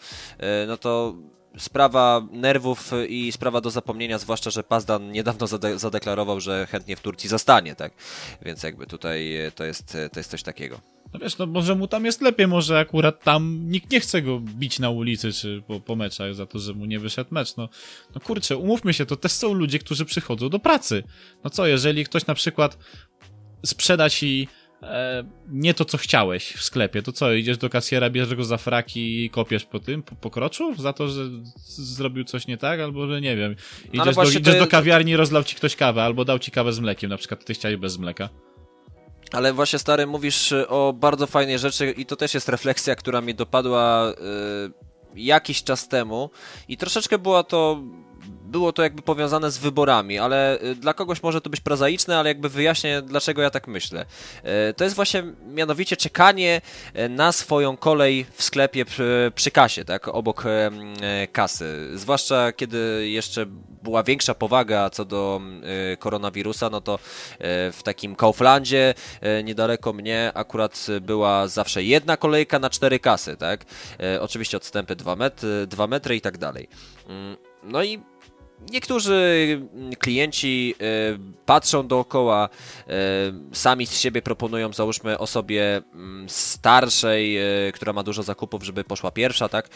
no 0.66 0.76
to 0.76 1.14
sprawa 1.58 2.26
nerwów 2.32 2.90
i 3.08 3.32
sprawa 3.32 3.60
do 3.60 3.70
zapomnienia, 3.70 4.18
zwłaszcza, 4.18 4.50
że 4.50 4.62
Pazdan 4.62 5.12
niedawno 5.12 5.46
zade 5.46 5.78
zadeklarował, 5.78 6.40
że 6.40 6.66
chętnie 6.70 6.96
w 6.96 7.00
Turcji 7.00 7.28
zostanie, 7.28 7.74
tak? 7.74 7.92
Więc 8.42 8.62
jakby 8.62 8.86
tutaj 8.86 9.32
to 9.54 9.64
jest, 9.64 9.96
to 10.12 10.20
jest 10.20 10.30
coś 10.30 10.42
takiego. 10.42 10.80
No 11.12 11.20
wiesz, 11.20 11.38
no 11.38 11.46
może 11.46 11.74
mu 11.74 11.88
tam 11.88 12.04
jest 12.04 12.20
lepiej, 12.20 12.46
może 12.46 12.78
akurat 12.78 13.24
tam 13.24 13.70
nikt 13.70 13.90
nie 13.90 14.00
chce 14.00 14.22
go 14.22 14.40
bić 14.40 14.78
na 14.78 14.90
ulicy 14.90 15.32
czy 15.32 15.62
po, 15.66 15.80
po 15.80 15.96
meczach 15.96 16.34
za 16.34 16.46
to, 16.46 16.58
że 16.58 16.74
mu 16.74 16.84
nie 16.84 17.00
wyszedł 17.00 17.34
mecz. 17.34 17.56
No, 17.56 17.68
no 18.14 18.20
kurczę, 18.20 18.56
umówmy 18.56 18.94
się, 18.94 19.06
to 19.06 19.16
też 19.16 19.32
są 19.32 19.52
ludzie, 19.52 19.78
którzy 19.78 20.04
przychodzą 20.04 20.48
do 20.48 20.58
pracy. 20.58 21.02
No 21.44 21.50
co, 21.50 21.66
jeżeli 21.66 22.04
ktoś 22.04 22.26
na 22.26 22.34
przykład 22.34 22.78
sprzeda 23.66 24.10
ci 24.10 24.48
e, 24.48 24.67
nie 25.48 25.74
to, 25.74 25.84
co 25.84 25.98
chciałeś 25.98 26.52
w 26.52 26.62
sklepie, 26.62 27.02
to 27.02 27.12
co, 27.12 27.32
idziesz 27.32 27.58
do 27.58 27.70
kasjera, 27.70 28.10
bierzesz 28.10 28.34
go 28.34 28.44
za 28.44 28.56
fraki 28.56 29.24
i 29.24 29.30
kopiesz 29.30 29.64
po 29.64 29.78
tym, 29.78 30.02
po, 30.02 30.14
po 30.14 30.30
kroczu? 30.30 30.74
Za 30.74 30.92
to, 30.92 31.08
że 31.08 31.22
zrobił 31.66 32.24
coś 32.24 32.46
nie 32.46 32.58
tak? 32.58 32.80
Albo, 32.80 33.06
że 33.06 33.20
nie 33.20 33.36
wiem, 33.36 33.56
no, 33.94 34.02
idziesz, 34.02 34.16
do, 34.16 34.22
idziesz 34.22 34.58
do 34.58 34.66
kawiarni 34.66 35.12
i 35.12 35.16
rozlał 35.16 35.44
ci 35.44 35.56
ktoś 35.56 35.76
kawę, 35.76 36.02
albo 36.02 36.24
dał 36.24 36.38
ci 36.38 36.50
kawę 36.50 36.72
z 36.72 36.80
mlekiem, 36.80 37.10
na 37.10 37.16
przykład 37.16 37.44
ty 37.44 37.54
chciałeś 37.54 37.76
bez 37.76 37.98
mleka. 37.98 38.28
Ale 39.32 39.52
właśnie 39.52 39.78
stary, 39.78 40.06
mówisz 40.06 40.54
o 40.68 40.92
bardzo 40.92 41.26
fajnej 41.26 41.58
rzeczy 41.58 41.90
i 41.90 42.06
to 42.06 42.16
też 42.16 42.34
jest 42.34 42.48
refleksja, 42.48 42.96
która 42.96 43.20
mi 43.20 43.34
dopadła 43.34 44.12
yy, 45.14 45.22
jakiś 45.22 45.62
czas 45.62 45.88
temu 45.88 46.30
i 46.68 46.76
troszeczkę 46.76 47.18
była 47.18 47.42
to 47.42 47.82
było 48.48 48.72
to 48.72 48.82
jakby 48.82 49.02
powiązane 49.02 49.50
z 49.50 49.58
wyborami, 49.58 50.18
ale 50.18 50.62
y, 50.62 50.74
dla 50.74 50.94
kogoś 50.94 51.22
może 51.22 51.40
to 51.40 51.50
być 51.50 51.60
prozaiczne, 51.60 52.18
ale 52.18 52.28
jakby 52.28 52.48
wyjaśnię, 52.48 53.02
dlaczego 53.02 53.42
ja 53.42 53.50
tak 53.50 53.68
myślę. 53.68 54.06
Y, 54.70 54.74
to 54.74 54.84
jest 54.84 54.96
właśnie 54.96 55.22
mianowicie 55.46 55.96
czekanie 55.96 56.60
y, 56.96 57.08
na 57.08 57.32
swoją 57.32 57.76
kolej 57.76 58.26
w 58.32 58.42
sklepie 58.42 58.84
przy, 58.84 59.32
przy 59.34 59.50
kasie, 59.50 59.84
tak, 59.84 60.08
obok 60.08 60.44
kasy. 61.32 61.90
Zwłaszcza 61.94 62.52
kiedy 62.52 63.08
jeszcze 63.10 63.46
była 63.82 64.02
większa 64.02 64.34
powaga 64.34 64.90
co 64.90 65.04
do 65.04 65.40
koronawirusa, 65.98 66.70
no 66.70 66.80
to 66.80 66.98
w 67.72 67.80
takim 67.84 68.16
Kauflandzie 68.16 68.94
niedaleko 69.44 69.92
mnie 69.92 70.32
akurat 70.34 70.86
była 71.00 71.48
zawsze 71.48 71.82
jedna 71.82 72.16
kolejka 72.16 72.58
na 72.58 72.70
cztery 72.70 72.98
kasy, 72.98 73.36
tak. 73.36 73.64
Oczywiście 74.20 74.56
odstępy 74.56 74.96
2 74.96 75.16
metry, 75.16 75.66
2 75.66 75.86
metry 75.86 76.16
i 76.16 76.20
tak 76.20 76.38
dalej. 76.38 76.68
Mm, 77.08 77.36
no 77.62 77.82
i 77.82 78.00
Niektórzy 78.60 79.60
klienci 79.98 80.74
y, 81.14 81.18
patrzą 81.46 81.86
dookoła, 81.86 82.48
y, 82.88 82.92
sami 83.56 83.86
z 83.86 84.00
siebie 84.00 84.22
proponują, 84.22 84.72
załóżmy 84.72 85.18
osobie 85.18 85.82
mm, 85.94 86.28
starszej, 86.28 87.38
y, 87.68 87.72
która 87.72 87.92
ma 87.92 88.02
dużo 88.02 88.22
zakupów, 88.22 88.62
żeby 88.62 88.84
poszła 88.84 89.10
pierwsza, 89.10 89.48
tak? 89.48 89.68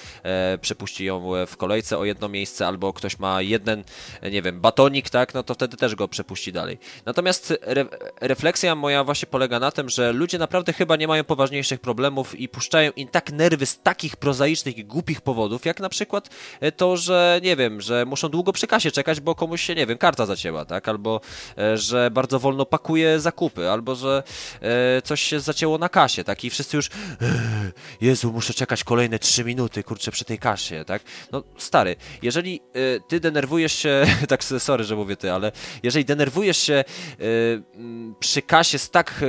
Przepuści 0.60 1.04
ją 1.04 1.32
w 1.46 1.56
kolejce 1.56 1.98
o 1.98 2.04
jedno 2.04 2.28
miejsce, 2.28 2.66
albo 2.66 2.92
ktoś 2.92 3.18
ma 3.18 3.42
jeden, 3.42 3.84
nie 4.32 4.42
wiem, 4.42 4.60
batonik, 4.60 5.10
tak? 5.10 5.34
No 5.34 5.42
to 5.42 5.54
wtedy 5.54 5.76
też 5.76 5.94
go 5.94 6.08
przepuści 6.08 6.52
dalej. 6.52 6.78
Natomiast 7.06 7.54
re 7.62 7.86
refleksja 8.20 8.74
moja 8.74 9.04
właśnie 9.04 9.26
polega 9.26 9.60
na 9.60 9.70
tym, 9.70 9.88
że 9.88 10.12
ludzie 10.12 10.38
naprawdę 10.38 10.72
chyba 10.72 10.96
nie 10.96 11.08
mają 11.08 11.24
poważniejszych 11.24 11.80
problemów 11.80 12.40
i 12.40 12.48
puszczają 12.48 12.90
im 12.96 13.08
tak 13.08 13.32
nerwy 13.32 13.66
z 13.66 13.78
takich 13.78 14.16
prozaicznych 14.16 14.78
i 14.78 14.84
głupich 14.84 15.20
powodów, 15.20 15.64
jak 15.64 15.80
na 15.80 15.88
przykład 15.88 16.28
to, 16.76 16.96
że 16.96 17.40
nie 17.42 17.56
wiem, 17.56 17.80
że 17.80 18.04
muszą 18.04 18.28
długo 18.28 18.52
kasie 18.72 18.90
czekać, 18.90 19.20
bo 19.20 19.35
komuś 19.35 19.62
się, 19.62 19.74
nie 19.74 19.87
wiem, 19.87 19.98
karta 19.98 20.26
zacięła, 20.26 20.64
tak? 20.64 20.88
Albo, 20.88 21.20
e, 21.58 21.78
że 21.78 22.11
bardzo 22.11 22.38
wolno 22.38 22.66
pakuje 22.66 23.20
zakupy, 23.20 23.70
albo, 23.70 23.94
że 23.94 24.22
e, 24.61 25.02
coś 25.02 25.22
się 25.22 25.40
zacięło 25.40 25.78
na 25.78 25.88
kasie, 25.88 26.24
tak? 26.24 26.44
I 26.44 26.50
wszyscy 26.50 26.76
już, 26.76 26.87
e, 26.88 26.90
Jezu, 28.00 28.32
muszę 28.32 28.54
czekać 28.54 28.85
kolejne 28.85 29.18
trzy 29.18 29.44
minuty, 29.44 29.82
kurczę, 29.82 30.11
przy 30.11 30.24
tej 30.24 30.38
kasie, 30.38 30.85
tak? 30.85 31.02
No, 31.32 31.42
stary, 31.58 31.96
jeżeli 32.22 32.61
ty 33.08 33.20
denerwujesz 33.20 33.72
się, 33.72 34.06
tak, 34.28 34.44
sorry, 34.44 34.85
że 34.85 34.96
mówię 34.96 35.16
ty, 35.16 35.32
ale 35.32 35.52
jeżeli 35.82 36.04
denerwujesz 36.04 36.58
się 36.58 36.85
przy 38.20 38.42
kasie 38.42 38.78
z 38.78 38.90
tak, 38.90 39.24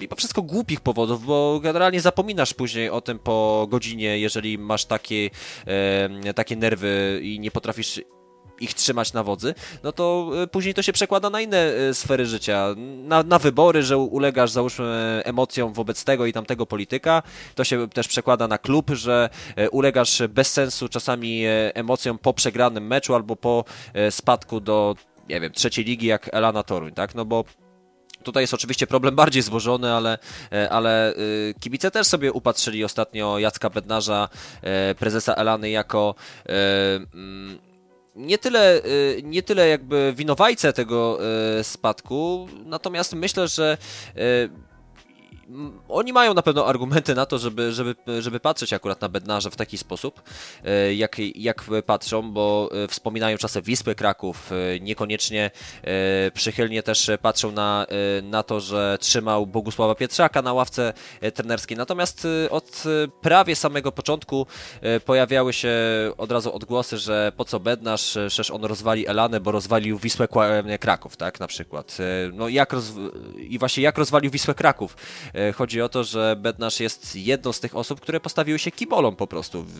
mimo 0.00 0.16
wszystko 0.16 0.42
głupich 0.42 0.80
powodów, 0.80 1.24
bo 1.24 1.60
generalnie 1.62 2.00
zapominasz 2.00 2.54
później 2.54 2.90
o 2.90 3.00
tym 3.00 3.18
po 3.18 3.66
godzinie, 3.70 4.18
jeżeli 4.18 4.58
masz 4.58 4.84
takie, 4.84 5.30
takie 6.34 6.56
nerwy 6.56 7.20
i 7.22 7.40
nie 7.40 7.50
potrafisz 7.50 8.00
ich 8.60 8.74
trzymać 8.74 9.12
na 9.12 9.22
wodzy, 9.22 9.54
no 9.82 9.92
to 9.92 10.30
e, 10.42 10.46
później 10.46 10.74
to 10.74 10.82
się 10.82 10.92
przekłada 10.92 11.30
na 11.30 11.40
inne 11.40 11.58
e, 11.58 11.94
sfery 11.94 12.26
życia, 12.26 12.66
na, 13.04 13.22
na 13.22 13.38
wybory, 13.38 13.82
że 13.82 13.98
ulegasz 13.98 14.50
załóżmy 14.50 15.22
emocjom 15.24 15.72
wobec 15.72 16.04
tego 16.04 16.26
i 16.26 16.32
tamtego 16.32 16.66
polityka, 16.66 17.22
to 17.54 17.64
się 17.64 17.88
też 17.88 18.08
przekłada 18.08 18.48
na 18.48 18.58
klub, 18.58 18.90
że 18.90 19.30
e, 19.56 19.70
ulegasz 19.70 20.22
bez 20.28 20.52
sensu 20.52 20.88
czasami 20.88 21.42
emocjom 21.74 22.18
po 22.18 22.34
przegranym 22.34 22.86
meczu 22.86 23.14
albo 23.14 23.36
po 23.36 23.64
spadku 24.10 24.60
do, 24.60 24.96
nie 25.28 25.40
wiem, 25.40 25.52
trzeciej 25.52 25.84
ligi 25.84 26.06
jak 26.06 26.34
Elana 26.34 26.62
Toruń, 26.62 26.92
tak, 26.92 27.14
no 27.14 27.24
bo 27.24 27.44
Tutaj 28.22 28.42
jest 28.42 28.54
oczywiście 28.54 28.86
problem 28.86 29.16
bardziej 29.16 29.42
złożony, 29.42 29.92
ale, 29.92 30.18
ale 30.70 31.14
kibice 31.60 31.90
też 31.90 32.06
sobie 32.06 32.32
upatrzyli 32.32 32.84
ostatnio 32.84 33.38
Jacka 33.38 33.70
Bednarza, 33.70 34.28
prezesa 34.98 35.34
Elany, 35.34 35.70
jako 35.70 36.14
mm, 37.12 37.58
nie 38.18 38.38
tyle, 38.38 38.84
y, 38.86 39.20
nie 39.24 39.42
tyle 39.42 39.68
jakby 39.68 40.12
winowajcę 40.16 40.72
tego 40.72 41.18
y, 41.60 41.64
spadku, 41.64 42.48
natomiast 42.64 43.14
myślę, 43.14 43.48
że 43.48 43.78
y, 44.16 44.50
oni 45.88 46.12
mają 46.12 46.34
na 46.34 46.42
pewno 46.42 46.66
argumenty 46.66 47.14
na 47.14 47.26
to, 47.26 47.38
żeby, 47.38 47.72
żeby, 47.72 47.94
żeby 48.20 48.40
patrzeć 48.40 48.72
akurat 48.72 49.00
na 49.00 49.08
Bednarza 49.08 49.50
w 49.50 49.56
taki 49.56 49.78
sposób, 49.78 50.22
e, 50.64 50.94
jak, 50.94 51.16
jak 51.34 51.64
patrzą, 51.86 52.32
bo 52.32 52.70
e, 52.84 52.88
wspominają 52.88 53.38
czasem 53.38 53.62
Wispy 53.62 53.94
Kraków, 53.94 54.50
e, 54.52 54.80
niekoniecznie 54.80 55.50
przychylnie 56.34 56.82
też 56.82 57.10
patrzą 57.22 57.52
na, 57.52 57.86
na 58.22 58.42
to, 58.42 58.60
że 58.60 58.98
trzymał 59.00 59.46
Bogusława 59.46 59.94
Pietrzaka 59.94 60.42
na 60.42 60.52
ławce 60.52 60.92
trenerskiej. 61.34 61.76
Natomiast 61.76 62.26
od 62.50 62.82
prawie 63.20 63.56
samego 63.56 63.92
początku 63.92 64.46
pojawiały 65.04 65.52
się 65.52 65.70
od 66.18 66.32
razu 66.32 66.54
odgłosy, 66.54 66.98
że 66.98 67.32
po 67.36 67.44
co 67.44 67.60
Bednarz, 67.60 68.18
przecież 68.28 68.50
on 68.50 68.64
rozwali 68.64 69.08
Elanę, 69.08 69.40
bo 69.40 69.52
rozwalił 69.52 69.98
Wisłę 69.98 70.28
Kraków, 70.80 71.16
tak, 71.16 71.40
na 71.40 71.46
przykład. 71.46 71.98
No 72.32 72.48
jak 72.48 72.72
roz... 72.72 72.92
I 73.36 73.58
właśnie 73.58 73.82
jak 73.82 73.98
rozwalił 73.98 74.30
Wisłę 74.30 74.54
Kraków. 74.54 74.96
Chodzi 75.54 75.82
o 75.82 75.88
to, 75.88 76.04
że 76.04 76.36
Bednarz 76.36 76.80
jest 76.80 77.16
jedną 77.16 77.52
z 77.52 77.60
tych 77.60 77.76
osób, 77.76 78.00
które 78.00 78.20
postawiły 78.20 78.58
się 78.58 78.70
kibolą 78.70 79.16
po 79.16 79.26
prostu 79.26 79.64
w, 79.68 79.74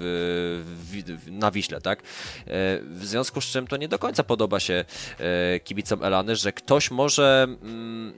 w, 0.93 1.31
na 1.31 1.51
Wiśle, 1.51 1.81
tak? 1.81 2.03
W 2.83 3.01
związku 3.03 3.41
z 3.41 3.45
czym 3.45 3.67
to 3.67 3.77
nie 3.77 3.89
do 3.89 3.99
końca 3.99 4.25
podoba 4.25 4.61
się 4.61 4.85
kibicom 5.65 6.05
Elany, 6.05 6.37
że 6.37 6.53
ktoś 6.53 6.91
może 6.91 7.47
mm, 7.63 8.13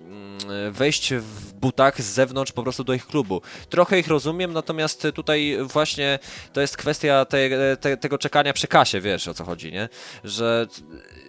wejść 0.72 1.14
w 1.14 1.52
butach 1.52 2.02
z 2.02 2.04
zewnątrz 2.04 2.52
po 2.52 2.62
prostu 2.62 2.84
do 2.84 2.94
ich 2.94 3.06
klubu. 3.06 3.42
Trochę 3.68 3.98
ich 3.98 4.08
rozumiem, 4.08 4.52
natomiast 4.52 5.06
tutaj 5.14 5.58
właśnie 5.62 6.18
to 6.52 6.60
jest 6.60 6.76
kwestia 6.76 7.24
te, 7.24 7.76
te, 7.76 7.96
tego 7.96 8.18
czekania 8.18 8.52
przy 8.52 8.68
kasie, 8.68 9.00
wiesz 9.00 9.28
o 9.28 9.34
co 9.34 9.44
chodzi, 9.44 9.72
nie? 9.72 9.88
Że 10.24 10.66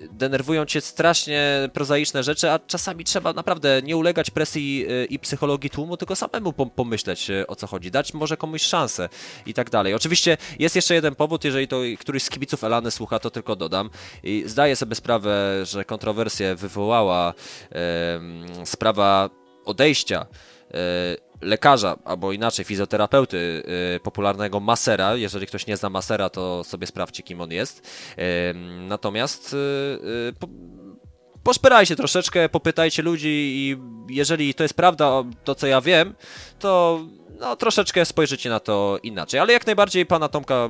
denerwują 0.10 0.66
cię 0.66 0.82
strasznie 0.82 1.70
prozaiczne 1.74 2.24
rzeczy, 2.24 2.52
a 2.52 2.60
czasami 2.60 3.04
trzeba 3.04 3.34
naprawdę 3.34 3.82
nie 3.84 3.98
ulegać 3.98 4.30
presji 4.30 4.86
y, 4.90 5.06
i 5.06 5.20
psychologii 5.20 5.70
tłumu, 5.70 5.98
tylko 5.98 6.16
samemu 6.16 6.54
pomyśleć 6.54 7.30
y, 7.30 7.48
o 7.48 7.56
co 7.56 7.68
chodzi, 7.68 7.92
dać 7.92 8.14
może 8.14 8.38
komuś 8.38 8.62
szansę 8.62 9.10
i 9.46 9.54
tak 9.54 9.70
dalej. 9.70 9.94
Oczywiście 9.94 10.38
jest 10.60 10.76
jeszcze 10.76 10.94
jeden 10.94 11.16
powód, 11.16 11.44
jeżeli 11.44 11.68
to 11.68 11.80
któryś 12.00 12.24
z 12.24 12.30
kibiców 12.30 12.64
Elany 12.64 12.92
słucha, 12.92 13.20
to 13.20 13.30
tylko 13.30 13.56
dodam. 13.56 13.90
I 14.24 14.44
zdaję 14.46 14.76
sobie 14.76 14.96
sprawę, 14.96 15.62
że 15.64 15.86
kontrowersję 15.86 16.56
wywołała 16.56 17.34
e, 17.72 18.66
sprawa 18.66 19.30
odejścia 19.66 20.26
e, 20.72 21.31
lekarza, 21.42 21.98
albo 22.06 22.32
inaczej 22.32 22.66
fizjoterapeuty 22.66 23.64
y, 23.96 24.00
popularnego 24.00 24.60
Masera. 24.60 25.16
Jeżeli 25.16 25.48
ktoś 25.48 25.68
nie 25.68 25.78
zna 25.78 25.90
Masera, 25.90 26.30
to 26.30 26.64
sobie 26.64 26.88
sprawdźcie, 26.88 27.24
kim 27.24 27.42
on 27.42 27.52
jest. 27.52 27.88
Natomiast 28.88 29.54
y, 29.54 29.58
y, 30.30 30.34
po, 30.40 30.48
poszperajcie 31.44 31.96
troszeczkę, 31.96 32.50
popytajcie 32.50 33.04
ludzi 33.04 33.30
i 33.30 33.78
jeżeli 34.10 34.54
to 34.54 34.64
jest 34.64 34.74
prawda, 34.74 35.24
to 35.44 35.56
co 35.56 35.68
ja 35.68 35.82
wiem, 35.82 36.14
to 36.60 37.00
no, 37.40 37.56
troszeczkę 37.56 38.06
spojrzycie 38.06 38.50
na 38.50 38.60
to 38.60 39.00
inaczej. 39.04 39.40
Ale 39.40 39.54
jak 39.54 39.66
najbardziej 39.66 40.06
pana 40.06 40.28
Tomka 40.28 40.70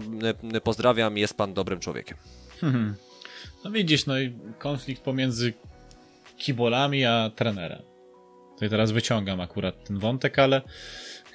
pozdrawiam, 0.63 1.17
jest 1.17 1.37
pan 1.37 1.53
dobrym 1.53 1.79
człowiekiem. 1.79 2.17
No 3.63 3.71
widzisz, 3.71 4.05
no 4.05 4.19
i 4.19 4.33
konflikt 4.59 5.01
pomiędzy 5.01 5.53
kibolami 6.37 7.05
a 7.05 7.31
trenerem. 7.35 7.90
Tutaj 8.61 8.69
teraz 8.69 8.91
wyciągam 8.91 9.41
akurat 9.41 9.87
ten 9.87 9.99
wątek, 9.99 10.39
ale 10.39 10.61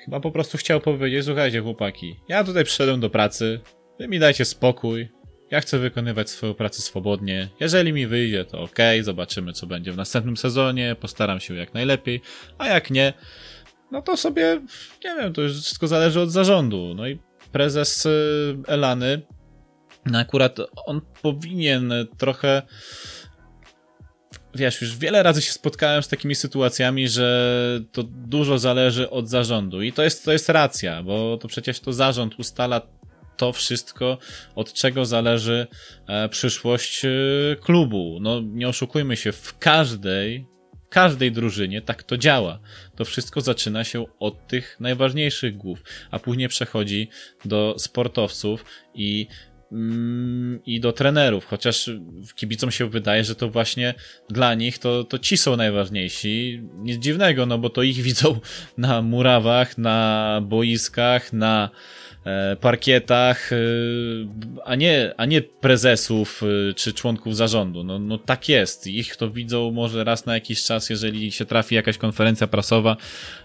chyba 0.04 0.20
po 0.20 0.30
prostu 0.30 0.58
chciał 0.58 0.80
powiedzieć, 0.80 1.24
słuchajcie 1.24 1.60
chłopaki, 1.60 2.16
ja 2.28 2.44
tutaj 2.44 2.64
przyszedłem 2.64 3.00
do 3.00 3.10
pracy, 3.10 3.60
wy 3.98 4.08
mi 4.08 4.18
dajcie 4.18 4.44
spokój, 4.44 5.08
ja 5.50 5.60
chcę 5.60 5.78
wykonywać 5.78 6.30
swoją 6.30 6.54
pracę 6.54 6.82
swobodnie. 6.82 7.48
Jeżeli 7.60 7.92
mi 7.92 8.06
wyjdzie, 8.06 8.44
to 8.44 8.60
ok, 8.60 8.78
zobaczymy 9.02 9.52
co 9.52 9.66
będzie 9.66 9.92
w 9.92 9.96
następnym 9.96 10.36
sezonie, 10.36 10.96
postaram 11.00 11.40
się 11.40 11.54
jak 11.54 11.74
najlepiej, 11.74 12.20
a 12.58 12.68
jak 12.68 12.90
nie, 12.90 13.12
no 13.92 14.02
to 14.02 14.16
sobie, 14.16 14.60
nie 15.04 15.16
wiem, 15.16 15.32
to 15.32 15.42
już 15.42 15.52
wszystko 15.52 15.86
zależy 15.86 16.20
od 16.20 16.30
zarządu. 16.30 16.94
No 16.96 17.08
i 17.08 17.18
prezes 17.52 18.06
y, 18.06 18.56
Elany, 18.66 19.22
no 20.06 20.18
akurat 20.18 20.58
on 20.86 21.00
powinien 21.22 21.92
trochę 22.18 22.62
wiesz, 24.56 24.80
już 24.80 24.96
wiele 24.96 25.22
razy 25.22 25.42
się 25.42 25.52
spotkałem 25.52 26.02
z 26.02 26.08
takimi 26.08 26.34
sytuacjami, 26.34 27.08
że 27.08 27.80
to 27.92 28.02
dużo 28.02 28.58
zależy 28.58 29.10
od 29.10 29.28
zarządu 29.28 29.82
i 29.82 29.92
to 29.92 30.02
jest, 30.02 30.24
to 30.24 30.32
jest 30.32 30.48
racja, 30.48 31.02
bo 31.02 31.36
to 31.36 31.48
przecież 31.48 31.80
to 31.80 31.92
zarząd 31.92 32.38
ustala 32.38 32.80
to 33.36 33.52
wszystko, 33.52 34.18
od 34.54 34.72
czego 34.72 35.04
zależy 35.04 35.66
e, 36.06 36.28
przyszłość 36.28 37.04
e, 37.04 37.10
klubu. 37.60 38.18
No 38.20 38.40
nie 38.40 38.68
oszukujmy 38.68 39.16
się, 39.16 39.32
w 39.32 39.58
każdej, 39.58 40.46
w 40.86 40.88
każdej 40.88 41.32
drużynie 41.32 41.82
tak 41.82 42.02
to 42.02 42.16
działa. 42.16 42.58
To 42.96 43.04
wszystko 43.04 43.40
zaczyna 43.40 43.84
się 43.84 44.04
od 44.18 44.46
tych 44.46 44.76
najważniejszych 44.80 45.56
głów, 45.56 45.82
a 46.10 46.18
później 46.18 46.48
przechodzi 46.48 47.08
do 47.44 47.74
sportowców 47.78 48.64
i 48.94 49.26
i 50.66 50.80
do 50.80 50.92
trenerów, 50.92 51.46
chociaż 51.46 51.90
kibicom 52.34 52.70
się 52.70 52.90
wydaje, 52.90 53.24
że 53.24 53.34
to 53.34 53.50
właśnie 53.50 53.94
dla 54.28 54.54
nich 54.54 54.78
to, 54.78 55.04
to 55.04 55.18
ci 55.18 55.36
są 55.36 55.56
najważniejsi. 55.56 56.62
Nic 56.78 56.98
dziwnego, 56.98 57.46
no 57.46 57.58
bo 57.58 57.70
to 57.70 57.82
ich 57.82 57.96
widzą 57.96 58.40
na 58.78 59.02
murawach, 59.02 59.78
na 59.78 60.40
boiskach, 60.44 61.32
na 61.32 61.70
parkietach, 62.60 63.52
e, 63.52 63.56
a 64.64 64.74
nie, 64.74 65.14
a 65.16 65.26
nie 65.26 65.42
prezesów 65.42 66.42
e, 66.42 66.74
czy 66.74 66.92
członków 66.92 67.36
zarządu. 67.36 67.84
No, 67.84 67.98
no 67.98 68.18
tak 68.18 68.48
jest. 68.48 68.86
Ich 68.86 69.16
to 69.16 69.30
widzą 69.30 69.70
może 69.70 70.04
raz 70.04 70.26
na 70.26 70.34
jakiś 70.34 70.64
czas, 70.64 70.90
jeżeli 70.90 71.32
się 71.32 71.44
trafi 71.44 71.74
jakaś 71.74 71.98
konferencja 71.98 72.46
prasowa, 72.46 72.96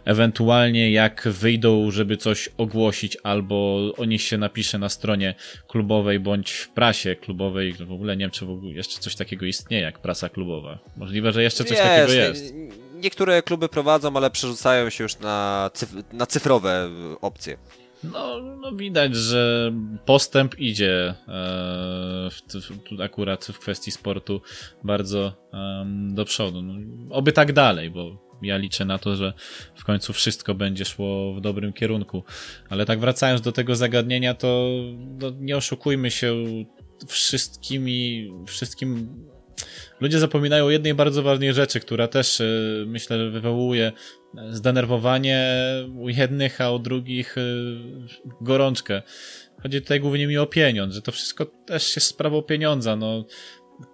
ewentualnie 0.06 0.92
jak 0.92 1.28
wyjdą, 1.32 1.92
żeby 1.92 2.18
coś 2.18 2.50
ogłosić, 2.58 3.18
albo 3.24 3.90
o 3.98 4.06
nich 4.06 4.22
się 4.22 4.38
napisze 4.38 4.78
na 4.78 4.90
stronie 4.90 5.36
klubowej 5.68 6.20
bądź 6.20 6.52
w 6.52 6.70
prasie 6.70 7.16
klubowej. 7.16 7.74
W 7.74 7.92
ogóle 7.92 8.18
nie 8.18 8.24
wiem, 8.24 8.32
czy 8.32 8.46
w 8.46 8.50
ogóle 8.50 8.74
jeszcze 8.74 9.00
coś 9.00 9.16
takiego 9.16 9.46
istnieje 9.46 9.84
jak 9.84 10.00
prasa 10.00 10.30
klubowa. 10.30 10.80
Możliwe, 10.98 11.32
że 11.32 11.44
jeszcze 11.44 11.64
coś 11.64 11.78
jest, 11.78 11.84
takiego 11.84 12.14
jest. 12.14 12.54
Niektóre 12.96 13.42
kluby 13.42 13.70
prowadzą, 13.70 14.18
ale 14.18 14.32
przerzucają 14.32 14.90
się 14.90 15.04
już 15.04 15.20
na, 15.20 15.70
cyf 15.74 15.94
na 16.14 16.26
cyfrowe 16.26 16.90
opcje. 17.22 17.58
No, 18.04 18.42
no 18.42 18.72
widać, 18.72 19.16
że 19.16 19.74
postęp 20.06 20.60
idzie 20.60 21.14
e, 21.28 22.30
w, 22.30 23.02
akurat 23.02 23.46
w 23.46 23.60
kwestii 23.60 23.92
sportu 23.92 24.42
bardzo 24.84 25.34
do 26.10 26.26
przodu. 26.26 26.62
No, 26.62 26.74
oby 27.16 27.32
tak 27.32 27.54
dalej, 27.54 27.90
bo 27.90 28.32
ja 28.42 28.58
liczę 28.58 28.86
na 28.86 28.98
to, 28.98 29.16
że 29.16 29.34
w 29.76 29.84
końcu 29.84 30.14
wszystko 30.14 30.56
będzie 30.56 30.86
szło 30.86 31.34
w 31.34 31.42
dobrym 31.42 31.74
kierunku. 31.74 32.24
Ale 32.70 32.86
tak 32.86 33.00
wracając 33.00 33.42
do 33.42 33.52
tego 33.52 33.76
zagadnienia, 33.76 34.34
to 34.34 34.70
no, 34.98 35.32
nie 35.40 35.58
oszukujmy 35.58 36.12
się 36.12 36.36
wszystkimi, 37.08 38.32
wszystkim 38.48 39.24
ludzie 40.00 40.20
zapominają 40.20 40.66
o 40.66 40.70
jednej 40.70 40.94
bardzo 40.94 41.24
ważnej 41.24 41.54
rzeczy, 41.54 41.80
która 41.80 42.08
też 42.08 42.40
y, 42.40 42.84
myślę 42.88 43.30
wywołuje 43.30 43.92
zdenerwowanie 44.50 45.64
u 45.96 46.10
jednych, 46.10 46.62
a 46.62 46.72
u 46.72 46.80
drugich 46.80 47.38
y, 47.38 47.42
gorączkę. 48.42 49.02
Chodzi 49.62 49.82
tutaj 49.82 50.00
głównie 50.00 50.28
mi 50.28 50.38
o 50.38 50.46
pieniądz, 50.46 50.94
że 50.94 51.02
to 51.02 51.12
wszystko 51.12 51.46
też 51.46 51.96
jest 51.96 52.08
sprawą 52.08 52.42
pieniądza. 52.42 52.96
No, 52.96 53.26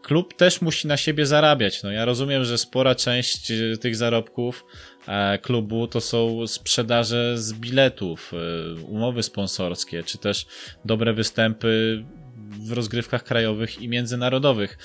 klub 0.02 0.34
też 0.34 0.62
musi 0.62 0.88
na 0.88 0.98
siebie 0.98 1.26
zarabiać. 1.26 1.84
No, 1.84 1.92
ja 1.92 2.06
rozumiem, 2.06 2.46
że 2.46 2.58
spora 2.58 2.96
część 2.96 3.52
tych 3.82 3.96
zarobków 3.96 4.66
e, 5.08 5.38
klubu 5.38 5.88
to 5.88 6.02
są 6.02 6.48
sprzedaże 6.48 7.38
z 7.38 7.54
biletów, 7.54 8.32
umowy 8.88 9.24
sponsorskie, 9.24 10.04
czy 10.04 10.18
też 10.18 10.46
dobre 10.86 11.14
występy 11.14 12.04
w 12.50 12.72
rozgrywkach 12.72 13.24
krajowych 13.24 13.82
i 13.82 13.90
międzynarodowych. 13.90 14.78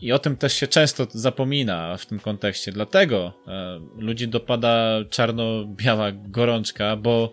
I 0.00 0.12
o 0.12 0.18
tym 0.18 0.36
też 0.36 0.52
się 0.52 0.66
często 0.66 1.06
zapomina 1.10 1.96
w 1.96 2.06
tym 2.06 2.18
kontekście. 2.18 2.72
Dlatego 2.72 3.32
ludzi 3.96 4.28
dopada 4.28 4.98
czarno-biała 5.10 6.12
gorączka, 6.12 6.96
bo 6.96 7.32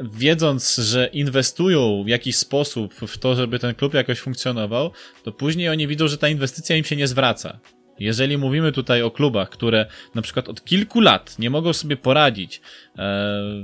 wiedząc, 0.00 0.76
że 0.76 1.06
inwestują 1.12 2.04
w 2.04 2.08
jakiś 2.08 2.36
sposób 2.36 2.94
w 2.94 3.18
to, 3.18 3.34
żeby 3.34 3.58
ten 3.58 3.74
klub 3.74 3.94
jakoś 3.94 4.18
funkcjonował, 4.18 4.90
to 5.22 5.32
później 5.32 5.68
oni 5.68 5.86
widzą, 5.86 6.08
że 6.08 6.18
ta 6.18 6.28
inwestycja 6.28 6.76
im 6.76 6.84
się 6.84 6.96
nie 6.96 7.06
zwraca. 7.06 7.60
Jeżeli 7.98 8.38
mówimy 8.38 8.72
tutaj 8.72 9.02
o 9.02 9.10
klubach, 9.10 9.50
które 9.50 9.86
na 10.14 10.22
przykład 10.22 10.48
od 10.48 10.64
kilku 10.64 11.00
lat 11.00 11.38
nie 11.38 11.50
mogą 11.50 11.72
sobie 11.72 11.96
poradzić 11.96 12.56
e, 12.56 12.60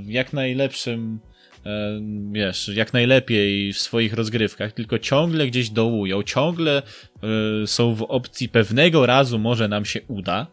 w 0.01 0.09
jak 0.09 0.33
najlepszym 0.33 1.19
wiesz, 2.31 2.67
jak 2.67 2.93
najlepiej 2.93 3.73
w 3.73 3.79
swoich 3.79 4.13
rozgrywkach, 4.13 4.71
tylko 4.71 4.99
ciągle 4.99 5.47
gdzieś 5.47 5.69
dołują, 5.69 6.23
ciągle 6.23 6.81
y, 7.63 7.67
są 7.67 7.95
w 7.95 8.03
opcji 8.03 8.49
pewnego 8.49 9.05
razu 9.05 9.39
może 9.39 9.67
nam 9.67 9.85
się 9.85 10.01
uda, 10.07 10.47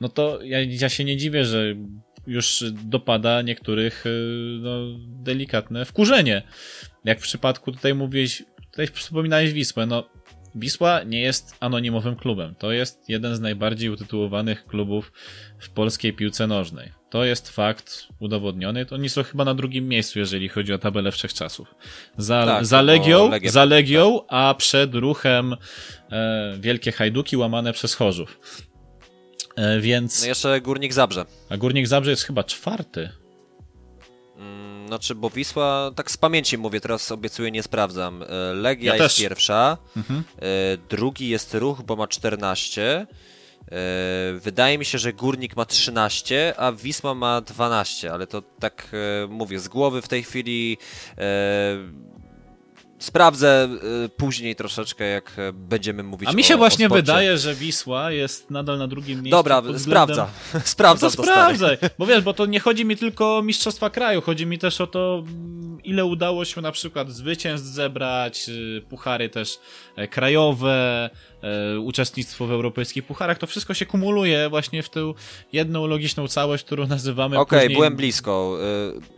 no 0.00 0.08
to 0.08 0.42
ja, 0.42 0.58
ja 0.60 0.88
się 0.88 1.04
nie 1.04 1.16
dziwię, 1.16 1.44
że 1.44 1.74
już 2.26 2.64
dopada 2.84 3.42
niektórych 3.42 4.06
y, 4.06 4.58
no, 4.60 4.98
delikatne 5.06 5.84
wkurzenie. 5.84 6.42
Jak 7.04 7.18
w 7.18 7.22
przypadku 7.22 7.72
tutaj 7.72 7.94
mówiłeś, 7.94 8.42
tutaj 8.70 8.86
wspominałeś 8.86 9.52
Wisłę, 9.52 9.86
no 9.86 10.10
Wisła 10.54 11.02
nie 11.02 11.20
jest 11.20 11.56
anonimowym 11.60 12.16
klubem. 12.16 12.54
To 12.54 12.72
jest 12.72 13.08
jeden 13.08 13.36
z 13.36 13.40
najbardziej 13.40 13.90
utytułowanych 13.90 14.66
klubów 14.66 15.12
w 15.58 15.70
polskiej 15.70 16.12
piłce 16.12 16.46
nożnej. 16.46 17.01
To 17.12 17.24
jest 17.24 17.50
fakt 17.50 18.08
udowodniony. 18.18 18.86
Oni 18.90 19.08
są 19.08 19.22
chyba 19.22 19.44
na 19.44 19.54
drugim 19.54 19.88
miejscu, 19.88 20.18
jeżeli 20.18 20.48
chodzi 20.48 20.72
o 20.72 20.78
tabelę 20.78 21.12
wszechczasów. 21.12 21.74
Za, 22.16 22.46
tak, 22.46 22.66
za 22.66 22.82
Legią, 22.82 23.30
Legię, 23.30 23.50
za 23.50 23.64
Legią 23.64 24.18
tak. 24.20 24.26
a 24.28 24.54
przed 24.54 24.94
ruchem 24.94 25.56
e, 26.12 26.56
Wielkie 26.60 26.92
Hajduki 26.92 27.36
łamane 27.36 27.72
przez 27.72 27.94
Chorzów. 27.94 28.38
E, 29.56 29.80
więc... 29.80 30.20
No 30.20 30.28
jeszcze 30.28 30.60
Górnik 30.60 30.92
Zabrze. 30.92 31.24
A 31.48 31.56
Górnik 31.56 31.86
Zabrze 31.86 32.10
jest 32.10 32.22
chyba 32.22 32.44
czwarty. 32.44 33.08
Mm, 34.36 34.86
znaczy, 34.88 35.14
bo 35.14 35.30
Wisła, 35.30 35.90
tak 35.96 36.10
z 36.10 36.16
pamięci 36.16 36.58
mówię, 36.58 36.80
teraz 36.80 37.12
obiecuję, 37.12 37.50
nie 37.50 37.62
sprawdzam. 37.62 38.22
E, 38.22 38.54
Legia 38.54 38.96
ja 38.96 39.02
jest 39.02 39.16
też. 39.16 39.24
pierwsza, 39.24 39.78
mhm. 39.96 40.24
E, 40.36 40.42
drugi 40.88 41.28
jest 41.28 41.54
Ruch, 41.54 41.82
bo 41.82 41.96
ma 41.96 42.08
14. 42.08 43.06
Wydaje 44.40 44.78
mi 44.78 44.84
się, 44.84 44.98
że 44.98 45.12
Górnik 45.12 45.56
ma 45.56 45.64
13, 45.64 46.54
a 46.56 46.72
Wisła 46.72 47.14
ma 47.14 47.40
12, 47.40 48.12
ale 48.12 48.26
to 48.26 48.42
tak 48.42 48.88
mówię, 49.28 49.58
z 49.58 49.68
głowy 49.68 50.02
w 50.02 50.08
tej 50.08 50.22
chwili 50.22 50.78
Sprawdzę 53.02 53.68
y, 54.04 54.08
później 54.08 54.56
troszeczkę, 54.56 55.04
jak 55.04 55.32
e, 55.38 55.52
będziemy 55.52 56.02
mówić 56.02 56.28
A 56.28 56.32
mi 56.32 56.44
się 56.44 56.54
o, 56.54 56.58
właśnie 56.58 56.86
o 56.86 56.88
wydaje, 56.88 57.38
że 57.38 57.54
Wisła 57.54 58.10
jest 58.10 58.50
nadal 58.50 58.78
na 58.78 58.86
drugim 58.86 59.22
miejscu. 59.22 59.30
Dobra, 59.30 59.62
względem... 59.62 59.80
sprawdza. 59.80 60.28
Sprawdza. 60.64 61.06
No 61.06 61.12
to 61.12 61.22
sprawdzaj. 61.22 61.78
Bo 61.98 62.06
wiesz, 62.06 62.22
bo 62.22 62.34
to 62.34 62.46
nie 62.46 62.60
chodzi 62.60 62.84
mi 62.84 62.96
tylko 62.96 63.38
o 63.38 63.42
Mistrzostwa 63.42 63.90
Kraju, 63.90 64.20
chodzi 64.20 64.46
mi 64.46 64.58
też 64.58 64.80
o 64.80 64.86
to, 64.86 65.24
mm, 65.26 65.82
ile 65.84 66.04
udało 66.04 66.44
się 66.44 66.60
na 66.60 66.72
przykład 66.72 67.10
zwycięstw 67.10 67.66
zebrać, 67.66 68.48
y, 68.48 68.82
puchary 68.88 69.28
też 69.28 69.58
e, 69.96 70.08
krajowe, 70.08 71.10
e, 71.42 71.78
uczestnictwo 71.78 72.46
w 72.46 72.50
europejskich 72.52 73.04
pucharach. 73.04 73.38
To 73.38 73.46
wszystko 73.46 73.74
się 73.74 73.86
kumuluje 73.86 74.48
właśnie 74.48 74.82
w 74.82 74.90
tę 74.90 75.12
jedną 75.52 75.86
logiczną 75.86 76.28
całość, 76.28 76.64
którą 76.64 76.86
nazywamy. 76.86 77.38
Okej, 77.38 77.58
okay, 77.58 77.60
później... 77.60 77.76
byłem 77.76 77.96
blisko 77.96 78.58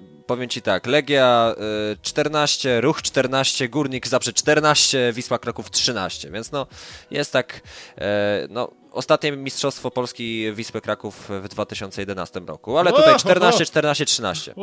y, 0.00 0.13
powiem 0.26 0.48
Ci 0.48 0.62
tak, 0.62 0.86
Legia 0.86 1.54
14, 2.02 2.70
y, 2.78 2.80
Ruch 2.80 3.02
14, 3.02 3.68
Górnik 3.68 4.06
Zabrze 4.06 4.32
14, 4.32 5.12
Wisła 5.12 5.38
Kraków 5.38 5.70
13, 5.70 6.30
więc 6.30 6.52
no 6.52 6.66
jest 7.10 7.32
tak, 7.32 7.60
e, 7.98 8.46
no 8.50 8.70
ostatnie 8.92 9.32
Mistrzostwo 9.32 9.90
Polski 9.90 10.52
Wisły 10.52 10.80
Kraków 10.80 11.30
w 11.42 11.48
2011 11.48 12.40
roku, 12.46 12.78
ale 12.78 12.92
tutaj 12.92 13.16
14, 13.16 13.66
14, 13.66 14.06
13. 14.06 14.54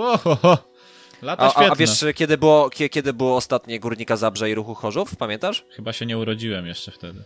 Lata 1.22 1.43
a, 1.43 1.55
a, 1.55 1.72
a 1.72 1.76
wiesz, 1.76 2.05
kiedy 2.16 2.38
było, 2.38 2.70
kiedy 2.70 3.14
było 3.14 3.36
ostatnie 3.36 3.80
Górnika 3.80 4.18
Zabrze 4.18 4.49
i 4.49 4.55
Ruchu 4.55 4.76
Chorzów, 4.76 5.16
pamiętasz? 5.16 5.66
Chyba 5.70 5.93
się 5.93 6.05
nie 6.05 6.18
urodziłem 6.18 6.68
jeszcze 6.68 6.91
wtedy. 6.91 7.24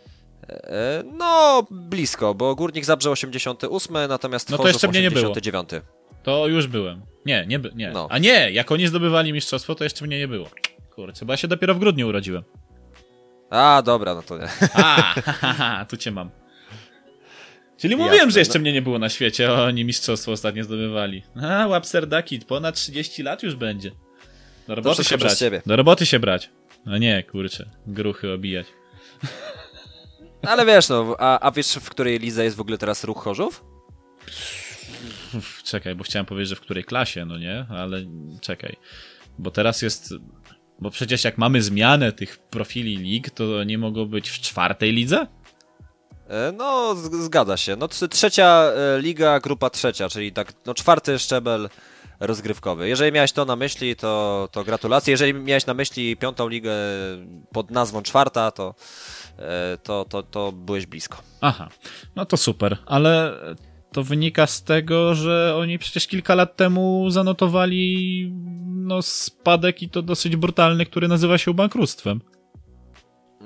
E, 0.50 1.04
no, 1.14 1.64
blisko, 1.72 2.34
bo 2.34 2.56
Górnik 2.56 2.86
Zabrze 2.86 3.12
88, 3.12 4.08
natomiast 4.10 4.50
no 4.50 4.58
to 4.58 4.64
Chorzów 4.64 4.74
jeszcze 4.74 4.90
89. 4.90 5.72
Nie 5.72 5.80
było. 5.80 6.05
To 6.26 6.48
już 6.48 6.68
byłem. 6.68 7.02
Nie, 7.26 7.46
nie, 7.48 7.60
nie. 7.76 7.92
No. 7.92 8.08
A 8.12 8.18
nie, 8.18 8.52
jak 8.52 8.72
oni 8.72 8.88
zdobywali 8.88 9.34
mistrzostwo, 9.34 9.76
to 9.76 9.84
jeszcze 9.84 10.06
mnie 10.06 10.20
nie 10.20 10.28
było. 10.28 10.50
Kurczę, 10.96 11.26
bo 11.26 11.34
ja 11.34 11.38
się 11.38 11.48
dopiero 11.48 11.74
w 11.76 11.80
grudniu 11.80 12.08
urodziłem. 12.08 12.44
A, 13.50 13.82
dobra, 13.86 14.16
no 14.16 14.22
to 14.22 14.38
nie. 14.38 14.48
A, 14.74 15.86
tu 15.90 15.98
cię 15.98 16.12
mam. 16.12 16.30
Czyli 17.78 17.96
mówiłem, 17.96 18.16
Jasne, 18.18 18.32
że 18.32 18.40
jeszcze 18.40 18.60
no. 18.60 18.62
mnie 18.62 18.74
nie 18.74 18.82
było 18.82 19.00
na 19.00 19.10
świecie, 19.10 19.50
a 19.50 19.64
oni 19.64 19.86
mistrzostwo 19.86 20.32
ostatnio 20.32 20.64
zdobywali. 20.64 21.24
A, 21.42 21.68
Łapserdaki, 21.68 22.40
ponad 22.40 22.76
30 22.76 23.24
lat 23.24 23.44
już 23.44 23.56
będzie. 23.56 23.92
Do 24.68 24.76
roboty 24.76 25.04
się 25.04 25.18
brać. 25.18 25.40
Ciebie. 25.40 25.62
Do 25.66 25.76
roboty 25.76 26.06
się 26.06 26.20
brać. 26.20 26.50
No 26.86 26.98
nie, 26.98 27.24
kurczę, 27.24 27.70
gruchy 27.88 28.32
obijać. 28.32 28.68
Ale 30.42 30.66
wiesz, 30.66 30.90
no, 30.90 31.16
a, 31.20 31.40
a 31.40 31.52
wiesz 31.52 31.68
w 31.68 31.90
której 31.90 32.20
lidze 32.20 32.44
jest 32.44 32.56
w 32.56 32.62
ogóle 32.62 32.78
teraz 32.78 33.04
ruch 33.04 33.24
Chorzów? 33.24 33.64
Czekaj, 35.72 35.96
bo 35.96 36.04
chciałem 36.04 36.26
powiedzieć, 36.26 36.50
że 36.50 36.56
w 36.56 36.62
której 36.62 36.84
klasie, 36.84 37.26
no 37.26 37.38
nie, 37.38 37.66
ale 37.70 38.02
czekaj, 38.42 38.76
bo 39.40 39.52
teraz 39.52 39.82
jest, 39.82 40.14
bo 40.80 40.90
przecież 40.90 41.24
jak 41.24 41.38
mamy 41.38 41.62
zmianę 41.62 42.12
tych 42.12 42.38
profili 42.38 42.98
lig, 42.98 43.30
to 43.30 43.64
nie 43.64 43.78
mogą 43.78 44.06
być 44.06 44.30
w 44.30 44.40
czwartej 44.40 44.94
lidze? 44.94 45.28
E, 46.28 46.52
no, 46.52 46.96
zgadza 46.96 47.58
się. 47.58 47.76
No, 47.76 47.88
trzecia 47.88 48.72
e, 48.76 49.02
liga, 49.02 49.40
grupa 49.40 49.70
trzecia, 49.70 50.10
czyli 50.10 50.32
tak, 50.32 50.54
no 50.66 50.74
czwarty 50.74 51.20
szczebel 51.20 51.70
rozgrywkowy. 52.20 52.88
Jeżeli 52.88 53.12
miałeś 53.12 53.32
to 53.32 53.46
na 53.46 53.56
myśli, 53.56 53.96
to, 53.96 54.50
to 54.52 54.64
gratulacje. 54.64 55.12
Jeżeli 55.12 55.34
miałeś 55.34 55.66
na 55.66 55.74
myśli 55.74 56.18
piątą 56.18 56.48
ligę 56.48 56.74
pod 57.52 57.72
nazwą 57.72 58.02
czwarta, 58.02 58.52
to, 58.52 58.76
e, 59.40 59.78
to, 59.84 60.06
to, 60.10 60.24
to 60.24 60.52
byłeś 60.52 60.86
blisko. 60.86 61.18
Aha, 61.42 61.70
no 62.16 62.26
to 62.26 62.38
super, 62.38 62.78
ale 62.86 63.40
to 63.96 64.04
wynika 64.04 64.48
z 64.48 64.64
tego, 64.64 65.16
że 65.16 65.56
oni 65.58 65.80
przecież 65.80 66.08
kilka 66.08 66.36
lat 66.36 66.56
temu 66.56 67.10
zanotowali 67.10 68.32
no, 68.66 69.02
spadek 69.02 69.82
i 69.82 69.90
to 69.90 70.02
dosyć 70.02 70.36
brutalny, 70.36 70.86
który 70.86 71.08
nazywa 71.08 71.38
się 71.38 71.54
bankructwem. 71.54 72.22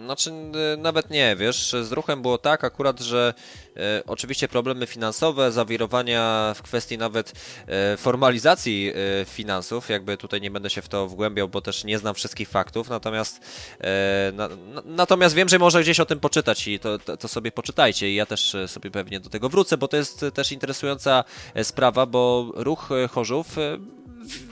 Znaczy, 0.06 0.32
nawet 0.78 1.10
nie, 1.10 1.36
wiesz, 1.36 1.76
z 1.82 1.92
ruchem 1.92 2.22
było 2.22 2.38
tak 2.38 2.64
akurat, 2.64 3.00
że 3.00 3.34
e, 3.78 4.04
oczywiście 4.08 4.48
problemy 4.48 4.88
finansowe, 4.88 5.52
zawirowania 5.52 6.54
w 6.56 6.62
kwestii 6.62 6.98
nawet 6.98 7.34
e, 7.68 7.98
formalizacji 7.98 8.92
e, 9.22 9.26
finansów, 9.26 9.90
jakby 9.90 10.18
tutaj 10.18 10.42
nie 10.42 10.52
będę 10.52 10.70
się 10.70 10.82
w 10.82 10.90
to 10.90 11.08
wgłębiał, 11.08 11.50
bo 11.50 11.62
też 11.62 11.84
nie 11.84 12.00
znam 12.00 12.16
wszystkich 12.16 12.50
faktów, 12.50 12.90
natomiast 12.90 13.40
e, 13.82 14.32
na, 14.34 14.50
natomiast 14.86 15.36
wiem, 15.36 15.50
że 15.50 15.60
może 15.60 15.82
gdzieś 15.82 16.00
o 16.00 16.06
tym 16.06 16.20
poczytać 16.20 16.68
i 16.68 16.80
to, 16.80 17.00
to, 17.00 17.18
to, 17.18 17.28
sobie 17.28 17.52
poczytajcie 17.52 18.10
i 18.10 18.16
ja 18.16 18.26
też 18.26 18.56
sobie 18.68 18.92
pewnie 18.92 19.20
do 19.20 19.30
tego 19.30 19.50
wrócę, 19.50 19.78
bo 19.78 19.88
to 19.88 19.98
jest 19.98 20.26
też 20.34 20.52
interesująca 20.52 21.24
sprawa, 21.64 22.06
bo 22.06 22.52
ruch 22.56 22.90
Chorzów 23.12 23.56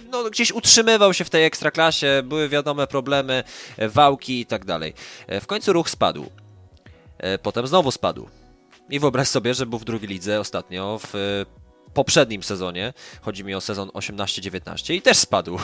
no, 0.10 0.30
gdzieś 0.30 0.52
utrzymywał 0.52 1.14
się 1.14 1.26
w 1.26 1.30
tej 1.30 1.46
ekstraklasie, 1.46 2.22
były 2.24 2.50
wiadome 2.50 2.88
problemy, 2.88 3.44
e, 3.78 3.90
wałki 3.90 4.40
i 4.40 4.46
tak 4.46 4.66
dalej. 4.66 4.94
E, 5.28 5.42
w 5.42 5.48
końcu 5.48 5.74
ruch 5.74 5.90
spadł. 5.90 6.30
E, 7.18 7.38
potem 7.38 7.68
znowu 7.68 7.92
spadł. 7.92 8.30
I 8.90 9.00
wyobraź 9.00 9.28
sobie, 9.28 9.54
że 9.54 9.66
był 9.66 9.80
w 9.80 9.86
drugiej 9.86 10.10
lidze 10.10 10.40
ostatnio 10.40 11.00
w 11.04 11.46
poprzednim 11.98 12.44
sezonie, 12.44 12.94
chodzi 13.22 13.44
mi 13.44 13.56
o 13.56 13.62
sezon 13.62 13.90
18-19 13.90 14.94
i 14.94 15.02
też 15.02 15.18
spadł. 15.18 15.60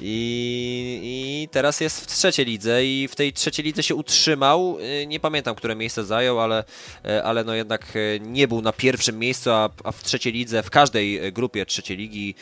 I, 0.00 1.00
I, 1.02 1.48
teraz 1.48 1.80
jest 1.80 2.00
w 2.00 2.06
trzeciej 2.06 2.46
lidze 2.46 2.84
i 2.84 3.08
w 3.08 3.14
tej 3.14 3.32
trzeciej 3.32 3.64
lidze 3.64 3.82
się 3.82 3.94
utrzymał. 3.94 4.78
Y, 5.02 5.06
nie 5.06 5.20
pamiętam, 5.20 5.54
które 5.54 5.74
miejsce 5.74 6.04
zajął, 6.04 6.40
ale, 6.40 6.64
y, 7.06 7.24
ale 7.24 7.44
no 7.44 7.54
jednak 7.54 7.96
y, 7.96 8.20
nie 8.22 8.48
był 8.48 8.62
na 8.62 8.72
pierwszym 8.72 9.18
miejscu, 9.18 9.50
a, 9.50 9.70
a 9.84 9.92
w 9.92 10.02
trzeciej 10.02 10.32
lidze, 10.32 10.62
w 10.62 10.70
każdej 10.70 11.32
grupie 11.32 11.66
trzeciej 11.66 11.96
ligi, 11.96 12.34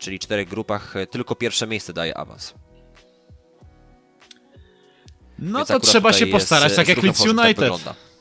czyli 0.00 0.18
czterech 0.18 0.48
grupach, 0.48 0.94
tylko 1.10 1.34
pierwsze 1.34 1.66
miejsce 1.66 1.92
daje 1.92 2.16
awans. 2.16 2.54
No 5.38 5.58
Więc 5.58 5.68
to 5.68 5.80
trzeba 5.80 6.12
się 6.12 6.26
postarać, 6.26 6.76
tak 6.76 6.88
jak 6.88 7.02
Leeds 7.02 7.20
United. 7.20 7.84
Tak 7.84 8.15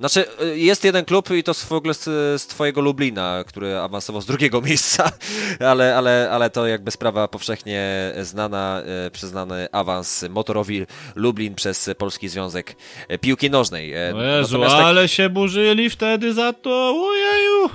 znaczy, 0.00 0.24
y, 0.42 0.58
jest 0.58 0.84
jeden 0.84 1.04
klub 1.04 1.30
i 1.30 1.42
to 1.42 1.54
w 1.54 1.72
ogóle 1.72 1.94
z, 1.94 2.04
z 2.42 2.46
twojego 2.46 2.80
Lublina, 2.80 3.44
który 3.46 3.76
awansował 3.76 4.22
z 4.22 4.26
drugiego 4.26 4.60
miejsca, 4.68 5.12
ale, 5.60 5.96
ale, 5.96 6.28
ale 6.30 6.50
to 6.50 6.66
jakby 6.66 6.90
sprawa 6.90 7.28
powszechnie 7.28 8.12
znana, 8.22 8.82
e, 9.06 9.10
przyznany 9.10 9.68
awans 9.72 10.24
motorowi 10.30 10.86
Lublin 11.14 11.54
przez 11.54 11.90
Polski 11.98 12.28
Związek 12.28 12.76
Piłki 13.20 13.50
Nożnej. 13.50 13.92
E, 13.92 14.14
o 14.16 14.22
Jezu, 14.22 14.60
tak... 14.60 14.70
ale 14.70 15.08
się 15.08 15.28
burzyli 15.28 15.90
wtedy 15.90 16.34
za 16.34 16.52
to, 16.52 16.94
ojeju! 17.08 17.70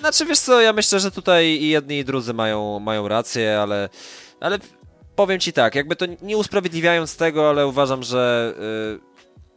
Znaczy, 0.00 0.26
wiesz 0.26 0.38
co, 0.38 0.60
ja 0.60 0.72
myślę, 0.72 1.00
że 1.00 1.10
tutaj 1.10 1.46
i 1.46 1.68
jedni 1.68 1.98
i 1.98 2.04
drudzy 2.04 2.34
mają, 2.34 2.80
mają 2.80 3.08
rację, 3.08 3.60
ale, 3.60 3.88
ale 4.40 4.58
powiem 5.16 5.40
ci 5.40 5.52
tak, 5.52 5.74
jakby 5.74 5.96
to 5.96 6.06
nie 6.22 6.36
usprawiedliwiając 6.36 7.16
tego, 7.16 7.48
ale 7.48 7.66
uważam, 7.66 8.02
że... 8.02 8.54
Yy, 8.98 9.11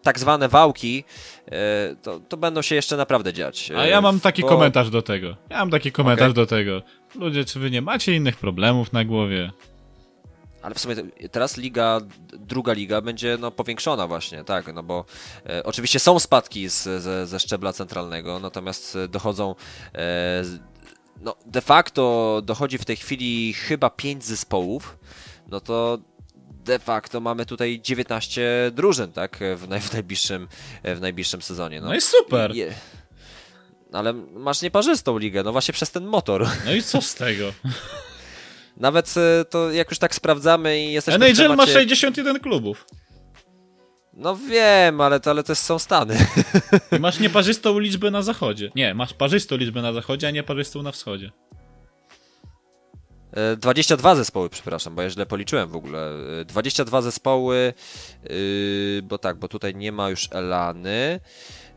tak 0.06 0.20
zwane 0.20 0.50
wałki, 0.50 1.04
e, 1.48 1.96
to, 2.02 2.20
to 2.20 2.38
będą 2.38 2.62
się 2.62 2.76
jeszcze 2.76 2.98
naprawdę 2.98 3.34
dziać. 3.34 3.72
A 3.78 3.86
ja 3.86 4.02
mam 4.02 4.20
taki 4.20 4.42
bo... 4.42 4.48
komentarz 4.48 4.90
do 4.90 5.02
tego. 5.02 5.36
Ja 5.50 5.58
mam 5.58 5.70
taki 5.70 5.92
komentarz 5.92 6.32
okay. 6.32 6.34
do 6.34 6.46
tego. 6.46 6.82
Ludzie, 7.16 7.46
czy 7.46 7.60
wy 7.60 7.72
nie 7.72 7.82
macie 7.82 8.16
innych 8.16 8.38
problemów 8.38 8.94
na 8.94 9.06
głowie? 9.06 9.52
Ale 10.62 10.76
w 10.76 10.80
sumie 10.80 10.96
teraz 11.32 11.58
liga, 11.58 12.00
druga 12.34 12.74
liga 12.74 13.02
będzie 13.02 13.38
no, 13.40 13.52
powiększona 13.52 14.08
właśnie, 14.08 14.44
tak, 14.44 14.74
no 14.74 14.84
bo 14.84 15.06
e, 15.50 15.64
oczywiście 15.64 16.00
są 16.00 16.20
spadki 16.20 16.70
z, 16.70 16.84
ze, 16.84 17.28
ze 17.28 17.40
szczebla 17.40 17.74
centralnego, 17.74 18.40
natomiast 18.40 18.98
dochodzą 19.10 19.56
e, 19.96 20.44
no, 21.22 21.36
de 21.46 21.62
facto 21.62 22.42
dochodzi 22.46 22.78
w 22.78 22.86
tej 22.86 22.96
chwili 22.96 23.54
chyba 23.54 23.90
pięć 23.90 24.24
zespołów, 24.24 24.98
no 25.48 25.60
to 25.60 25.98
de 26.66 26.80
facto 26.80 27.22
mamy 27.22 27.46
tutaj 27.46 27.82
19 27.82 28.72
drużyn, 28.74 29.12
tak, 29.12 29.40
w, 29.56 29.68
naj, 29.68 29.82
w 29.82 29.94
najbliższym, 29.94 30.48
w 30.84 31.02
najbliższym 31.02 31.42
sezonie. 31.42 31.82
No, 31.82 31.88
no 31.88 31.96
i 31.96 32.02
super. 32.02 32.56
I, 32.56 32.64
ale 33.94 34.14
masz 34.14 34.62
nieparzystą 34.62 35.18
ligę, 35.18 35.44
no 35.44 35.52
właśnie 35.52 35.74
przez 35.74 35.92
ten 35.92 36.06
motor. 36.06 36.48
No 36.66 36.74
i 36.74 36.84
co 36.84 37.02
z 37.02 37.16
tego? 37.16 37.54
Nawet 38.78 39.14
e, 39.18 39.46
to 39.46 39.72
jak 39.72 39.90
już 39.90 40.00
tak 40.00 40.16
sprawdzamy 40.16 40.80
i 40.80 40.94
jesteśmy 40.94 41.26
NHL 41.26 41.36
temacie... 41.36 41.74
ma 41.74 41.80
61 41.80 42.40
klubów. 42.40 42.86
No 44.14 44.36
wiem, 44.36 45.02
ale 45.02 45.20
to, 45.20 45.30
ale 45.30 45.44
to 45.44 45.56
są 45.56 45.80
Stany. 45.80 46.18
I 46.98 47.00
masz 47.00 47.20
nieparzystą 47.20 47.80
liczbę 47.80 48.12
na 48.12 48.22
zachodzie. 48.22 48.72
Nie, 48.76 48.94
masz 48.94 49.14
parzystą 49.14 49.58
liczbę 49.58 49.82
na 49.82 49.94
zachodzie, 49.94 50.28
a 50.28 50.32
nieparzystą 50.32 50.84
na 50.84 50.92
wschodzie. 50.92 51.32
22 53.58 54.12
e, 54.12 54.16
zespoły, 54.16 54.50
przepraszam, 54.50 54.96
bo 54.96 55.02
ja 55.02 55.10
źle 55.10 55.26
policzyłem 55.26 55.70
w 55.70 55.76
ogóle. 55.76 56.12
22 56.46 56.98
e, 56.98 57.02
zespoły, 57.02 57.74
yy, 58.24 59.02
bo 59.04 59.18
tak, 59.18 59.38
bo 59.38 59.48
tutaj 59.48 59.76
nie 59.76 59.92
ma 59.92 60.10
już 60.10 60.28
Elany. 60.32 61.20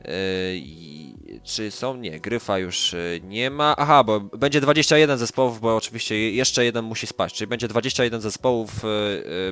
Yy, 0.04 1.40
czy 1.44 1.70
są? 1.70 1.96
Nie, 1.96 2.20
Gryfa 2.20 2.58
już 2.58 2.94
nie 3.22 3.50
ma. 3.50 3.74
Aha, 3.78 4.04
bo 4.04 4.20
będzie 4.20 4.60
21 4.60 5.18
zespołów, 5.18 5.60
bo 5.60 5.76
oczywiście 5.76 6.30
jeszcze 6.32 6.64
jeden 6.64 6.84
musi 6.84 7.06
spaść, 7.06 7.36
czyli 7.36 7.48
będzie 7.48 7.68
21 7.68 8.20
zespołów, 8.20 8.70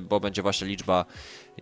bo 0.02 0.20
będzie 0.20 0.42
właśnie 0.42 0.66
liczba 0.66 1.04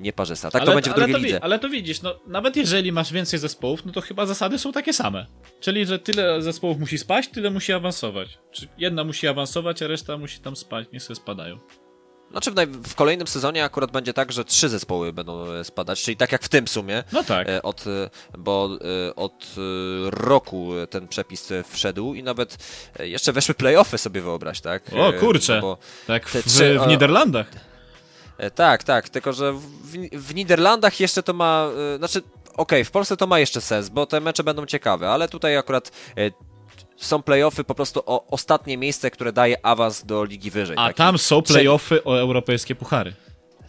nieparzysta. 0.00 0.50
Tak 0.50 0.62
ale, 0.62 0.70
to 0.70 0.74
będzie 0.74 0.90
w 0.90 0.94
drugiej 0.94 1.22
lidze. 1.22 1.44
Ale 1.44 1.58
to 1.58 1.68
widzisz, 1.68 2.02
no, 2.02 2.14
nawet 2.26 2.56
jeżeli 2.56 2.92
masz 2.92 3.12
więcej 3.12 3.38
zespołów, 3.38 3.84
no 3.84 3.92
to 3.92 4.00
chyba 4.00 4.26
zasady 4.26 4.58
są 4.58 4.72
takie 4.72 4.92
same. 4.92 5.26
Czyli, 5.60 5.86
że 5.86 5.98
tyle 5.98 6.42
zespołów 6.42 6.78
musi 6.78 6.98
spaść, 6.98 7.30
tyle 7.30 7.50
musi 7.50 7.72
awansować. 7.72 8.38
Czy 8.52 8.68
jedna 8.78 9.04
musi 9.04 9.28
awansować, 9.28 9.82
a 9.82 9.86
reszta 9.86 10.16
musi 10.16 10.38
tam 10.38 10.56
spać, 10.56 10.86
niech 10.92 11.02
sobie 11.02 11.16
spadają. 11.16 11.58
Znaczy 12.30 12.50
w, 12.50 12.88
w, 12.88 12.94
kolejnym 12.94 13.26
sezonie 13.26 13.64
akurat 13.64 13.90
będzie 13.90 14.12
tak, 14.12 14.32
że 14.32 14.44
trzy 14.44 14.68
zespoły 14.68 15.12
będą 15.12 15.52
e, 15.52 15.64
spadać, 15.64 16.02
czyli 16.02 16.16
tak 16.16 16.32
jak 16.32 16.42
w 16.42 16.48
tym 16.48 16.68
sumie. 16.68 17.04
No 17.12 17.24
tak. 17.24 17.48
E, 17.48 17.62
od, 17.62 17.86
e, 17.86 18.10
bo 18.38 18.78
od 19.16 19.54
roku 20.10 20.70
ten 20.90 21.08
przepis 21.08 21.52
wszedł 21.68 22.14
i 22.14 22.22
nawet 22.22 22.56
jeszcze 22.98 23.32
weszły 23.32 23.54
playoffy 23.54 23.98
sobie 23.98 24.20
wyobraź, 24.20 24.60
tak? 24.60 24.82
O 24.98 25.12
kurczę, 25.12 25.60
no 25.62 25.78
tak 26.06 26.28
w, 26.28 26.44
trzy, 26.46 26.78
w 26.78 26.86
Niderlandach. 26.86 27.73
Tak, 28.54 28.84
tak, 28.84 29.08
tylko 29.08 29.32
że 29.32 29.52
w, 29.52 29.60
w 30.12 30.34
Niderlandach 30.34 31.00
jeszcze 31.00 31.22
to 31.22 31.32
ma, 31.32 31.68
znaczy 31.98 32.18
okej, 32.18 32.54
okay, 32.56 32.84
w 32.84 32.90
Polsce 32.90 33.16
to 33.16 33.26
ma 33.26 33.38
jeszcze 33.38 33.60
sens, 33.60 33.88
bo 33.88 34.06
te 34.06 34.20
mecze 34.20 34.44
będą 34.44 34.66
ciekawe, 34.66 35.10
ale 35.10 35.28
tutaj 35.28 35.56
akurat 35.56 35.90
są 36.96 37.22
playoffy 37.22 37.64
po 37.64 37.74
prostu 37.74 38.02
o 38.06 38.26
ostatnie 38.26 38.78
miejsce, 38.78 39.10
które 39.10 39.32
daje 39.32 39.66
awans 39.66 40.04
do 40.04 40.24
ligi 40.24 40.50
wyżej. 40.50 40.76
A 40.78 40.92
tam 40.92 41.18
są 41.18 41.42
playoffy 41.42 42.04
o 42.04 42.20
europejskie 42.20 42.74
puchary. 42.74 43.14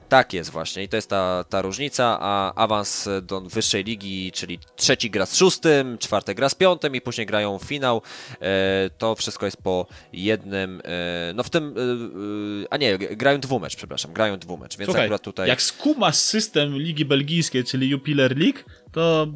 Tak 0.10 0.34
jest 0.34 0.50
właśnie 0.50 0.84
i 0.84 0.90
to 0.90 0.96
jest 0.96 1.10
ta, 1.10 1.46
ta 1.50 1.62
różnica, 1.62 2.18
a 2.22 2.54
awans 2.56 3.10
do 3.22 3.42
wyższej 3.42 3.84
ligi, 3.84 4.32
czyli 4.32 4.60
trzeci 4.76 5.10
gra 5.10 5.26
z 5.26 5.36
szóstym, 5.36 5.98
czwarty 5.98 6.36
gra 6.36 6.50
z 6.50 6.56
piątym 6.56 6.96
i 6.96 7.02
później 7.02 7.28
grają 7.28 7.60
finał, 7.60 8.02
e, 8.42 8.90
to 8.98 9.16
wszystko 9.16 9.46
jest 9.46 9.58
po 9.58 9.88
jednym, 10.14 10.82
e, 10.84 11.34
no 11.36 11.44
w 11.44 11.50
tym, 11.50 11.76
e, 11.78 12.74
a 12.74 12.78
nie, 12.78 12.98
grają 12.98 13.40
dwumecz, 13.40 13.76
przepraszam, 13.76 14.14
grają 14.14 14.38
dwumecz, 14.38 14.78
więc 14.78 14.88
Słuchaj, 14.88 15.04
akurat 15.04 15.22
tutaj... 15.22 15.48
jak 15.48 15.62
skumasz 15.62 16.16
system 16.16 16.78
ligi 16.78 17.06
belgijskiej, 17.06 17.64
czyli 17.64 17.90
Jupiler 17.90 18.38
League, 18.38 18.60
to 18.92 19.28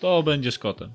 to 0.00 0.22
będziesz 0.22 0.58
kotem. 0.58 0.92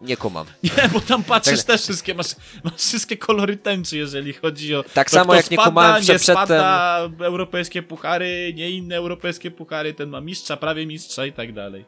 Nie 0.00 0.16
kumam. 0.16 0.46
Nie, 0.62 0.88
bo 0.92 1.00
tam 1.00 1.24
patrzysz 1.24 1.58
tak. 1.58 1.66
też 1.66 1.82
wszystkie, 1.82 2.14
masz, 2.14 2.36
masz 2.64 2.74
wszystkie 2.74 3.16
kolory 3.16 3.56
tęczy, 3.56 3.96
jeżeli 3.96 4.32
chodzi 4.32 4.74
o 4.74 4.82
Tak 4.82 5.10
to, 5.10 5.16
samo 5.16 5.34
jak 5.34 5.44
spada, 5.44 5.62
nie 5.62 5.68
kumałem 5.68 6.04
nie 6.08 6.18
spada, 6.18 7.08
europejskie 7.20 7.82
puchary, 7.82 8.52
nie 8.56 8.70
inne 8.70 8.96
europejskie 8.96 9.50
puchary, 9.50 9.94
ten 9.94 10.08
ma 10.08 10.20
mistrza, 10.20 10.56
prawie 10.56 10.86
mistrza 10.86 11.26
i 11.26 11.32
tak 11.32 11.52
dalej. 11.52 11.84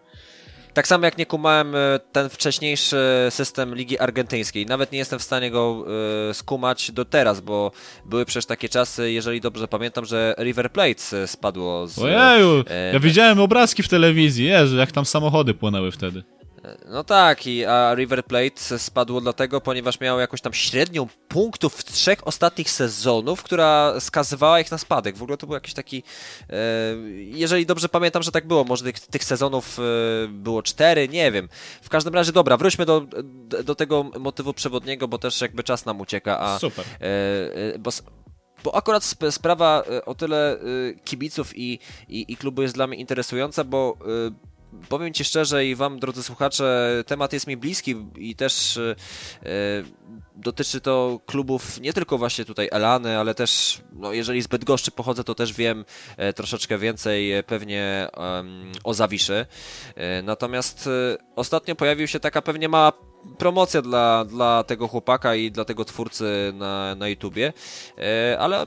Tak 0.75 0.89
samo 0.89 1.05
jak 1.05 1.19
nie 1.19 1.27
kumałem 1.27 1.75
e, 1.77 2.01
ten 2.13 2.29
wcześniejszy 2.29 2.97
system 3.31 3.75
Ligi 3.75 3.99
Argentyńskiej. 3.99 4.67
Nawet 4.67 4.93
nie 4.93 4.99
jestem 4.99 5.19
w 5.19 5.23
stanie 5.23 5.51
go 5.51 5.85
y, 6.31 6.35
skumać 6.35 6.91
do 6.91 7.05
teraz, 7.05 7.41
bo 7.41 7.73
były 8.05 8.25
przecież 8.25 8.47
takie 8.47 8.69
czasy, 8.69 9.13
jeżeli 9.13 9.41
dobrze 9.41 9.69
pamiętam, 9.69 10.05
że 10.05 10.35
River 10.39 10.73
Plate 10.73 11.23
e, 11.23 11.27
spadło 11.27 11.87
z... 11.87 11.99
Ojeju, 11.99 12.65
ja 12.93 13.01
widziałem 13.01 13.41
obrazki 13.41 13.83
w 13.83 13.89
telewizji, 13.89 14.47
Jezu, 14.47 14.77
jak 14.77 14.93
tam 14.93 15.05
samochody 15.05 15.55
płynęły 15.55 15.91
wtedy. 15.91 16.23
No 16.89 17.05
tak, 17.05 17.47
i, 17.47 17.65
a 17.65 17.95
River 17.95 18.25
Plate 18.25 18.79
spadło 18.79 19.21
dlatego, 19.21 19.61
ponieważ 19.61 20.01
miało 20.01 20.21
jakąś 20.21 20.41
tam 20.41 20.53
średnią 20.53 21.07
punktów 21.29 21.75
w 21.75 21.85
trzech 21.85 22.27
ostatnich 22.27 22.71
sezonów, 22.71 23.43
która 23.43 24.01
skazywała 24.01 24.61
ich 24.61 24.71
na 24.71 24.79
spadek. 24.79 25.17
W 25.17 25.23
ogóle 25.23 25.37
to 25.37 25.47
był 25.47 25.55
jakiś 25.55 25.75
taki. 25.75 26.03
E, 26.51 26.55
jeżeli 27.17 27.67
dobrze 27.67 27.89
pamiętam, 27.89 28.23
że 28.23 28.33
tak 28.33 28.47
było, 28.47 28.65
może 28.65 28.85
tych, 28.85 29.01
tych 29.01 29.25
sezonów 29.25 29.79
e, 29.79 29.83
było 30.29 30.63
cztery, 30.63 31.09
nie 31.09 31.33
wiem. 31.33 31.49
W 31.83 31.89
każdym 31.89 32.15
razie, 32.15 32.33
dobra, 32.33 32.57
wróćmy 32.57 32.87
do, 32.87 33.07
do 33.65 33.75
tego 33.75 34.03
motywu 34.21 34.55
przewodniego, 34.55 35.09
bo 35.09 35.19
też 35.19 35.41
jakby 35.41 35.63
czas 35.63 35.87
nam 35.87 36.01
ucieka. 36.01 36.41
A, 36.41 36.59
Super. 36.59 36.85
E, 37.01 37.79
bo, 37.79 37.91
bo 38.65 38.75
akurat 38.75 39.05
sp 39.13 39.21
sprawa 39.33 39.83
e, 39.91 40.05
o 40.05 40.15
tyle 40.15 40.53
e, 40.53 40.59
kibiców 41.05 41.59
i, 41.59 41.79
i, 42.09 42.33
i 42.33 42.37
klubu 42.37 42.63
jest 42.63 42.75
dla 42.75 42.87
mnie 42.87 42.97
interesująca, 42.97 43.65
bo 43.65 43.97
e, 44.01 44.51
powiem 44.89 45.14
Ci 45.14 45.25
szczerze 45.25 45.66
i 45.66 45.75
Wam, 45.75 45.99
drodzy 45.99 46.23
słuchacze, 46.23 46.91
temat 47.07 47.33
jest 47.33 47.47
mi 47.47 47.57
bliski 47.57 47.97
i 48.16 48.37
też 48.37 48.77
e, 48.77 48.95
dotyczy 50.37 50.81
to 50.81 51.20
klubów 51.27 51.81
nie 51.81 51.93
tylko 51.93 52.18
właśnie 52.18 52.45
tutaj 52.45 52.68
Elany, 52.73 53.18
ale 53.18 53.35
też, 53.35 53.81
no, 53.93 54.12
jeżeli 54.12 54.43
z 54.43 54.47
Bydgoszczy 54.47 54.91
pochodzę, 54.91 55.25
to 55.25 55.35
też 55.35 55.53
wiem 55.53 55.85
e, 56.16 56.33
troszeczkę 56.33 56.79
więcej 56.79 57.33
e, 57.33 57.43
pewnie 57.43 58.09
o 58.85 58.95
Zawiszy. 58.95 59.47
natomiast 60.23 60.89
ostatnio 61.37 61.75
pojawił 61.75 62.09
się 62.09 62.20
taka 62.20 62.43
pewnie 62.43 62.68
mała 62.68 62.93
promocja 63.39 63.83
dla, 63.83 64.25
dla 64.25 64.64
tego 64.64 64.89
chłopaka 64.89 65.35
i 65.35 65.51
dla 65.51 65.64
tego 65.64 65.85
twórcy 65.85 66.53
na, 66.55 66.95
na 66.95 67.09
YouTubie, 67.09 67.53
ale 68.39 68.66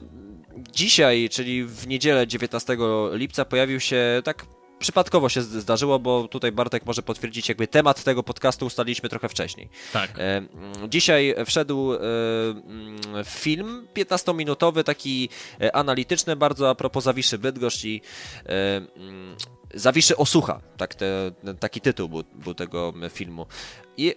dzisiaj, 0.72 1.28
czyli 1.28 1.64
w 1.64 1.86
niedzielę 1.86 2.26
19 2.26 2.76
lipca 3.12 3.44
pojawił 3.44 3.80
się 3.80 4.22
tak 4.24 4.46
przypadkowo 4.78 5.28
się 5.28 5.42
zdarzyło, 5.42 5.98
bo 5.98 6.28
tutaj 6.28 6.52
Bartek 6.52 6.86
może 6.86 7.02
potwierdzić, 7.02 7.48
jakby 7.48 7.66
temat 7.66 8.04
tego 8.04 8.22
podcastu 8.22 8.66
ustaliliśmy 8.66 9.08
trochę 9.08 9.28
wcześniej. 9.28 9.68
Tak. 9.92 10.10
E, 10.18 10.46
dzisiaj 10.88 11.34
wszedł 11.46 11.94
e, 11.94 11.98
mm, 11.98 12.98
film 13.24 13.88
15-minutowy, 13.94 14.82
taki 14.82 15.28
e, 15.60 15.76
analityczny, 15.76 16.36
bardzo 16.36 16.70
a 16.70 16.74
propos 16.74 17.04
Zawiszy 17.04 17.38
Bydgoszcz 17.38 17.84
i 17.84 18.00
mm, 18.44 19.36
Zawiszy 19.74 20.16
Osucha, 20.16 20.60
tak 20.76 20.94
te, 20.94 21.30
taki 21.60 21.80
tytuł 21.80 22.08
był, 22.08 22.22
był 22.34 22.54
tego 22.54 22.92
filmu. 23.10 23.46
I 23.96 24.14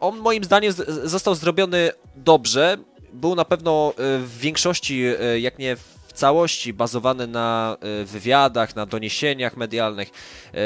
on 0.00 0.18
moim 0.18 0.44
zdaniem 0.44 0.72
został 1.04 1.34
zrobiony 1.34 1.90
dobrze, 2.16 2.78
był 3.12 3.34
na 3.34 3.44
pewno 3.44 3.94
w 3.98 4.38
większości, 4.40 5.02
jak 5.38 5.58
nie 5.58 5.76
w 5.76 5.97
całości 6.18 6.72
bazowany 6.72 7.26
na 7.26 7.76
e, 7.80 8.04
wywiadach, 8.04 8.76
na 8.76 8.86
doniesieniach 8.86 9.56
medialnych. 9.56 10.08
E, 10.08 10.60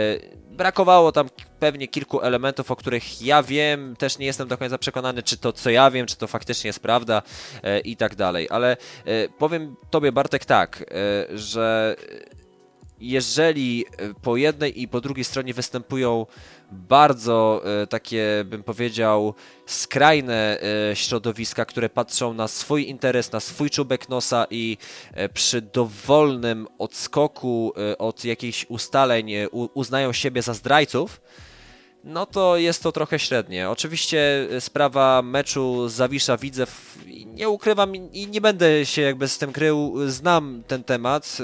brakowało 0.50 1.12
tam 1.12 1.28
pewnie 1.58 1.88
kilku 1.88 2.20
elementów, 2.20 2.70
o 2.70 2.76
których 2.76 3.22
ja 3.22 3.42
wiem, 3.42 3.96
też 3.96 4.18
nie 4.18 4.26
jestem 4.26 4.48
do 4.48 4.58
końca 4.58 4.78
przekonany, 4.78 5.22
czy 5.22 5.36
to 5.36 5.52
co 5.52 5.70
ja 5.70 5.90
wiem, 5.90 6.06
czy 6.06 6.16
to 6.16 6.26
faktycznie 6.26 6.68
jest 6.68 6.80
prawda 6.80 7.22
e, 7.62 7.80
i 7.80 7.96
tak 7.96 8.14
dalej. 8.14 8.48
Ale 8.50 8.76
powiem 9.38 9.76
Tobie, 9.90 10.12
Bartek, 10.12 10.44
tak, 10.44 10.84
że 11.34 11.96
jeżeli 13.00 13.84
po 14.22 14.36
jednej 14.36 14.82
i 14.82 14.88
po 14.88 15.00
drugiej 15.00 15.24
stronie 15.24 15.54
występują 15.54 16.26
bardzo 16.72 17.62
e, 17.82 17.86
takie, 17.86 18.44
bym 18.44 18.62
powiedział, 18.62 19.34
skrajne 19.66 20.60
e, 20.90 20.96
środowiska, 20.96 21.64
które 21.64 21.88
patrzą 21.88 22.34
na 22.34 22.48
swój 22.48 22.88
interes, 22.88 23.32
na 23.32 23.40
swój 23.40 23.70
czubek 23.70 24.08
nosa 24.08 24.46
i 24.50 24.76
e, 25.14 25.28
przy 25.28 25.62
dowolnym 25.62 26.68
odskoku 26.78 27.72
od 27.98 28.24
jakichś 28.24 28.66
ustaleń 28.68 29.30
uznają 29.74 30.12
siebie 30.12 30.42
za 30.42 30.54
zdrajców, 30.54 31.20
no 32.04 32.26
to 32.26 32.56
jest 32.56 32.82
to 32.82 32.92
trochę 32.92 33.18
średnie. 33.18 33.70
Oczywiście 33.70 34.48
sprawa 34.60 35.22
meczu 35.22 35.88
Zawisza 35.88 36.36
Widzew, 36.36 36.98
nie 37.26 37.48
ukrywam 37.48 37.96
i 37.96 38.28
nie 38.28 38.40
będę 38.40 38.86
się 38.86 39.02
jakby 39.02 39.28
z 39.28 39.38
tym 39.38 39.52
krył, 39.52 39.94
znam 40.06 40.62
ten 40.66 40.84
temat, 40.84 41.38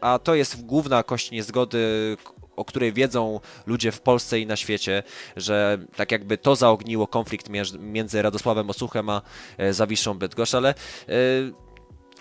a 0.00 0.18
to 0.18 0.34
jest 0.34 0.66
główna 0.66 1.02
kość 1.02 1.30
niezgody, 1.30 2.16
o 2.56 2.64
której 2.64 2.92
wiedzą 2.92 3.40
ludzie 3.66 3.92
w 3.92 4.00
Polsce 4.00 4.40
i 4.40 4.46
na 4.46 4.56
świecie, 4.56 5.02
że 5.36 5.78
tak 5.96 6.12
jakby 6.12 6.38
to 6.38 6.56
zaogniło 6.56 7.06
konflikt 7.06 7.48
między 7.78 8.22
Radosławem 8.22 8.70
Osuchem 8.70 9.08
a 9.08 9.22
e, 9.58 9.72
Zawiszą 9.72 10.14
Bydgoszcz, 10.14 10.54
ale 10.54 10.74
e, 11.08 11.12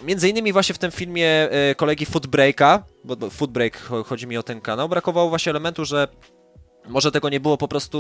Między 0.04 0.30
innymi 0.30 0.54
właśnie 0.54 0.76
w 0.76 0.78
tym 0.78 0.92
filmie 0.92 1.28
e, 1.28 1.76
kolegi 1.76 2.06
Footbreaka, 2.06 2.84
bo 3.04 3.30
Footbreak 3.30 3.78
chodzi 4.06 4.28
mi 4.28 4.38
o 4.38 4.44
ten 4.44 4.62
kanał, 4.62 4.90
brakowało 4.90 5.30
właśnie 5.30 5.50
elementu, 5.50 5.86
że 5.86 6.08
może 6.88 7.12
tego 7.12 7.30
nie 7.30 7.40
było 7.40 7.58
po 7.58 7.68
prostu 7.68 7.98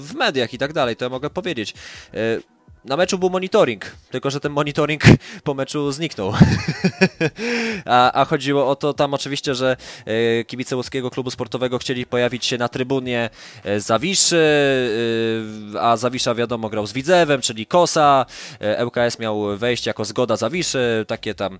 w 0.00 0.14
mediach 0.14 0.54
i 0.54 0.58
tak 0.58 0.72
dalej, 0.72 0.96
to 0.96 1.04
ja 1.04 1.08
mogę 1.08 1.30
powiedzieć 1.30 1.74
na 2.86 2.96
meczu 2.96 3.18
był 3.18 3.30
monitoring, 3.30 3.84
tylko 4.10 4.30
że 4.30 4.40
ten 4.40 4.52
monitoring 4.52 5.02
po 5.44 5.54
meczu 5.54 5.92
zniknął. 5.92 6.32
a, 7.84 8.12
a, 8.12 8.24
chodziło 8.24 8.68
o 8.68 8.76
to 8.76 8.94
tam 8.94 9.14
oczywiście, 9.14 9.54
że 9.54 9.76
e, 10.04 10.44
kibice 10.44 10.76
Łódzkiego 10.76 11.10
Klubu 11.10 11.30
Sportowego 11.30 11.78
chcieli 11.78 12.06
pojawić 12.06 12.46
się 12.46 12.58
na 12.58 12.68
trybunie 12.68 13.30
e, 13.64 13.80
Zawiszy, 13.80 14.42
e, 15.74 15.80
a 15.80 15.96
Zawisza 15.96 16.34
wiadomo 16.34 16.68
grał 16.68 16.86
z 16.86 16.92
Widzewem, 16.92 17.40
czyli 17.40 17.66
Kosa, 17.66 18.26
ŁKS 18.84 19.18
miał 19.18 19.56
wejść 19.56 19.86
jako 19.86 20.04
zgoda 20.04 20.36
Zawiszy, 20.36 21.04
takie 21.08 21.34
tam 21.34 21.58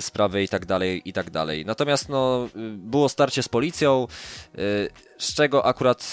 sprawy 0.00 0.42
i 0.42 0.48
tak 0.48 0.66
dalej, 0.66 1.02
i 1.04 1.12
tak 1.12 1.30
dalej. 1.30 1.66
Natomiast 1.66 2.08
no, 2.08 2.48
było 2.76 3.08
starcie 3.08 3.42
z 3.42 3.48
policją, 3.48 4.06
z 5.18 5.34
czego 5.34 5.66
akurat 5.66 6.12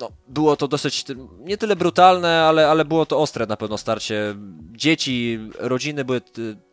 no, 0.00 0.10
było 0.28 0.56
to 0.56 0.68
dosyć 0.68 1.04
nie 1.38 1.56
tyle 1.56 1.76
brutalne, 1.76 2.42
ale, 2.42 2.68
ale 2.68 2.84
było 2.84 3.06
to 3.06 3.18
ostre 3.18 3.46
na 3.46 3.56
pewno 3.56 3.78
starcie. 3.78 4.34
Dzieci, 4.72 5.38
rodziny 5.58 6.04
były 6.04 6.20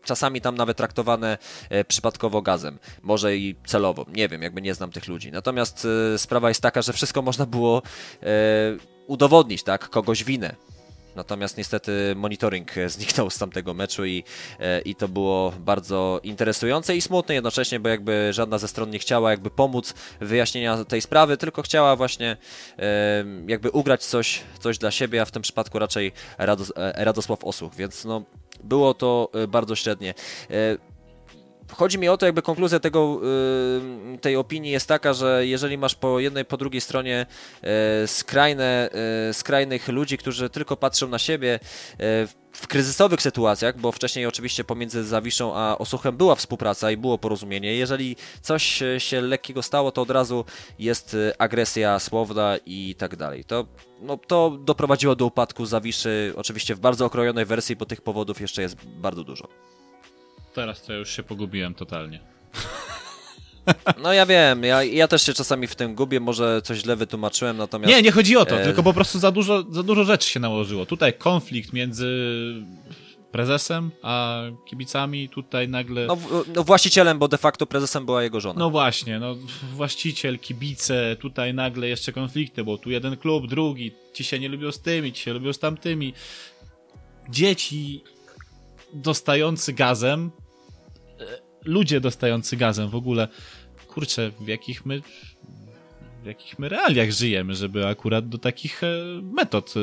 czasami 0.03 0.41
tam 0.41 0.55
nawet 0.55 0.78
traktowane 0.78 1.38
e, 1.69 1.86
przypadkowo 1.86 2.41
gazem, 2.41 2.80
może 3.03 3.38
i 3.38 3.55
celowo, 3.65 4.05
nie 4.13 4.28
wiem, 4.30 4.41
jakby 4.41 4.61
nie 4.61 4.73
znam 4.73 4.91
tych 4.91 5.07
ludzi. 5.07 5.32
Natomiast 5.32 5.88
e, 6.13 6.17
sprawa 6.17 6.47
jest 6.49 6.61
taka, 6.61 6.82
że 6.82 6.93
wszystko 6.93 7.21
można 7.21 7.45
było 7.45 7.82
e, 8.23 8.28
udowodnić, 9.07 9.63
tak, 9.63 9.89
kogoś 9.89 10.23
winę. 10.23 10.55
Natomiast 11.18 11.57
niestety 11.57 12.13
monitoring 12.15 12.72
zniknął 12.88 13.30
z 13.30 13.38
tamtego 13.38 13.74
meczu 13.74 14.05
i, 14.05 14.24
e, 14.59 14.82
i 14.82 14.95
to 14.95 15.07
było 15.07 15.53
bardzo 15.59 16.20
interesujące 16.24 16.95
i 16.95 17.01
smutne 17.01 17.36
jednocześnie, 17.36 17.80
bo 17.80 17.89
jakby 17.89 18.34
żadna 18.34 18.57
ze 18.57 18.68
stron 18.68 18.89
nie 18.89 18.99
chciała 18.99 19.32
jakby 19.32 19.49
pomóc 19.49 19.93
wyjaśnienia 20.20 20.86
tej 20.86 21.01
sprawy, 21.01 21.38
tylko 21.38 21.61
chciała 21.61 21.95
właśnie 21.95 22.38
e, 22.80 23.26
jakby 23.47 23.72
ugrać 23.72 24.05
coś, 24.05 24.41
coś 24.59 24.78
dla 24.78 24.91
siebie, 24.91 25.22
a 25.22 25.26
w 25.26 25.32
tym 25.32 25.41
przypadku 25.41 25.80
raczej 25.80 26.11
Rados 26.38 26.74
e, 26.76 27.05
Radosław 27.05 27.43
Osuch, 27.43 27.76
więc 27.76 28.05
no 28.05 28.24
było 28.63 28.93
to 28.93 29.32
bardzo 29.47 29.76
średnie. 29.76 30.13
Chodzi 31.74 31.99
mi 31.99 32.09
o 32.09 32.18
to, 32.18 32.26
jakby 32.26 32.41
konkluzja 32.41 32.80
tego, 32.80 33.20
y, 34.15 34.18
tej 34.18 34.36
opinii 34.36 34.72
jest 34.72 34.88
taka, 34.88 35.13
że 35.13 35.47
jeżeli 35.47 35.78
masz 35.78 35.95
po 35.95 36.20
jednej, 36.20 36.45
po 36.45 36.57
drugiej 36.57 36.82
stronie 36.82 37.26
y, 38.03 38.07
skrajne, 38.07 38.89
y, 39.30 39.34
skrajnych 39.34 39.88
ludzi, 39.88 40.18
którzy 40.18 40.49
tylko 40.49 40.78
patrzą 40.78 41.07
na 41.07 41.20
siebie 41.20 41.59
w 42.51 42.68
kryzysowych 42.68 43.22
sytuacjach, 43.22 43.80
bo 43.80 43.91
wcześniej 43.91 44.26
oczywiście 44.26 44.63
pomiędzy 44.63 45.03
Zawiszą 45.03 45.55
a 45.55 45.78
Osuchem 45.78 46.18
była 46.18 46.36
współpraca 46.36 46.91
i 46.91 46.97
było 46.97 47.18
porozumienie. 47.18 47.76
Jeżeli 47.76 48.15
coś 48.41 48.84
się 48.97 49.22
lekkiego 49.22 49.63
stało, 49.63 49.91
to 49.91 50.01
od 50.01 50.11
razu 50.11 50.45
jest 50.80 51.18
agresja 51.38 51.99
słowna 51.99 52.57
i 52.65 52.95
tak 52.97 53.15
dalej. 53.15 53.43
To, 53.43 53.65
no, 54.01 54.18
to 54.28 54.57
doprowadziło 54.59 55.15
do 55.15 55.26
upadku 55.26 55.65
Zawiszy, 55.65 56.34
oczywiście 56.36 56.76
w 56.76 56.80
bardzo 56.80 57.05
okrojonej 57.05 57.45
wersji, 57.45 57.76
bo 57.76 57.86
tych 57.86 58.01
powodów 58.01 58.41
jeszcze 58.41 58.61
jest 58.61 58.76
bardzo 58.86 59.24
dużo 59.24 59.47
teraz 60.58 60.82
to 60.82 60.93
ja 60.93 60.99
już 60.99 61.16
się 61.16 61.24
pogubiłem 61.24 61.74
totalnie. 61.74 62.20
No 64.03 64.14
ja 64.14 64.26
wiem, 64.26 64.64
ja, 64.64 64.84
ja 64.84 65.08
też 65.08 65.22
się 65.26 65.34
czasami 65.34 65.68
w 65.68 65.76
tym 65.76 65.95
gubię, 65.95 66.20
może 66.20 66.62
coś 66.62 66.78
źle 66.78 66.95
wytłumaczyłem, 66.95 67.58
natomiast... 67.58 67.93
Nie, 67.93 68.01
nie 68.01 68.12
chodzi 68.12 68.38
o 68.38 68.45
to, 68.45 68.60
e... 68.60 68.64
tylko 68.64 68.84
po 68.84 68.93
prostu 68.93 69.20
za 69.20 69.32
dużo, 69.32 69.64
za 69.72 69.84
dużo 69.84 70.03
rzeczy 70.03 70.30
się 70.30 70.39
nałożyło. 70.39 70.86
Tutaj 70.86 71.14
konflikt 71.14 71.74
między 71.74 72.08
prezesem, 73.32 73.91
a 74.01 74.41
kibicami 74.70 75.30
tutaj 75.30 75.68
nagle... 75.68 76.05
No, 76.05 76.18
no, 76.55 76.64
właścicielem, 76.64 77.20
bo 77.20 77.28
de 77.28 77.38
facto 77.38 77.66
prezesem 77.66 78.05
była 78.05 78.24
jego 78.24 78.39
żona. 78.39 78.60
No 78.60 78.70
właśnie, 78.70 79.20
no 79.20 79.36
właściciel, 79.74 80.39
kibice, 80.39 81.16
tutaj 81.20 81.53
nagle 81.53 81.88
jeszcze 81.88 82.14
konflikty, 82.14 82.64
bo 82.64 82.78
tu 82.78 82.91
jeden 82.91 83.18
klub, 83.18 83.47
drugi, 83.47 83.91
ci 84.14 84.24
się 84.24 84.39
nie 84.39 84.49
lubią 84.49 84.72
z 84.72 84.82
tymi, 84.82 85.14
ci 85.14 85.24
się 85.24 85.34
lubią 85.34 85.53
z 85.53 85.60
tamtymi. 85.60 86.14
Dzieci 87.30 88.03
dostający 88.93 89.74
gazem 89.74 90.32
ludzie 91.68 91.99
dostający 91.99 92.57
gazem 92.57 92.89
w 92.89 92.95
ogóle, 92.95 93.28
kurczę, 93.88 94.32
w 94.39 94.47
jakich 94.47 94.86
my 94.86 95.01
w 96.24 96.26
jakich 96.26 96.59
my 96.59 96.70
realiach 96.70 97.11
żyjemy, 97.11 97.55
żeby 97.55 97.88
akurat 97.88 98.30
do 98.30 98.38
takich 98.38 98.84
e, 98.84 98.88
metod 99.24 99.74
e, 99.78 99.80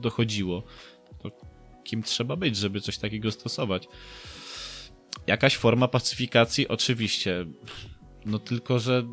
dochodziło. 0.00 0.62
To 1.22 1.30
kim 1.84 2.02
trzeba 2.02 2.36
być, 2.36 2.56
żeby 2.56 2.80
coś 2.80 2.98
takiego 2.98 3.30
stosować? 3.30 3.88
Jakaś 5.26 5.56
forma 5.56 5.88
pacyfikacji, 5.88 6.68
oczywiście. 6.68 7.46
No 8.26 8.38
tylko, 8.38 8.78
że 8.78 9.06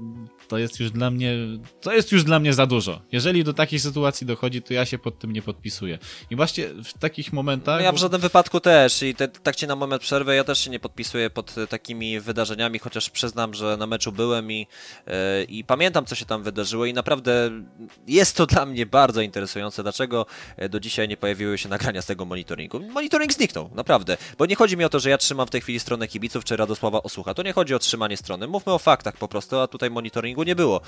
to 0.48 0.58
jest 0.58 0.80
już 0.80 0.92
dla 0.92 1.12
mnie, 1.12 1.34
to 1.82 1.94
jest 1.94 2.12
już 2.12 2.24
dla 2.24 2.40
mnie 2.40 2.54
za 2.54 2.66
dużo. 2.66 3.02
Jeżeli 3.12 3.44
do 3.44 3.54
takiej 3.54 3.80
sytuacji 3.80 4.28
dochodzi, 4.28 4.62
to 4.62 4.74
ja 4.74 4.86
się 4.86 4.98
pod 4.98 5.20
tym 5.20 5.34
nie 5.34 5.42
podpisuję. 5.42 6.00
I 6.30 6.36
właśnie 6.36 6.68
w 6.84 6.94
takich 6.94 7.34
momentach... 7.34 7.78
No 7.78 7.84
ja 7.84 7.92
w 7.92 7.98
żadnym 7.98 8.22
wypadku 8.22 8.60
też 8.60 9.04
i 9.04 9.16
te, 9.16 9.28
tak 9.28 9.56
ci 9.56 9.68
na 9.68 9.76
moment 9.76 10.02
przerwy, 10.02 10.36
ja 10.36 10.44
też 10.44 10.60
się 10.60 10.70
nie 10.70 10.80
podpisuję 10.80 11.30
pod 11.30 11.56
takimi 11.70 12.20
wydarzeniami, 12.20 12.80
chociaż 12.80 13.10
przyznam, 13.10 13.54
że 13.54 13.78
na 13.78 13.88
meczu 13.88 14.12
byłem 14.12 14.52
i, 14.52 14.68
yy, 15.08 15.14
i 15.44 15.64
pamiętam, 15.64 16.06
co 16.06 16.16
się 16.16 16.26
tam 16.26 16.44
wydarzyło 16.44 16.86
i 16.86 16.94
naprawdę 16.94 17.52
jest 18.08 18.36
to 18.38 18.46
dla 18.54 18.66
mnie 18.66 18.86
bardzo 18.86 19.22
interesujące, 19.22 19.84
dlaczego 19.84 20.26
e, 20.58 20.70
do 20.70 20.80
dzisiaj 20.80 21.08
nie 21.08 21.18
pojawiły 21.18 21.58
się 21.58 21.70
nagrania 21.70 22.02
z 22.02 22.06
tego 22.06 22.26
monitoringu. 22.26 22.80
Monitoring 22.80 23.34
zniknął, 23.34 23.70
naprawdę, 23.76 24.18
bo 24.38 24.46
nie 24.46 24.56
chodzi 24.56 24.78
mi 24.78 24.84
o 24.86 24.90
to, 24.90 25.00
że 25.00 25.10
ja 25.10 25.18
trzymam 25.18 25.48
w 25.48 25.50
tej 25.50 25.62
chwili 25.62 25.80
stronę 25.80 26.08
kibiców 26.08 26.44
czy 26.44 26.58
Radosława 26.58 27.04
Osłucha, 27.04 27.34
to 27.34 27.44
nie 27.44 27.54
chodzi 27.54 27.76
o 27.76 27.80
trzymanie 27.80 28.18
strony, 28.18 28.48
mówmy 28.48 28.74
o 28.74 28.80
faktach 28.80 29.18
po 29.18 29.28
prostu, 29.28 29.60
a 29.60 29.68
tutaj 29.68 29.90
nie 30.44 30.56
było. 30.56 30.82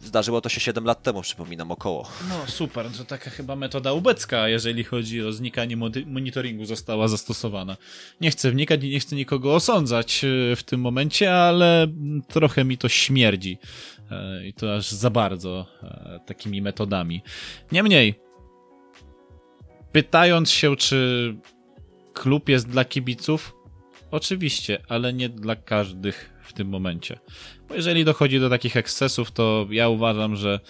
Zdarzyło 0.00 0.40
to 0.40 0.48
się 0.48 0.60
7 0.60 0.84
lat 0.84 1.02
temu, 1.02 1.22
przypominam, 1.22 1.70
około. 1.70 2.08
No 2.28 2.46
super, 2.46 2.86
to 2.98 3.04
taka 3.04 3.30
chyba 3.30 3.56
metoda 3.56 3.92
ubecka, 3.92 4.48
jeżeli 4.48 4.84
chodzi 4.84 5.22
o 5.22 5.32
znikanie 5.32 5.76
monitoringu, 6.06 6.64
została 6.64 7.08
zastosowana. 7.08 7.76
Nie 8.20 8.30
chcę 8.30 8.50
wnikać 8.50 8.84
i 8.84 8.88
nie 8.88 9.00
chcę 9.00 9.16
nikogo 9.16 9.54
osądzać 9.54 10.24
e, 10.24 10.56
w 10.56 10.62
tym 10.62 10.80
momencie, 10.80 11.34
ale 11.34 11.86
trochę 12.28 12.64
mi 12.64 12.78
to 12.78 12.88
śmierdzi. 12.88 13.58
E, 14.10 14.46
I 14.46 14.52
to 14.52 14.74
aż 14.74 14.90
za 14.90 15.10
bardzo 15.10 15.66
e, 15.82 16.20
takimi 16.26 16.62
metodami. 16.62 17.22
Niemniej, 17.72 18.14
pytając 19.92 20.50
się, 20.50 20.76
czy 20.76 21.34
klub 22.12 22.48
jest 22.48 22.68
dla 22.68 22.84
kibiców, 22.84 23.54
oczywiście, 24.10 24.78
ale 24.88 25.12
nie 25.12 25.28
dla 25.28 25.56
każdych 25.56 26.37
w 26.48 26.52
tym 26.52 26.68
momencie. 26.68 27.18
Bo 27.68 27.74
jeżeli 27.74 28.04
dochodzi 28.04 28.40
do 28.40 28.50
takich 28.50 28.76
ekscesów, 28.76 29.30
to 29.30 29.66
ja 29.70 29.88
uważam, 29.88 30.36
że 30.36 30.60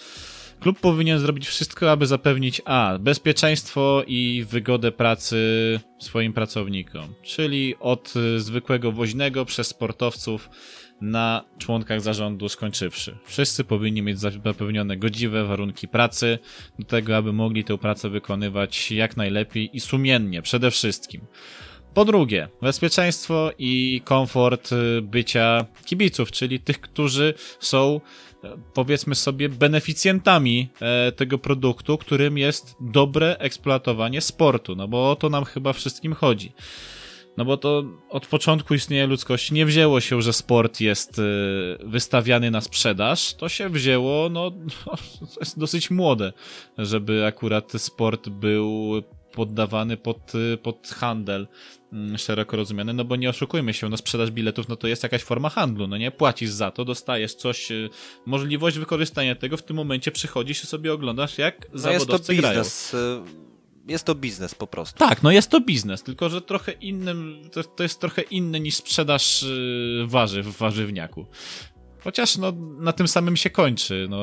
klub 0.59 0.79
powinien 0.79 1.19
zrobić 1.19 1.47
wszystko, 1.47 1.91
aby 1.91 2.07
zapewnić 2.07 2.61
a. 2.65 2.97
bezpieczeństwo 2.99 4.03
i 4.07 4.45
wygodę 4.49 4.91
pracy 4.91 5.79
swoim 5.99 6.33
pracownikom, 6.33 7.13
czyli 7.23 7.75
od 7.79 8.13
zwykłego 8.37 8.91
woźnego 8.91 9.45
przez 9.45 9.67
sportowców 9.67 10.49
na 11.01 11.45
członkach 11.57 12.01
zarządu 12.01 12.49
skończywszy. 12.49 13.17
Wszyscy 13.25 13.63
powinni 13.63 14.01
mieć 14.01 14.19
zapewnione 14.19 14.97
godziwe 14.97 15.45
warunki 15.45 15.87
pracy 15.87 16.39
do 16.79 16.85
tego, 16.85 17.17
aby 17.17 17.33
mogli 17.33 17.63
tę 17.63 17.77
pracę 17.77 18.09
wykonywać 18.09 18.91
jak 18.91 19.17
najlepiej 19.17 19.69
i 19.73 19.79
sumiennie 19.79 20.41
przede 20.41 20.71
wszystkim. 20.71 21.21
Po 21.93 22.05
drugie, 22.05 22.47
bezpieczeństwo 22.61 23.51
i 23.57 24.01
komfort 24.05 24.71
y, 24.71 25.01
bycia 25.01 25.65
kibiców, 25.85 26.31
czyli 26.31 26.59
tych, 26.59 26.81
którzy 26.81 27.33
są 27.59 28.01
e, 28.43 28.57
powiedzmy 28.73 29.15
sobie 29.15 29.49
beneficjentami 29.49 30.69
e, 30.81 31.11
tego 31.11 31.37
produktu, 31.37 31.97
którym 31.97 32.37
jest 32.37 32.75
dobre 32.79 33.37
eksploatowanie 33.37 34.21
sportu, 34.21 34.75
no 34.75 34.87
bo 34.87 35.11
o 35.11 35.15
to 35.15 35.29
nam 35.29 35.45
chyba 35.45 35.73
wszystkim 35.73 36.13
chodzi. 36.13 36.51
No 37.37 37.45
bo 37.45 37.57
to 37.57 37.83
od 38.09 38.27
początku 38.27 38.73
istnienia 38.73 39.05
ludzkości 39.05 39.53
nie 39.53 39.65
wzięło 39.65 40.01
się, 40.01 40.21
że 40.21 40.33
sport 40.33 40.79
jest 40.79 41.19
y, 41.19 41.23
wystawiany 41.83 42.51
na 42.51 42.61
sprzedaż. 42.61 43.33
To 43.33 43.49
się 43.49 43.69
wzięło, 43.69 44.29
no, 44.29 44.51
to 45.33 45.39
jest 45.39 45.59
dosyć 45.59 45.91
młode, 45.91 46.33
żeby 46.77 47.25
akurat 47.25 47.71
sport 47.77 48.29
był 48.29 48.93
poddawany 49.31 49.97
pod, 49.97 50.35
y, 50.35 50.57
pod 50.57 50.87
handel 50.87 51.47
mm, 51.93 52.17
szeroko 52.17 52.57
rozumiany, 52.57 52.93
no 52.93 53.05
bo 53.05 53.15
nie 53.15 53.29
oszukujmy 53.29 53.73
się, 53.73 53.89
no 53.89 53.97
sprzedaż 53.97 54.31
biletów, 54.31 54.69
no 54.69 54.75
to 54.75 54.87
jest 54.87 55.03
jakaś 55.03 55.23
forma 55.23 55.49
handlu, 55.49 55.87
no 55.87 55.97
nie? 55.97 56.11
Płacisz 56.11 56.49
za 56.49 56.71
to, 56.71 56.85
dostajesz 56.85 57.35
coś, 57.35 57.71
y, 57.71 57.89
możliwość 58.25 58.77
wykorzystania 58.77 59.35
tego, 59.35 59.57
w 59.57 59.63
tym 59.63 59.75
momencie 59.75 60.11
przychodzisz 60.11 60.63
i 60.63 60.67
sobie 60.67 60.93
oglądasz, 60.93 61.37
jak 61.37 61.67
no 61.73 61.79
zawodowcy 61.79 62.33
jest 62.33 62.45
to 62.45 62.49
biznes. 62.49 62.91
grają. 62.91 63.25
Y, 63.25 63.49
jest 63.91 64.05
to 64.05 64.15
biznes 64.15 64.55
po 64.55 64.67
prostu. 64.67 64.99
Tak, 64.99 65.23
no 65.23 65.31
jest 65.31 65.49
to 65.49 65.61
biznes, 65.61 66.03
tylko 66.03 66.29
że 66.29 66.41
trochę 66.41 66.71
innym, 66.71 67.41
to, 67.51 67.63
to 67.63 67.83
jest 67.83 67.99
trochę 67.99 68.21
inny 68.21 68.59
niż 68.59 68.75
sprzedaż 68.75 69.45
warzyw 70.05 70.45
w 70.45 70.57
warzywniaku. 70.57 71.25
Chociaż 72.03 72.37
no, 72.37 72.53
na 72.79 72.93
tym 72.93 73.07
samym 73.07 73.37
się 73.37 73.49
kończy. 73.49 74.07
No, 74.09 74.19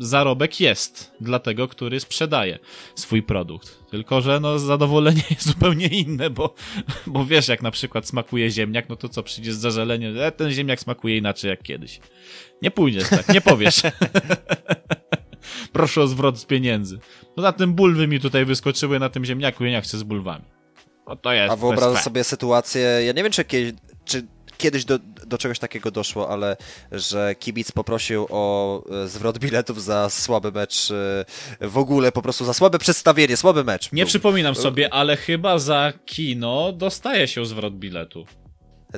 zarobek 0.00 0.60
jest 0.60 1.12
dla 1.20 1.38
tego, 1.38 1.68
który 1.68 2.00
sprzedaje 2.00 2.58
swój 2.94 3.22
produkt. 3.22 3.84
Tylko, 3.90 4.20
że 4.20 4.40
no, 4.40 4.58
zadowolenie 4.58 5.22
jest 5.30 5.46
zupełnie 5.46 5.86
inne, 5.86 6.30
bo, 6.30 6.54
bo 7.06 7.24
wiesz, 7.24 7.48
jak 7.48 7.62
na 7.62 7.70
przykład 7.70 8.06
smakuje 8.06 8.50
ziemniak, 8.50 8.88
no 8.88 8.96
to 8.96 9.08
co, 9.08 9.22
przyjdzie 9.22 9.52
z 9.52 9.58
zażaleniem, 9.58 10.20
e, 10.20 10.32
ten 10.32 10.50
ziemniak 10.50 10.80
smakuje 10.80 11.16
inaczej 11.16 11.50
jak 11.50 11.62
kiedyś. 11.62 12.00
Nie 12.62 12.70
pójdziesz 12.70 13.08
tak, 13.08 13.28
nie 13.28 13.40
powiesz. 13.40 13.82
Proszę 15.72 16.02
o 16.02 16.06
zwrot 16.06 16.38
z 16.38 16.44
pieniędzy. 16.44 16.98
Poza 17.34 17.52
tym 17.52 17.74
bulwy 17.74 18.06
mi 18.08 18.20
tutaj 18.20 18.44
wyskoczyły 18.44 18.98
na 18.98 19.08
tym 19.08 19.24
ziemniaku, 19.24 19.64
ja 19.64 19.70
nie 19.70 19.80
chcę 19.80 19.98
z 19.98 20.02
bulwami. 20.02 20.44
O, 21.06 21.16
to 21.16 21.32
jest, 21.32 21.52
A 21.52 21.56
wyobraź 21.56 22.02
sobie 22.02 22.24
sytuację, 22.24 22.82
ja 22.82 23.12
nie 23.12 23.22
wiem 23.22 23.32
czy, 23.32 23.44
kiedyś, 23.44 23.72
czy 24.04 24.26
kiedyś 24.60 24.84
do, 24.84 24.98
do 25.26 25.38
czegoś 25.38 25.58
takiego 25.58 25.90
doszło, 25.90 26.28
ale 26.28 26.56
że 26.92 27.34
kibic 27.34 27.72
poprosił 27.72 28.26
o 28.30 28.82
e, 29.04 29.08
zwrot 29.08 29.38
biletów 29.38 29.82
za 29.82 30.10
słaby 30.10 30.52
mecz, 30.52 30.90
e, 30.90 31.24
w 31.68 31.78
ogóle 31.78 32.12
po 32.12 32.22
prostu 32.22 32.44
za 32.44 32.54
słabe 32.54 32.78
przedstawienie, 32.78 33.36
słaby 33.36 33.64
mecz. 33.64 33.92
Nie 33.92 34.06
przypominam 34.06 34.54
sobie, 34.54 34.94
ale 34.94 35.16
chyba 35.16 35.58
za 35.58 35.92
kino 36.06 36.72
dostaje 36.72 37.28
się 37.28 37.46
zwrot 37.46 37.74
biletu. 37.74 38.26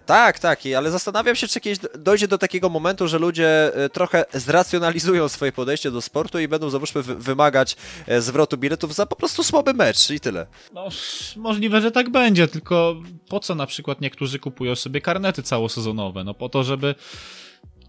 Tak, 0.01 0.39
tak, 0.39 0.61
ale 0.77 0.91
zastanawiam 0.91 1.37
się, 1.37 1.49
czy 1.49 1.61
kiedyś 1.61 1.79
dojdzie 1.99 2.29
do 2.29 2.39
takiego 2.39 2.69
momentu, 2.69 3.09
że 3.09 3.19
ludzie 3.19 3.75
e, 3.75 3.89
trochę 3.89 4.25
zracjonalizują 4.33 5.29
swoje 5.29 5.53
podejście 5.53 5.91
do 5.91 6.01
sportu 6.01 6.39
i 6.39 6.49
będą, 6.49 6.71
załóżmy, 6.71 7.03
wymagać 7.03 7.77
e, 8.07 8.21
zwrotu 8.21 8.57
biletów 8.57 8.95
za 8.95 9.07
po 9.07 9.17
prostu 9.17 9.45
słaby 9.45 9.75
mecz 9.75 10.11
i 10.11 10.21
tyle. 10.21 10.47
No, 10.75 10.89
możliwe, 11.37 11.81
że 11.81 11.91
tak 11.91 12.11
będzie, 12.11 12.49
tylko 12.49 12.97
po 13.29 13.41
co 13.41 13.55
na 13.55 13.67
przykład 13.67 14.01
niektórzy 14.01 14.39
kupują 14.39 14.77
sobie 14.77 15.01
karnety 15.01 15.43
całosezonowe? 15.43 16.25
No 16.25 16.35
po 16.35 16.49
to, 16.49 16.65
żeby 16.65 16.95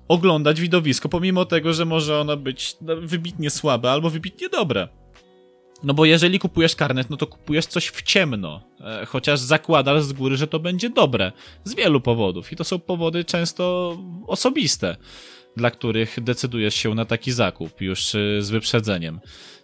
oglądać 0.08 0.62
widowisko, 0.62 1.10
pomimo 1.10 1.46
tego, 1.46 1.74
że 1.74 1.86
może 1.86 2.20
ono 2.20 2.38
być 2.38 2.78
wybitnie 3.02 3.50
słabe 3.50 3.92
albo 3.92 4.10
wybitnie 4.10 4.50
dobre. 4.50 4.88
No 5.84 5.94
bo 5.94 6.06
jeżeli 6.06 6.40
kupujesz 6.40 6.76
karnet, 6.76 7.10
no 7.10 7.18
to 7.18 7.28
kupujesz 7.28 7.66
coś 7.66 7.88
w 7.88 8.02
ciemno, 8.02 8.62
e, 8.80 9.06
chociaż 9.06 9.40
zakładasz 9.40 10.04
z 10.04 10.14
góry, 10.14 10.38
że 10.38 10.48
to 10.48 10.60
będzie 10.60 10.90
dobre. 10.90 11.32
Z 11.64 11.76
wielu 11.76 12.02
powodów. 12.02 12.52
I 12.52 12.56
to 12.56 12.64
są 12.64 12.80
powody 12.80 13.26
często 13.26 13.98
osobiste, 14.28 14.96
dla 15.58 15.72
których 15.72 16.24
decydujesz 16.24 16.76
się 16.76 16.96
na 16.96 17.06
taki 17.06 17.32
zakup 17.32 17.82
już 17.82 18.16
e, 18.16 18.42
z 18.42 18.50
wyprzedzeniem. 18.50 19.20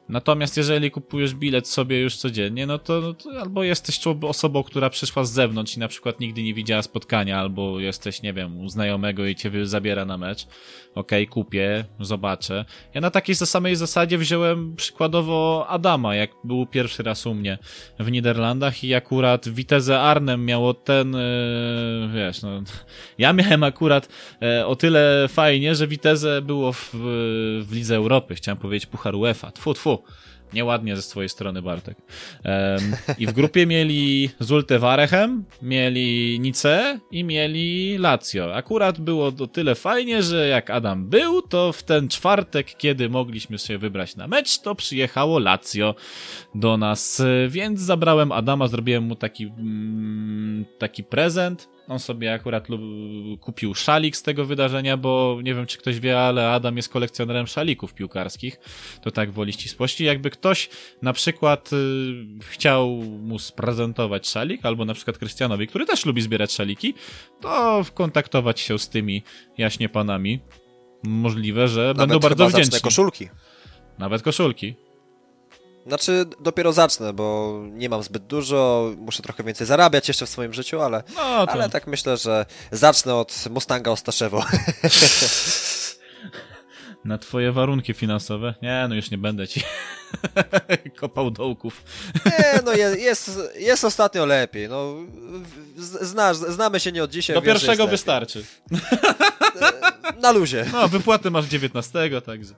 Natomiast 0.10 0.58
jeżeli 0.58 0.92
kupujesz 0.92 1.34
bilet 1.34 1.68
sobie 1.68 2.02
już 2.02 2.16
codziennie, 2.16 2.68
no 2.68 2.78
to, 2.78 3.02
no 3.02 3.14
to, 3.14 3.42
albo 3.42 3.64
jesteś 3.64 4.00
osobą, 4.22 4.64
która 4.64 4.90
przyszła 4.90 5.24
z 5.24 5.32
zewnątrz 5.32 5.78
i 5.78 5.80
na 5.80 5.88
przykład 5.88 6.20
nigdy 6.20 6.44
nie 6.44 6.54
widziała 6.54 6.82
spotkania, 6.82 7.40
albo 7.40 7.80
jesteś, 7.80 8.22
nie 8.22 8.34
wiem, 8.34 8.60
u 8.60 8.70
znajomego 8.70 9.26
i 9.26 9.36
cię 9.36 9.66
zabiera 9.66 10.06
na 10.06 10.18
mecz. 10.18 10.48
Okej, 10.96 11.24
okay, 11.24 11.34
kupię, 11.34 11.86
zobaczę. 12.00 12.66
Ja 12.94 13.02
na 13.02 13.12
takiej 13.12 13.36
samej 13.36 13.76
zasadzie 13.76 14.18
wziąłem 14.18 14.76
przykładowo 14.76 15.66
Adama, 15.68 16.16
jak 16.16 16.32
był 16.44 16.66
pierwszy 16.66 17.04
raz 17.04 17.26
u 17.26 17.34
mnie 17.34 17.58
w 18.00 18.12
Niderlandach 18.12 18.84
i 18.84 18.94
akurat 18.94 19.50
Vitesse 19.50 20.02
Arnhem 20.02 20.46
miało 20.46 20.74
ten, 20.74 21.14
yy, 21.14 22.10
wiesz, 22.14 22.42
no, 22.42 22.62
ja 23.18 23.34
miałem 23.34 23.64
akurat 23.64 24.10
yy, 24.42 24.66
o 24.66 24.76
tyle 24.76 25.28
fajnie, 25.28 25.76
że 25.76 25.88
Vitesse 25.88 26.42
było 26.42 26.74
w, 26.74 26.90
w 27.62 27.68
Lidze 27.72 27.96
Europy, 27.96 28.36
chciałem 28.36 28.58
powiedzieć 28.58 28.86
Puchar 28.86 29.16
UEFA. 29.16 29.52
Tfu, 29.52 29.74
tfu. 29.74 29.99
Nieładnie 30.54 30.96
ze 30.96 31.02
swojej 31.02 31.30
strony, 31.30 31.62
Bartek. 31.62 31.98
Um, 32.46 32.96
I 33.18 33.28
w 33.28 33.32
grupie 33.32 33.66
mieli 33.66 34.30
Zulte 34.40 34.80
Warechem, 34.80 35.44
mieli 35.62 36.40
Nice 36.40 37.00
i 37.12 37.24
mieli 37.24 37.98
Lazio. 37.98 38.56
Akurat 38.56 39.00
było 39.00 39.32
to 39.32 39.48
tyle 39.48 39.76
fajnie, 39.76 40.24
że 40.24 40.48
jak 40.48 40.70
Adam 40.70 41.10
był, 41.10 41.42
to 41.42 41.74
w 41.74 41.84
ten 41.84 42.08
czwartek, 42.08 42.78
kiedy 42.78 43.10
mogliśmy 43.10 43.58
się 43.58 43.78
wybrać 43.78 44.16
na 44.16 44.28
mecz, 44.28 44.60
to 44.60 44.76
przyjechało 44.76 45.40
Lazio 45.40 45.96
do 46.56 46.78
nas. 46.78 47.22
Więc 47.48 47.82
zabrałem 47.82 48.32
Adama, 48.32 48.68
zrobiłem 48.68 49.04
mu 49.04 49.16
taki, 49.16 49.44
mm, 49.44 50.66
taki 50.80 51.04
prezent 51.04 51.70
on 51.90 52.00
sobie 52.00 52.34
akurat 52.34 52.68
kupił 53.40 53.76
szalik 53.76 54.18
z 54.18 54.24
tego 54.24 54.46
wydarzenia, 54.46 54.98
bo 54.98 55.40
nie 55.44 55.56
wiem, 55.56 55.66
czy 55.66 55.78
ktoś 55.78 56.00
wie, 56.00 56.20
ale 56.20 56.52
Adam 56.52 56.78
jest 56.78 56.90
kolekcjonerem 56.90 57.48
szalików 57.48 57.94
piłkarskich. 57.94 58.60
To 59.02 59.12
tak 59.12 59.32
woli 59.32 59.54
ścisłości. 59.54 60.04
Jakby 60.04 60.30
ktoś 60.30 60.70
na 61.02 61.14
przykład 61.14 61.74
y, 61.74 61.76
chciał 62.42 62.88
mu 63.22 63.40
sprezentować 63.40 64.28
szalik, 64.28 64.66
albo 64.66 64.86
na 64.86 64.94
przykład 64.94 65.18
Krystianowi, 65.18 65.68
który 65.68 65.86
też 65.86 66.06
lubi 66.06 66.22
zbierać 66.22 66.52
szaliki, 66.52 66.94
to 67.42 67.86
kontaktować 67.94 68.60
się 68.60 68.80
z 68.80 68.90
tymi 68.90 69.24
jaśnie 69.58 69.90
panami. 69.90 70.40
Możliwe, 71.04 71.68
że 71.68 71.82
Nawet 71.82 71.98
będą 71.98 72.20
bardzo 72.20 72.48
wdzięczni. 72.48 72.80
koszulki. 72.82 73.30
Nawet 74.00 74.22
koszulki. 74.22 74.76
Znaczy, 75.90 76.26
dopiero 76.40 76.74
zacznę, 76.74 77.14
bo 77.14 77.60
nie 77.72 77.90
mam 77.90 78.04
zbyt 78.04 78.24
dużo, 78.24 78.92
muszę 78.98 79.24
trochę 79.24 79.44
więcej 79.44 79.68
zarabiać 79.68 80.08
jeszcze 80.08 80.26
w 80.26 80.30
swoim 80.30 80.54
życiu, 80.54 80.82
ale, 80.82 81.04
no, 81.16 81.46
to... 81.46 81.52
ale 81.52 81.70
tak 81.70 81.88
myślę, 81.88 82.18
że 82.18 82.46
zacznę 82.72 83.16
od 83.16 83.46
Mustanga 83.50 83.92
Ostaszewo. 83.92 84.44
Na 87.06 87.18
twoje 87.18 87.52
warunki 87.52 87.94
finansowe? 87.94 88.56
Nie, 88.62 88.86
no 88.90 88.96
już 88.96 89.12
nie 89.12 89.18
będę 89.18 89.48
ci 89.48 89.64
kopał 91.00 91.32
dołków. 91.32 91.84
nie, 92.26 92.60
no 92.66 92.74
jest, 92.74 93.00
jest, 93.00 93.40
jest 93.56 93.84
ostatnio 93.84 94.26
lepiej. 94.26 94.70
No, 94.70 94.96
znasz, 95.78 96.38
znamy 96.38 96.80
się 96.80 96.92
nie 96.92 97.04
od 97.04 97.12
dzisiaj. 97.12 97.36
Do 97.36 97.42
pierwszego 97.42 97.88
wystarczy. 97.88 98.44
Na 100.22 100.32
luzie. 100.32 100.66
No, 100.74 100.88
wypłaty 100.88 101.32
masz 101.32 101.46
19, 101.46 102.22
także. 102.26 102.54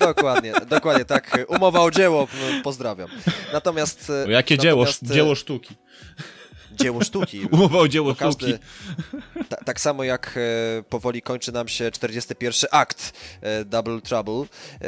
Dokładnie, 0.00 0.52
dokładnie, 0.68 1.04
tak. 1.04 1.38
Umowa 1.48 1.80
o 1.80 1.90
dzieło, 1.90 2.28
pozdrawiam. 2.62 3.08
Natomiast... 3.52 4.12
O 4.26 4.30
jakie 4.30 4.56
natomiast, 4.56 5.02
dzieło, 5.02 5.14
dzieło 5.14 5.34
sztuki? 5.34 5.74
dzieło 6.82 7.04
sztuki. 7.04 7.40
Umowa 7.52 7.78
o 7.78 7.88
dzieło 7.88 8.14
każdy, 8.14 8.46
sztuki. 8.48 8.64
Ta, 9.48 9.56
tak 9.56 9.80
samo 9.80 10.04
jak 10.04 10.34
e, 10.36 10.82
powoli 10.82 11.22
kończy 11.22 11.52
nam 11.52 11.68
się 11.68 11.90
41 11.90 12.68
akt 12.72 13.12
e, 13.40 13.64
Double 13.64 14.00
Trouble. 14.00 14.42
E, 14.42 14.86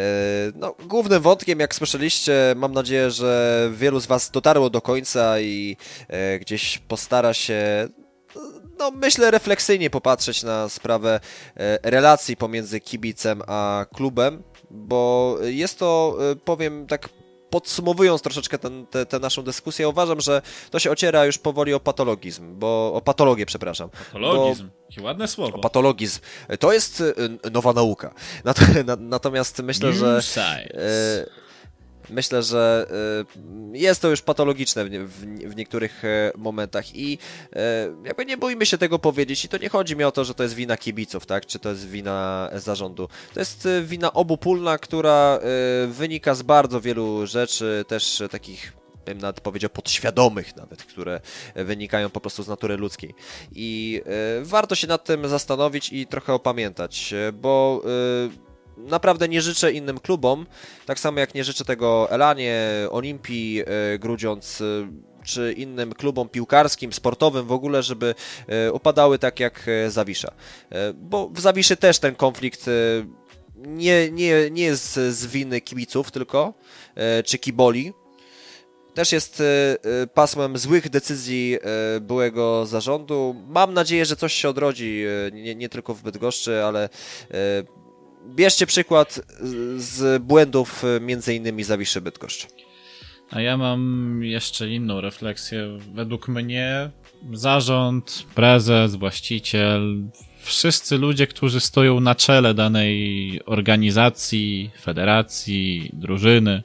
no, 0.55 0.75
głównym 0.87 1.23
wątkiem, 1.23 1.61
jak 1.61 1.75
słyszeliście, 1.75 2.55
mam 2.57 2.73
nadzieję, 2.73 3.11
że 3.11 3.71
wielu 3.75 4.01
z 4.01 4.07
Was 4.07 4.31
dotarło 4.31 4.71
do 4.71 4.81
końca 4.81 5.41
i 5.41 5.77
e, 6.09 6.39
gdzieś 6.39 6.79
postara 6.79 7.35
się 7.35 7.89
no, 8.79 8.91
myślę, 8.91 9.31
refleksyjnie 9.31 9.91
popatrzeć 9.91 10.43
na 10.43 10.69
sprawę 10.69 11.21
e, 11.57 11.91
relacji 11.91 12.37
pomiędzy 12.37 12.81
kibicem 12.81 13.43
a 13.47 13.87
klubem, 13.95 14.43
bo 14.73 15.37
jest 15.43 15.79
to, 15.79 16.17
e, 16.33 16.37
powiem 16.37 16.87
tak 16.87 17.09
podsumowując 17.51 18.23
troszeczkę 18.23 18.59
tę 19.09 19.19
naszą 19.21 19.43
dyskusję, 19.43 19.89
uważam, 19.89 20.21
że 20.21 20.43
to 20.71 20.79
się 20.79 20.91
ociera 20.91 21.27
już 21.27 21.39
powoli 21.39 21.75
o 21.75 21.81
patologizm, 21.81 22.59
bo 22.59 22.95
o 22.95 23.01
patologię, 23.01 23.47
przepraszam. 23.47 23.91
Patologizm, 24.13 24.69
bo, 24.97 25.03
ładne 25.03 25.29
słowo. 25.29 25.59
Patologizm. 25.59 26.21
To 26.59 26.73
jest 26.73 27.03
e, 27.45 27.51
nowa 27.51 27.73
nauka. 27.73 28.15
Natomiast 28.99 29.63
myślę, 29.63 29.89
New 29.89 29.99
że... 29.99 30.23
Science 30.23 31.42
myślę, 32.11 32.43
że 32.43 32.87
y, 33.75 33.79
jest 33.79 34.03
to 34.03 34.09
już 34.09 34.23
patologiczne 34.23 34.85
w 35.47 35.57
niektórych 35.57 36.05
e, 36.05 36.33
momentach 36.37 36.97
i 36.97 37.19
e, 37.53 37.89
jakby 38.05 38.27
nie 38.27 38.37
bójmy 38.37 38.67
się 38.67 38.79
tego 38.79 38.99
powiedzieć 38.99 39.45
i 39.45 39.49
to 39.49 39.59
nie 39.59 39.69
chodzi 39.69 39.97
mi 39.97 40.05
o 40.05 40.13
to, 40.13 40.25
że 40.25 40.35
to 40.35 40.43
jest 40.43 40.55
wina 40.55 40.77
kibiców, 40.77 41.27
tak, 41.27 41.47
czy 41.47 41.59
to 41.59 41.69
jest 41.69 41.89
wina 41.89 42.51
zarządu. 42.55 43.09
To 43.35 43.41
jest 43.41 43.67
e, 43.67 43.83
wina 43.83 44.13
obopólna, 44.13 44.79
która 44.79 45.39
wynika 45.89 46.35
z 46.35 46.43
bardzo 46.43 46.81
wielu 46.81 47.27
rzeczy, 47.27 47.85
też 47.89 48.23
takich 48.31 48.73
bym 49.07 49.19
nawet 49.19 49.41
powiedział 49.41 49.71
podświadomych 49.71 50.57
nawet, 50.57 50.83
które 50.83 51.21
wynikają 51.55 52.11
po 52.11 52.21
prostu 52.21 52.43
z 52.43 52.49
natury 52.49 52.77
ludzkiej. 52.77 53.15
I 53.55 54.03
warto 54.43 54.75
się 54.75 54.87
nad 54.87 55.05
tym 55.05 55.29
zastanowić 55.29 55.93
i 55.93 56.07
trochę 56.07 56.33
opamiętać, 56.33 57.15
bo 57.33 57.83
naprawdę 58.89 59.29
nie 59.29 59.43
życzę 59.43 59.73
innym 59.73 59.99
klubom, 59.99 60.47
tak 60.87 61.01
samo 61.01 61.21
jak 61.21 61.35
nie 61.35 61.45
życzę 61.45 61.65
tego 61.65 62.11
Elanie, 62.11 62.67
Olimpii, 62.91 63.63
e, 63.67 63.99
Grudziąc 63.99 64.61
e, 64.61 64.65
czy 65.25 65.53
innym 65.53 65.93
klubom 65.93 66.29
piłkarskim, 66.29 66.93
sportowym 66.93 67.47
w 67.47 67.53
ogóle, 67.53 67.83
żeby 67.83 68.15
e, 68.47 68.73
upadały 68.73 69.19
tak 69.19 69.41
jak 69.41 69.67
Zawisza. 69.89 70.33
Bo 70.95 71.29
w 71.29 71.41
Zawiszy 71.41 71.77
też 71.77 71.99
ten 71.99 72.15
konflikt 72.15 72.67
nie, 73.57 74.11
nie, 74.11 74.51
nie 74.51 74.63
jest 74.63 74.95
z 74.95 75.27
winy 75.27 75.61
kibiców 75.61 76.11
tylko, 76.11 76.55
czy 77.25 77.39
kiboli, 77.39 77.93
też 78.95 79.13
jest 79.13 79.43
pasmem 80.15 80.59
złych 80.59 80.91
decyzji 80.91 81.59
byłego 82.01 82.67
zarządu. 82.67 83.35
Mam 83.49 83.75
nadzieję, 83.75 84.05
że 84.05 84.17
coś 84.17 84.33
się 84.33 84.49
odrodzi, 84.49 85.05
nie, 85.33 85.55
nie 85.55 85.69
tylko 85.69 85.95
w 85.95 86.03
Bydgoszczy, 86.03 86.65
ale 86.65 86.89
bierzcie 88.27 88.67
przykład 88.67 89.21
z 89.77 90.23
błędów 90.23 90.85
e, 90.85 91.01
między 91.01 91.35
innymi 91.35 91.65
Zawiszy 91.65 92.01
Bydgoszcz. 92.01 92.47
A 93.31 93.41
ja 93.41 93.57
mam 93.57 94.21
jeszcze 94.25 94.71
inną 94.71 95.01
refleksję. 95.01 95.79
Według 95.95 96.29
mnie 96.29 96.91
zarząd, 97.33 98.27
prezes, 98.35 98.95
właściciel, 98.95 100.03
wszyscy 100.43 100.99
ludzie, 100.99 101.27
którzy 101.27 101.61
stoją 101.61 102.01
na 102.01 102.15
czele 102.15 102.55
danej 102.55 103.41
organizacji, 103.47 104.71
federacji, 104.81 105.91
drużyny, 105.93 106.63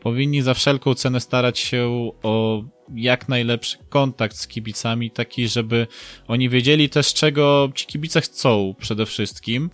powinni 0.00 0.42
za 0.42 0.54
wszelką 0.54 0.94
cenę 0.94 1.20
starać 1.20 1.58
się 1.58 2.10
o 2.22 2.64
jak 2.94 3.28
najlepszy 3.28 3.78
kontakt 3.88 4.36
z 4.36 4.46
kibicami, 4.46 5.10
taki, 5.10 5.48
żeby 5.48 5.86
oni 6.28 6.48
wiedzieli 6.48 6.88
też, 6.88 7.14
czego 7.14 7.72
ci 7.74 7.86
kibice 7.86 8.20
chcą 8.20 8.74
przede 8.80 9.06
wszystkim, 9.06 9.70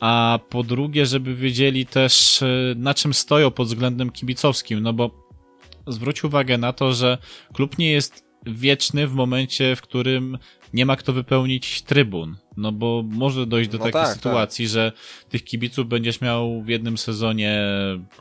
a 0.00 0.38
po 0.48 0.62
drugie, 0.62 1.06
żeby 1.06 1.34
wiedzieli 1.34 1.86
też 1.86 2.42
e, 2.42 2.46
na 2.76 2.94
czym 2.94 3.14
stoją 3.14 3.50
pod 3.50 3.68
względem 3.68 4.10
kibicowskim, 4.10 4.80
no 4.80 4.92
bo 4.92 5.28
zwróć 5.86 6.24
uwagę 6.24 6.58
na 6.58 6.72
to, 6.72 6.92
że 6.92 7.18
klub 7.52 7.78
nie 7.78 7.92
jest 7.92 8.24
wieczny 8.46 9.06
w 9.06 9.14
momencie, 9.14 9.76
w 9.76 9.82
którym 9.82 10.38
nie 10.72 10.86
ma 10.86 10.96
kto 10.96 11.12
wypełnić 11.12 11.82
trybun. 11.82 12.36
No 12.56 12.72
bo 12.72 13.04
może 13.10 13.46
dojść 13.46 13.70
do 13.70 13.78
no 13.78 13.84
takiej 13.84 13.92
tak, 13.92 14.06
tak. 14.06 14.16
sytuacji, 14.16 14.64
tak. 14.64 14.72
że 14.72 14.92
tych 15.28 15.44
kibiców 15.44 15.88
będziesz 15.88 16.20
miał 16.20 16.62
w 16.62 16.68
jednym 16.68 16.98
sezonie, 16.98 17.60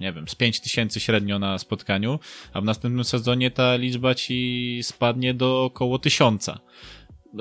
nie 0.01 0.13
wiem, 0.13 0.27
z 0.27 0.35
5 0.35 0.59
tysięcy 0.59 0.99
średnio 0.99 1.39
na 1.39 1.57
spotkaniu, 1.57 2.19
a 2.53 2.61
w 2.61 2.65
następnym 2.65 3.03
sezonie 3.03 3.51
ta 3.51 3.75
liczba 3.75 4.15
ci 4.15 4.79
spadnie 4.83 5.33
do 5.33 5.63
około 5.63 5.99
tysiąca 5.99 6.59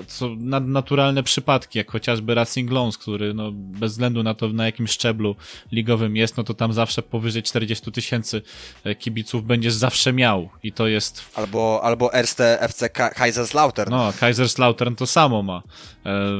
są 0.06 0.36
nadnaturalne 0.36 1.22
przypadki, 1.22 1.78
jak 1.78 1.90
chociażby 1.90 2.34
Racing 2.34 2.70
Lons, 2.70 2.98
który 2.98 3.34
no, 3.34 3.52
bez 3.52 3.92
względu 3.92 4.22
na 4.22 4.34
to, 4.34 4.48
na 4.48 4.66
jakim 4.66 4.86
szczeblu 4.86 5.36
ligowym 5.72 6.16
jest, 6.16 6.36
no 6.36 6.44
to 6.44 6.54
tam 6.54 6.72
zawsze 6.72 7.02
powyżej 7.02 7.42
40 7.42 7.92
tysięcy 7.92 8.42
e, 8.84 8.94
kibiców 8.94 9.46
będziesz 9.46 9.74
zawsze 9.74 10.12
miał 10.12 10.48
i 10.62 10.72
to 10.72 10.86
jest... 10.86 11.22
Albo, 11.34 11.80
albo 11.82 12.14
Erste 12.14 12.60
FC 12.60 12.88
Kaiserslautern. 12.88 13.90
No, 13.90 14.12
Kaiserslautern 14.20 14.94
to 14.94 15.06
samo 15.06 15.42
ma. 15.42 15.62
E, 16.06 16.30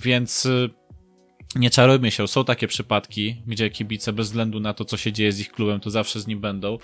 więc 0.00 0.46
e, 0.46 0.68
nie 1.54 1.70
czarujmy 1.70 2.10
się, 2.10 2.28
są 2.28 2.44
takie 2.44 2.68
przypadki, 2.68 3.42
gdzie 3.46 3.70
kibice 3.70 4.12
bez 4.12 4.26
względu 4.26 4.60
na 4.60 4.74
to, 4.74 4.84
co 4.84 4.96
się 4.96 5.12
dzieje 5.12 5.32
z 5.32 5.40
ich 5.40 5.52
klubem, 5.52 5.80
to 5.80 5.90
zawsze 5.90 6.20
z 6.20 6.26
nim 6.26 6.40
będą 6.40 6.78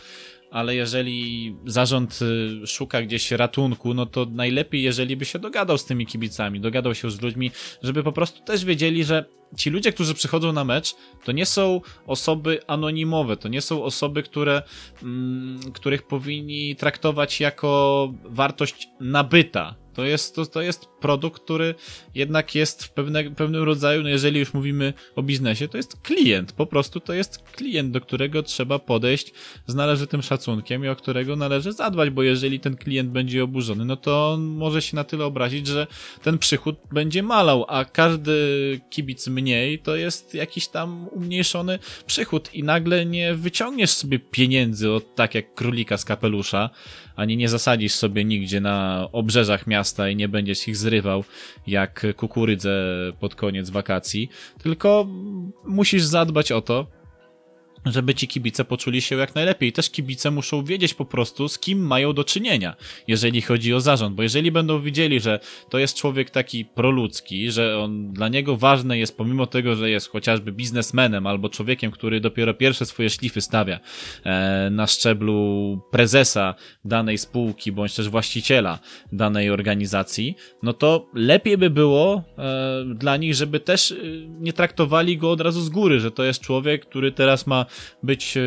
ale 0.55 0.75
jeżeli 0.75 1.57
zarząd 1.67 2.19
y, 2.63 2.67
szuka 2.67 3.03
gdzieś 3.03 3.31
ratunku, 3.31 3.95
no 3.95 4.07
to 4.07 4.27
najlepiej, 4.31 4.83
jeżeli 4.83 5.17
by 5.17 5.25
się 5.25 5.39
dogadał 5.39 5.79
z 5.79 5.85
tymi 5.85 6.07
kibicami, 6.07 6.61
dogadał 6.61 6.95
się 6.95 7.11
z 7.11 7.21
ludźmi, 7.21 7.51
żeby 7.83 8.03
po 8.03 8.13
prostu 8.13 8.45
też 8.45 8.65
wiedzieli, 8.65 9.05
że 9.05 9.25
ci 9.57 9.71
ludzie, 9.71 9.93
którzy 9.93 10.15
przychodzą 10.15 10.53
na 10.53 10.65
mecz, 10.65 10.95
to 11.25 11.33
nie 11.33 11.47
są 11.47 11.81
osoby 12.07 12.61
anonimowe, 12.67 13.37
to 13.37 13.49
nie 13.49 13.61
są 13.61 13.85
osoby, 13.85 14.23
które, 14.23 14.63
mm, 15.03 15.61
których 15.73 16.03
powinni 16.03 16.77
traktować 16.77 17.41
jako 17.41 18.13
wartość 18.25 18.89
nabyta. 19.01 19.85
To 19.95 20.05
jest, 20.05 20.35
to, 20.35 20.47
to 20.47 20.63
jest 20.63 20.87
produkt, 21.01 21.43
który 21.43 21.75
jednak 22.15 22.55
jest 22.55 22.85
w 22.85 22.91
pewne, 22.91 23.25
pewnym 23.25 23.63
rodzaju, 23.63 24.03
no 24.03 24.09
jeżeli 24.09 24.41
już 24.41 24.55
mówimy 24.55 24.93
o 25.17 25.23
biznesie, 25.23 25.69
to 25.69 25.77
jest 25.77 26.01
klient. 26.01 26.53
Po 26.53 26.67
prostu 26.67 27.01
to 27.01 27.13
jest 27.13 27.39
klient, 27.39 27.91
do 27.91 28.01
którego 28.01 28.43
trzeba 28.43 28.79
podejść 28.79 29.33
z 29.67 29.75
należytym 29.75 30.23
szacunkiem 30.23 30.85
i 30.85 30.89
o 30.89 30.97
którego 30.97 31.37
należy 31.37 31.73
zadbać, 31.73 32.11
bo 32.11 32.23
jeżeli 32.23 32.61
ten 32.61 32.77
klient 32.77 33.11
będzie 33.11 33.45
oburzony, 33.45 33.85
no 33.85 33.97
to 33.97 34.33
on 34.33 34.43
może 34.43 34.83
się 34.83 34.97
na 34.97 35.05
tyle 35.05 35.25
obrazić, 35.25 35.67
że 35.67 35.87
ten 36.23 36.39
przychód 36.39 36.77
będzie 36.93 37.23
malał, 37.23 37.65
a 37.69 37.85
każdy 37.85 38.35
kibic 38.91 39.29
mniej 39.29 39.44
to 39.83 39.97
jest 39.97 40.35
jakiś 40.35 40.69
tam 40.69 41.09
umniejszony 41.09 41.79
przychód. 42.07 42.55
I 42.55 42.63
nagle 42.63 43.07
nie 43.07 43.35
wyciągniesz 43.35 43.91
sobie 43.91 44.19
pieniędzy 44.19 44.91
od 44.93 45.15
tak 45.15 45.35
jak 45.35 45.55
królika 45.55 45.99
z 45.99 46.05
kapelusza, 46.05 46.71
ani 47.17 47.37
nie 47.37 47.49
zasadzisz 47.49 47.93
sobie 47.93 48.25
nigdzie 48.25 48.61
na 48.61 49.09
obrzeżach 49.13 49.67
miasta 49.67 50.09
i 50.09 50.17
nie 50.17 50.29
będziesz 50.29 50.69
ich 50.69 50.77
zrywał 50.77 51.25
jak 51.67 52.07
kukurydzę 52.17 52.73
pod 53.21 53.35
koniec 53.35 53.71
wakacji, 53.71 54.29
tylko 54.63 55.07
musisz 55.65 56.03
zadbać 56.03 56.53
o 56.53 56.61
to, 56.61 56.87
żeby 57.87 58.15
ci 58.15 58.29
kibice 58.29 58.65
poczuli 58.65 59.01
się 59.01 59.17
jak 59.17 59.35
najlepiej. 59.35 59.73
Też 59.73 59.91
kibice 59.91 60.31
muszą 60.31 60.65
wiedzieć 60.65 60.95
po 60.95 61.05
prostu, 61.05 61.49
z 61.49 61.59
kim 61.59 61.87
mają 61.87 62.13
do 62.13 62.25
czynienia, 62.25 62.77
jeżeli 63.09 63.43
chodzi 63.43 63.75
o 63.75 63.81
zarząd, 63.81 64.17
bo 64.17 64.23
jeżeli 64.23 64.53
będą 64.53 64.81
widzieli, 64.81 65.21
że 65.21 65.41
to 65.71 65.79
jest 65.79 65.97
człowiek 65.97 66.31
taki 66.31 66.65
proludzki, 66.65 67.51
że 67.51 67.79
on 67.79 68.13
dla 68.13 68.29
niego 68.29 68.57
ważne 68.57 68.99
jest, 68.99 69.17
pomimo 69.17 69.47
tego, 69.47 69.77
że 69.77 69.91
jest 69.91 70.09
chociażby 70.09 70.53
biznesmenem 70.53 71.27
albo 71.27 71.49
człowiekiem, 71.49 71.91
który 71.91 72.21
dopiero 72.21 72.55
pierwsze 72.55 72.87
swoje 72.87 73.11
szlify 73.11 73.41
stawia 73.41 73.81
e, 74.25 74.69
na 74.71 74.87
szczeblu 74.87 75.81
prezesa 75.91 76.55
danej 76.85 77.19
spółki, 77.19 77.73
bądź 77.73 77.95
też 77.95 78.09
właściciela 78.09 78.79
danej 79.13 79.51
organizacji, 79.51 80.37
no 80.63 80.73
to 80.73 81.07
lepiej 81.15 81.59
by 81.59 81.71
było 81.71 82.23
e, 82.39 82.85
dla 82.95 83.17
nich, 83.17 83.35
żeby 83.35 83.61
też 83.61 83.93
e, 83.93 83.97
nie 84.41 84.53
traktowali 84.53 85.19
go 85.19 85.31
od 85.31 85.41
razu 85.41 85.61
z 85.61 85.69
góry, 85.69 86.01
że 86.01 86.11
to 86.11 86.25
jest 86.25 86.41
człowiek, 86.41 86.87
który 86.87 87.13
teraz 87.13 87.47
ma 87.47 87.67
być, 88.03 88.37
e, 88.37 88.41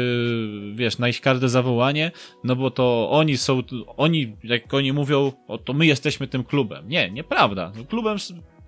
wiesz, 0.76 0.98
na 0.98 1.10
ich 1.10 1.22
każde 1.22 1.50
zawołanie, 1.50 2.12
no 2.44 2.56
bo 2.56 2.72
to 2.72 3.10
oni 3.12 3.38
są, 3.38 3.64
oni, 3.98 4.36
jak 4.44 4.74
oni 4.74 4.94
mówią, 4.94 5.32
o, 5.48 5.58
to 5.58 5.74
my 5.74 5.86
jesteśmy 5.86 6.28
tym 6.28 6.44
klubem. 6.44 6.90
Nie, 6.90 7.12
nieprawda. 7.12 7.72
Klubem, 7.90 8.18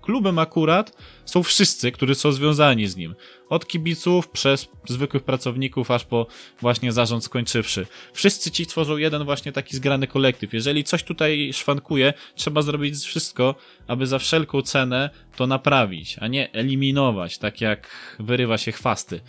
klubem 0.00 0.38
akurat 0.38 0.96
są 1.30 1.42
wszyscy, 1.42 1.92
którzy 1.92 2.14
są 2.14 2.32
związani 2.32 2.86
z 2.86 2.96
nim. 2.96 3.14
Od 3.48 3.66
kibiców 3.66 4.28
przez 4.28 4.68
zwykłych 4.88 5.22
pracowników, 5.22 5.90
aż 5.90 6.04
po 6.04 6.26
właśnie 6.60 6.92
zarząd 6.92 7.24
skończywszy. 7.24 7.86
Wszyscy 8.12 8.50
ci 8.50 8.66
tworzą 8.66 8.96
jeden 8.96 9.24
właśnie 9.24 9.52
taki 9.52 9.76
zgrany 9.76 10.06
kolektyw. 10.06 10.52
Jeżeli 10.52 10.84
coś 10.84 11.02
tutaj 11.02 11.50
szwankuje, 11.52 12.12
trzeba 12.34 12.62
zrobić 12.62 12.94
wszystko, 12.98 13.54
aby 13.86 14.06
za 14.06 14.18
wszelką 14.18 14.62
cenę 14.62 15.10
to 15.36 15.46
naprawić, 15.46 16.16
a 16.20 16.26
nie 16.26 16.52
eliminować, 16.52 17.38
tak 17.38 17.60
jak 17.60 18.16
wyrywa 18.18 18.58
się 18.58 18.72
chwasty. 18.72 19.20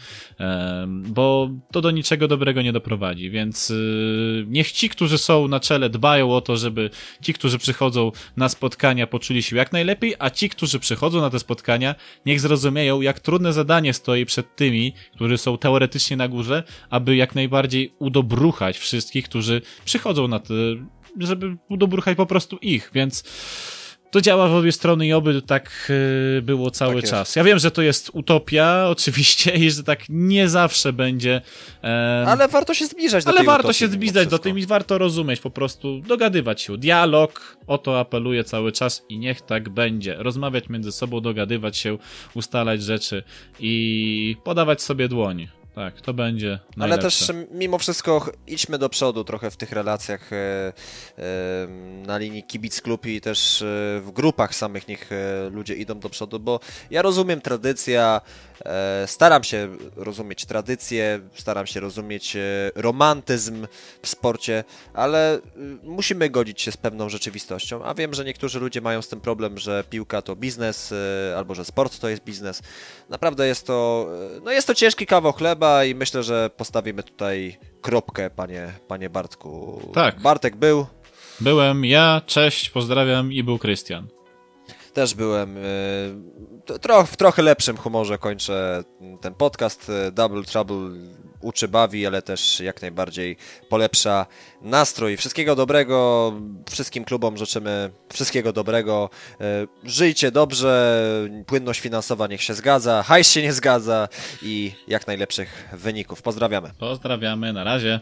Bo 0.88 1.50
to 1.72 1.82
do 1.82 1.92
niczego 1.92 2.28
dobrego 2.28 2.62
nie 2.62 2.74
doprowadzi, 2.74 3.30
więc 3.30 3.70
y, 3.70 4.46
niech 4.48 4.72
ci, 4.72 4.90
którzy 4.90 5.18
są 5.18 5.48
na 5.48 5.60
czele, 5.60 5.90
dbają 5.90 6.36
o 6.36 6.42
to, 6.42 6.58
żeby 6.58 6.90
ci, 7.22 7.34
którzy 7.34 7.58
przychodzą 7.58 8.12
na 8.38 8.50
spotkania, 8.50 9.08
poczuli 9.08 9.44
się 9.44 9.56
jak 9.56 9.72
najlepiej, 9.72 10.16
a 10.20 10.30
ci, 10.30 10.50
którzy 10.50 10.80
przychodzą 10.80 11.22
na 11.22 11.30
te 11.30 11.40
spotkania, 11.40 11.91
niech 12.26 12.40
zrozumieją, 12.40 13.02
jak 13.02 13.20
trudne 13.20 13.54
zadanie 13.54 13.94
stoi 13.94 14.26
przed 14.26 14.56
tymi, 14.56 14.94
którzy 15.16 15.38
są 15.38 15.58
teoretycznie 15.58 16.18
na 16.18 16.28
górze, 16.28 16.64
aby 16.90 17.16
jak 17.16 17.36
najbardziej 17.36 17.94
udobruchać 18.00 18.78
wszystkich, 18.78 19.26
którzy 19.26 19.62
przychodzą 19.86 20.28
na 20.28 20.40
te, 20.40 20.54
żeby 21.20 21.58
udobruchać 21.70 22.18
po 22.18 22.26
prostu 22.26 22.58
ich, 22.58 22.92
więc 22.94 23.24
to 24.12 24.22
działa 24.22 24.48
w 24.48 24.54
obie 24.54 24.72
strony 24.72 25.08
i 25.08 25.14
oby 25.14 25.42
tak 25.42 25.92
e, 26.38 26.42
było 26.42 26.72
cały 26.72 27.02
tak 27.02 27.12
czas. 27.12 27.36
Ja 27.36 27.44
wiem, 27.44 27.60
że 27.60 27.72
to 27.72 27.82
jest 27.82 28.10
utopia, 28.14 28.84
oczywiście, 28.96 29.52
i 29.52 29.72
że 29.72 29.84
tak 29.84 30.00
nie 30.10 30.50
zawsze 30.50 30.94
będzie. 30.94 31.42
E... 31.84 32.26
Ale 32.28 32.48
warto 32.48 32.74
się 32.74 32.86
zbliżać 32.86 33.24
do 33.24 33.30
Ale 33.30 33.44
warto 33.44 33.68
utopii, 33.68 33.80
się 33.80 33.88
zbliżać 33.88 34.28
do 34.28 34.40
tym 34.40 34.60
i 34.60 34.66
warto 34.66 34.98
rozumieć, 34.98 35.40
po 35.40 35.50
prostu 35.50 36.02
dogadywać 36.02 36.62
się. 36.62 36.78
Dialog, 36.78 37.58
o 37.68 37.78
to 37.78 38.00
apeluję 38.00 38.44
cały 38.44 38.72
czas 38.72 39.06
i 39.10 39.18
niech 39.18 39.42
tak 39.42 39.70
będzie. 39.70 40.16
Rozmawiać 40.18 40.70
między 40.70 40.92
sobą, 40.92 41.22
dogadywać 41.22 41.78
się, 41.78 41.98
ustalać 42.34 42.84
rzeczy 42.84 43.24
i 43.60 44.36
podawać 44.44 44.82
sobie 44.82 45.08
dłoń. 45.08 45.61
Tak, 45.76 46.02
to 46.02 46.14
będzie. 46.14 46.60
Najlepsze. 46.78 46.84
Ale 46.84 46.98
też 46.98 47.48
mimo 47.52 47.78
wszystko 47.78 48.32
idźmy 48.48 48.78
do 48.78 48.90
przodu 48.90 49.24
trochę 49.24 49.52
w 49.52 49.58
tych 49.58 49.72
relacjach 49.72 50.34
e, 50.34 50.38
e, 50.38 50.74
na 52.06 52.18
linii 52.18 52.44
kibic 52.44 52.82
klub 52.82 53.06
i 53.06 53.22
też 53.22 53.62
e, 53.62 53.66
w 54.02 54.12
grupach 54.14 54.56
samych 54.56 54.88
niech 54.88 55.10
ludzie 55.52 55.76
idą 55.76 56.00
do 56.00 56.10
przodu, 56.10 56.40
bo 56.40 56.60
ja 56.92 57.02
rozumiem 57.02 57.42
tradycja, 57.42 58.22
staram 59.06 59.44
się 59.44 59.78
rozumieć 59.96 60.46
tradycję, 60.46 61.20
staram 61.36 61.68
się 61.68 61.80
rozumieć 61.80 62.38
romantyzm 62.76 63.68
w 64.02 64.08
sporcie, 64.08 64.64
ale 64.94 65.40
musimy 65.84 66.30
godzić 66.30 66.62
się 66.62 66.72
z 66.72 66.78
pewną 66.78 67.10
rzeczywistością, 67.10 67.84
a 67.84 67.94
wiem, 67.94 68.14
że 68.14 68.26
niektórzy 68.26 68.60
ludzie 68.60 68.82
mają 68.82 69.02
z 69.02 69.08
tym 69.08 69.22
problem, 69.22 69.58
że 69.58 69.84
piłka 69.90 70.22
to 70.22 70.36
biznes 70.36 70.94
albo 71.38 71.56
że 71.56 71.66
sport 71.66 72.00
to 72.00 72.10
jest 72.10 72.24
biznes. 72.24 72.62
Naprawdę 73.10 73.48
jest 73.48 73.68
to, 73.68 74.08
no 74.44 74.52
jest 74.52 74.68
to 74.68 74.76
ciężki 74.76 75.06
kawał 75.06 75.34
chleba, 75.34 75.61
i 75.86 75.96
myślę, 75.96 76.24
że 76.24 76.50
postawimy 76.58 77.04
tutaj 77.04 77.58
kropkę, 77.82 78.30
panie, 78.30 78.74
panie 78.88 79.10
Bartku. 79.10 79.82
Tak. 79.94 80.20
Bartek 80.20 80.56
był. 80.56 80.86
Byłem 81.40 81.86
ja, 81.86 82.22
cześć, 82.26 82.70
pozdrawiam 82.70 83.34
i 83.34 83.44
był 83.44 83.58
Krystian. 83.60 84.08
Też 84.94 85.14
byłem. 85.14 85.58
Y, 85.58 85.62
w 87.08 87.18
trochę 87.18 87.42
lepszym 87.42 87.78
humorze 87.78 88.18
kończę 88.18 88.84
ten 89.22 89.34
podcast. 89.34 89.90
Y, 89.90 90.12
Double 90.12 90.44
Trouble 90.44 90.90
uczy, 91.42 91.68
bawi, 91.68 92.06
ale 92.08 92.22
też 92.22 92.60
jak 92.60 92.82
najbardziej 92.82 93.38
polepsza 93.70 94.26
nastrój. 94.62 95.18
Wszystkiego 95.18 95.56
dobrego, 95.56 96.34
wszystkim 96.70 97.06
klubom 97.06 97.38
życzymy 97.38 97.92
wszystkiego 98.14 98.54
dobrego. 98.54 99.10
E, 99.42 99.68
żyjcie 99.84 100.32
dobrze, 100.32 101.02
płynność 101.46 101.80
finansowa 101.80 102.28
niech 102.28 102.44
się 102.44 102.54
zgadza, 102.54 103.04
hajs 103.04 103.32
się 103.32 103.42
nie 103.42 103.54
zgadza 103.54 104.08
i 104.42 104.72
jak 104.88 105.08
najlepszych 105.08 105.70
wyników. 105.74 106.22
Pozdrawiamy. 106.22 106.72
Pozdrawiamy, 106.80 107.54
na 107.54 107.64
razie. 107.64 108.00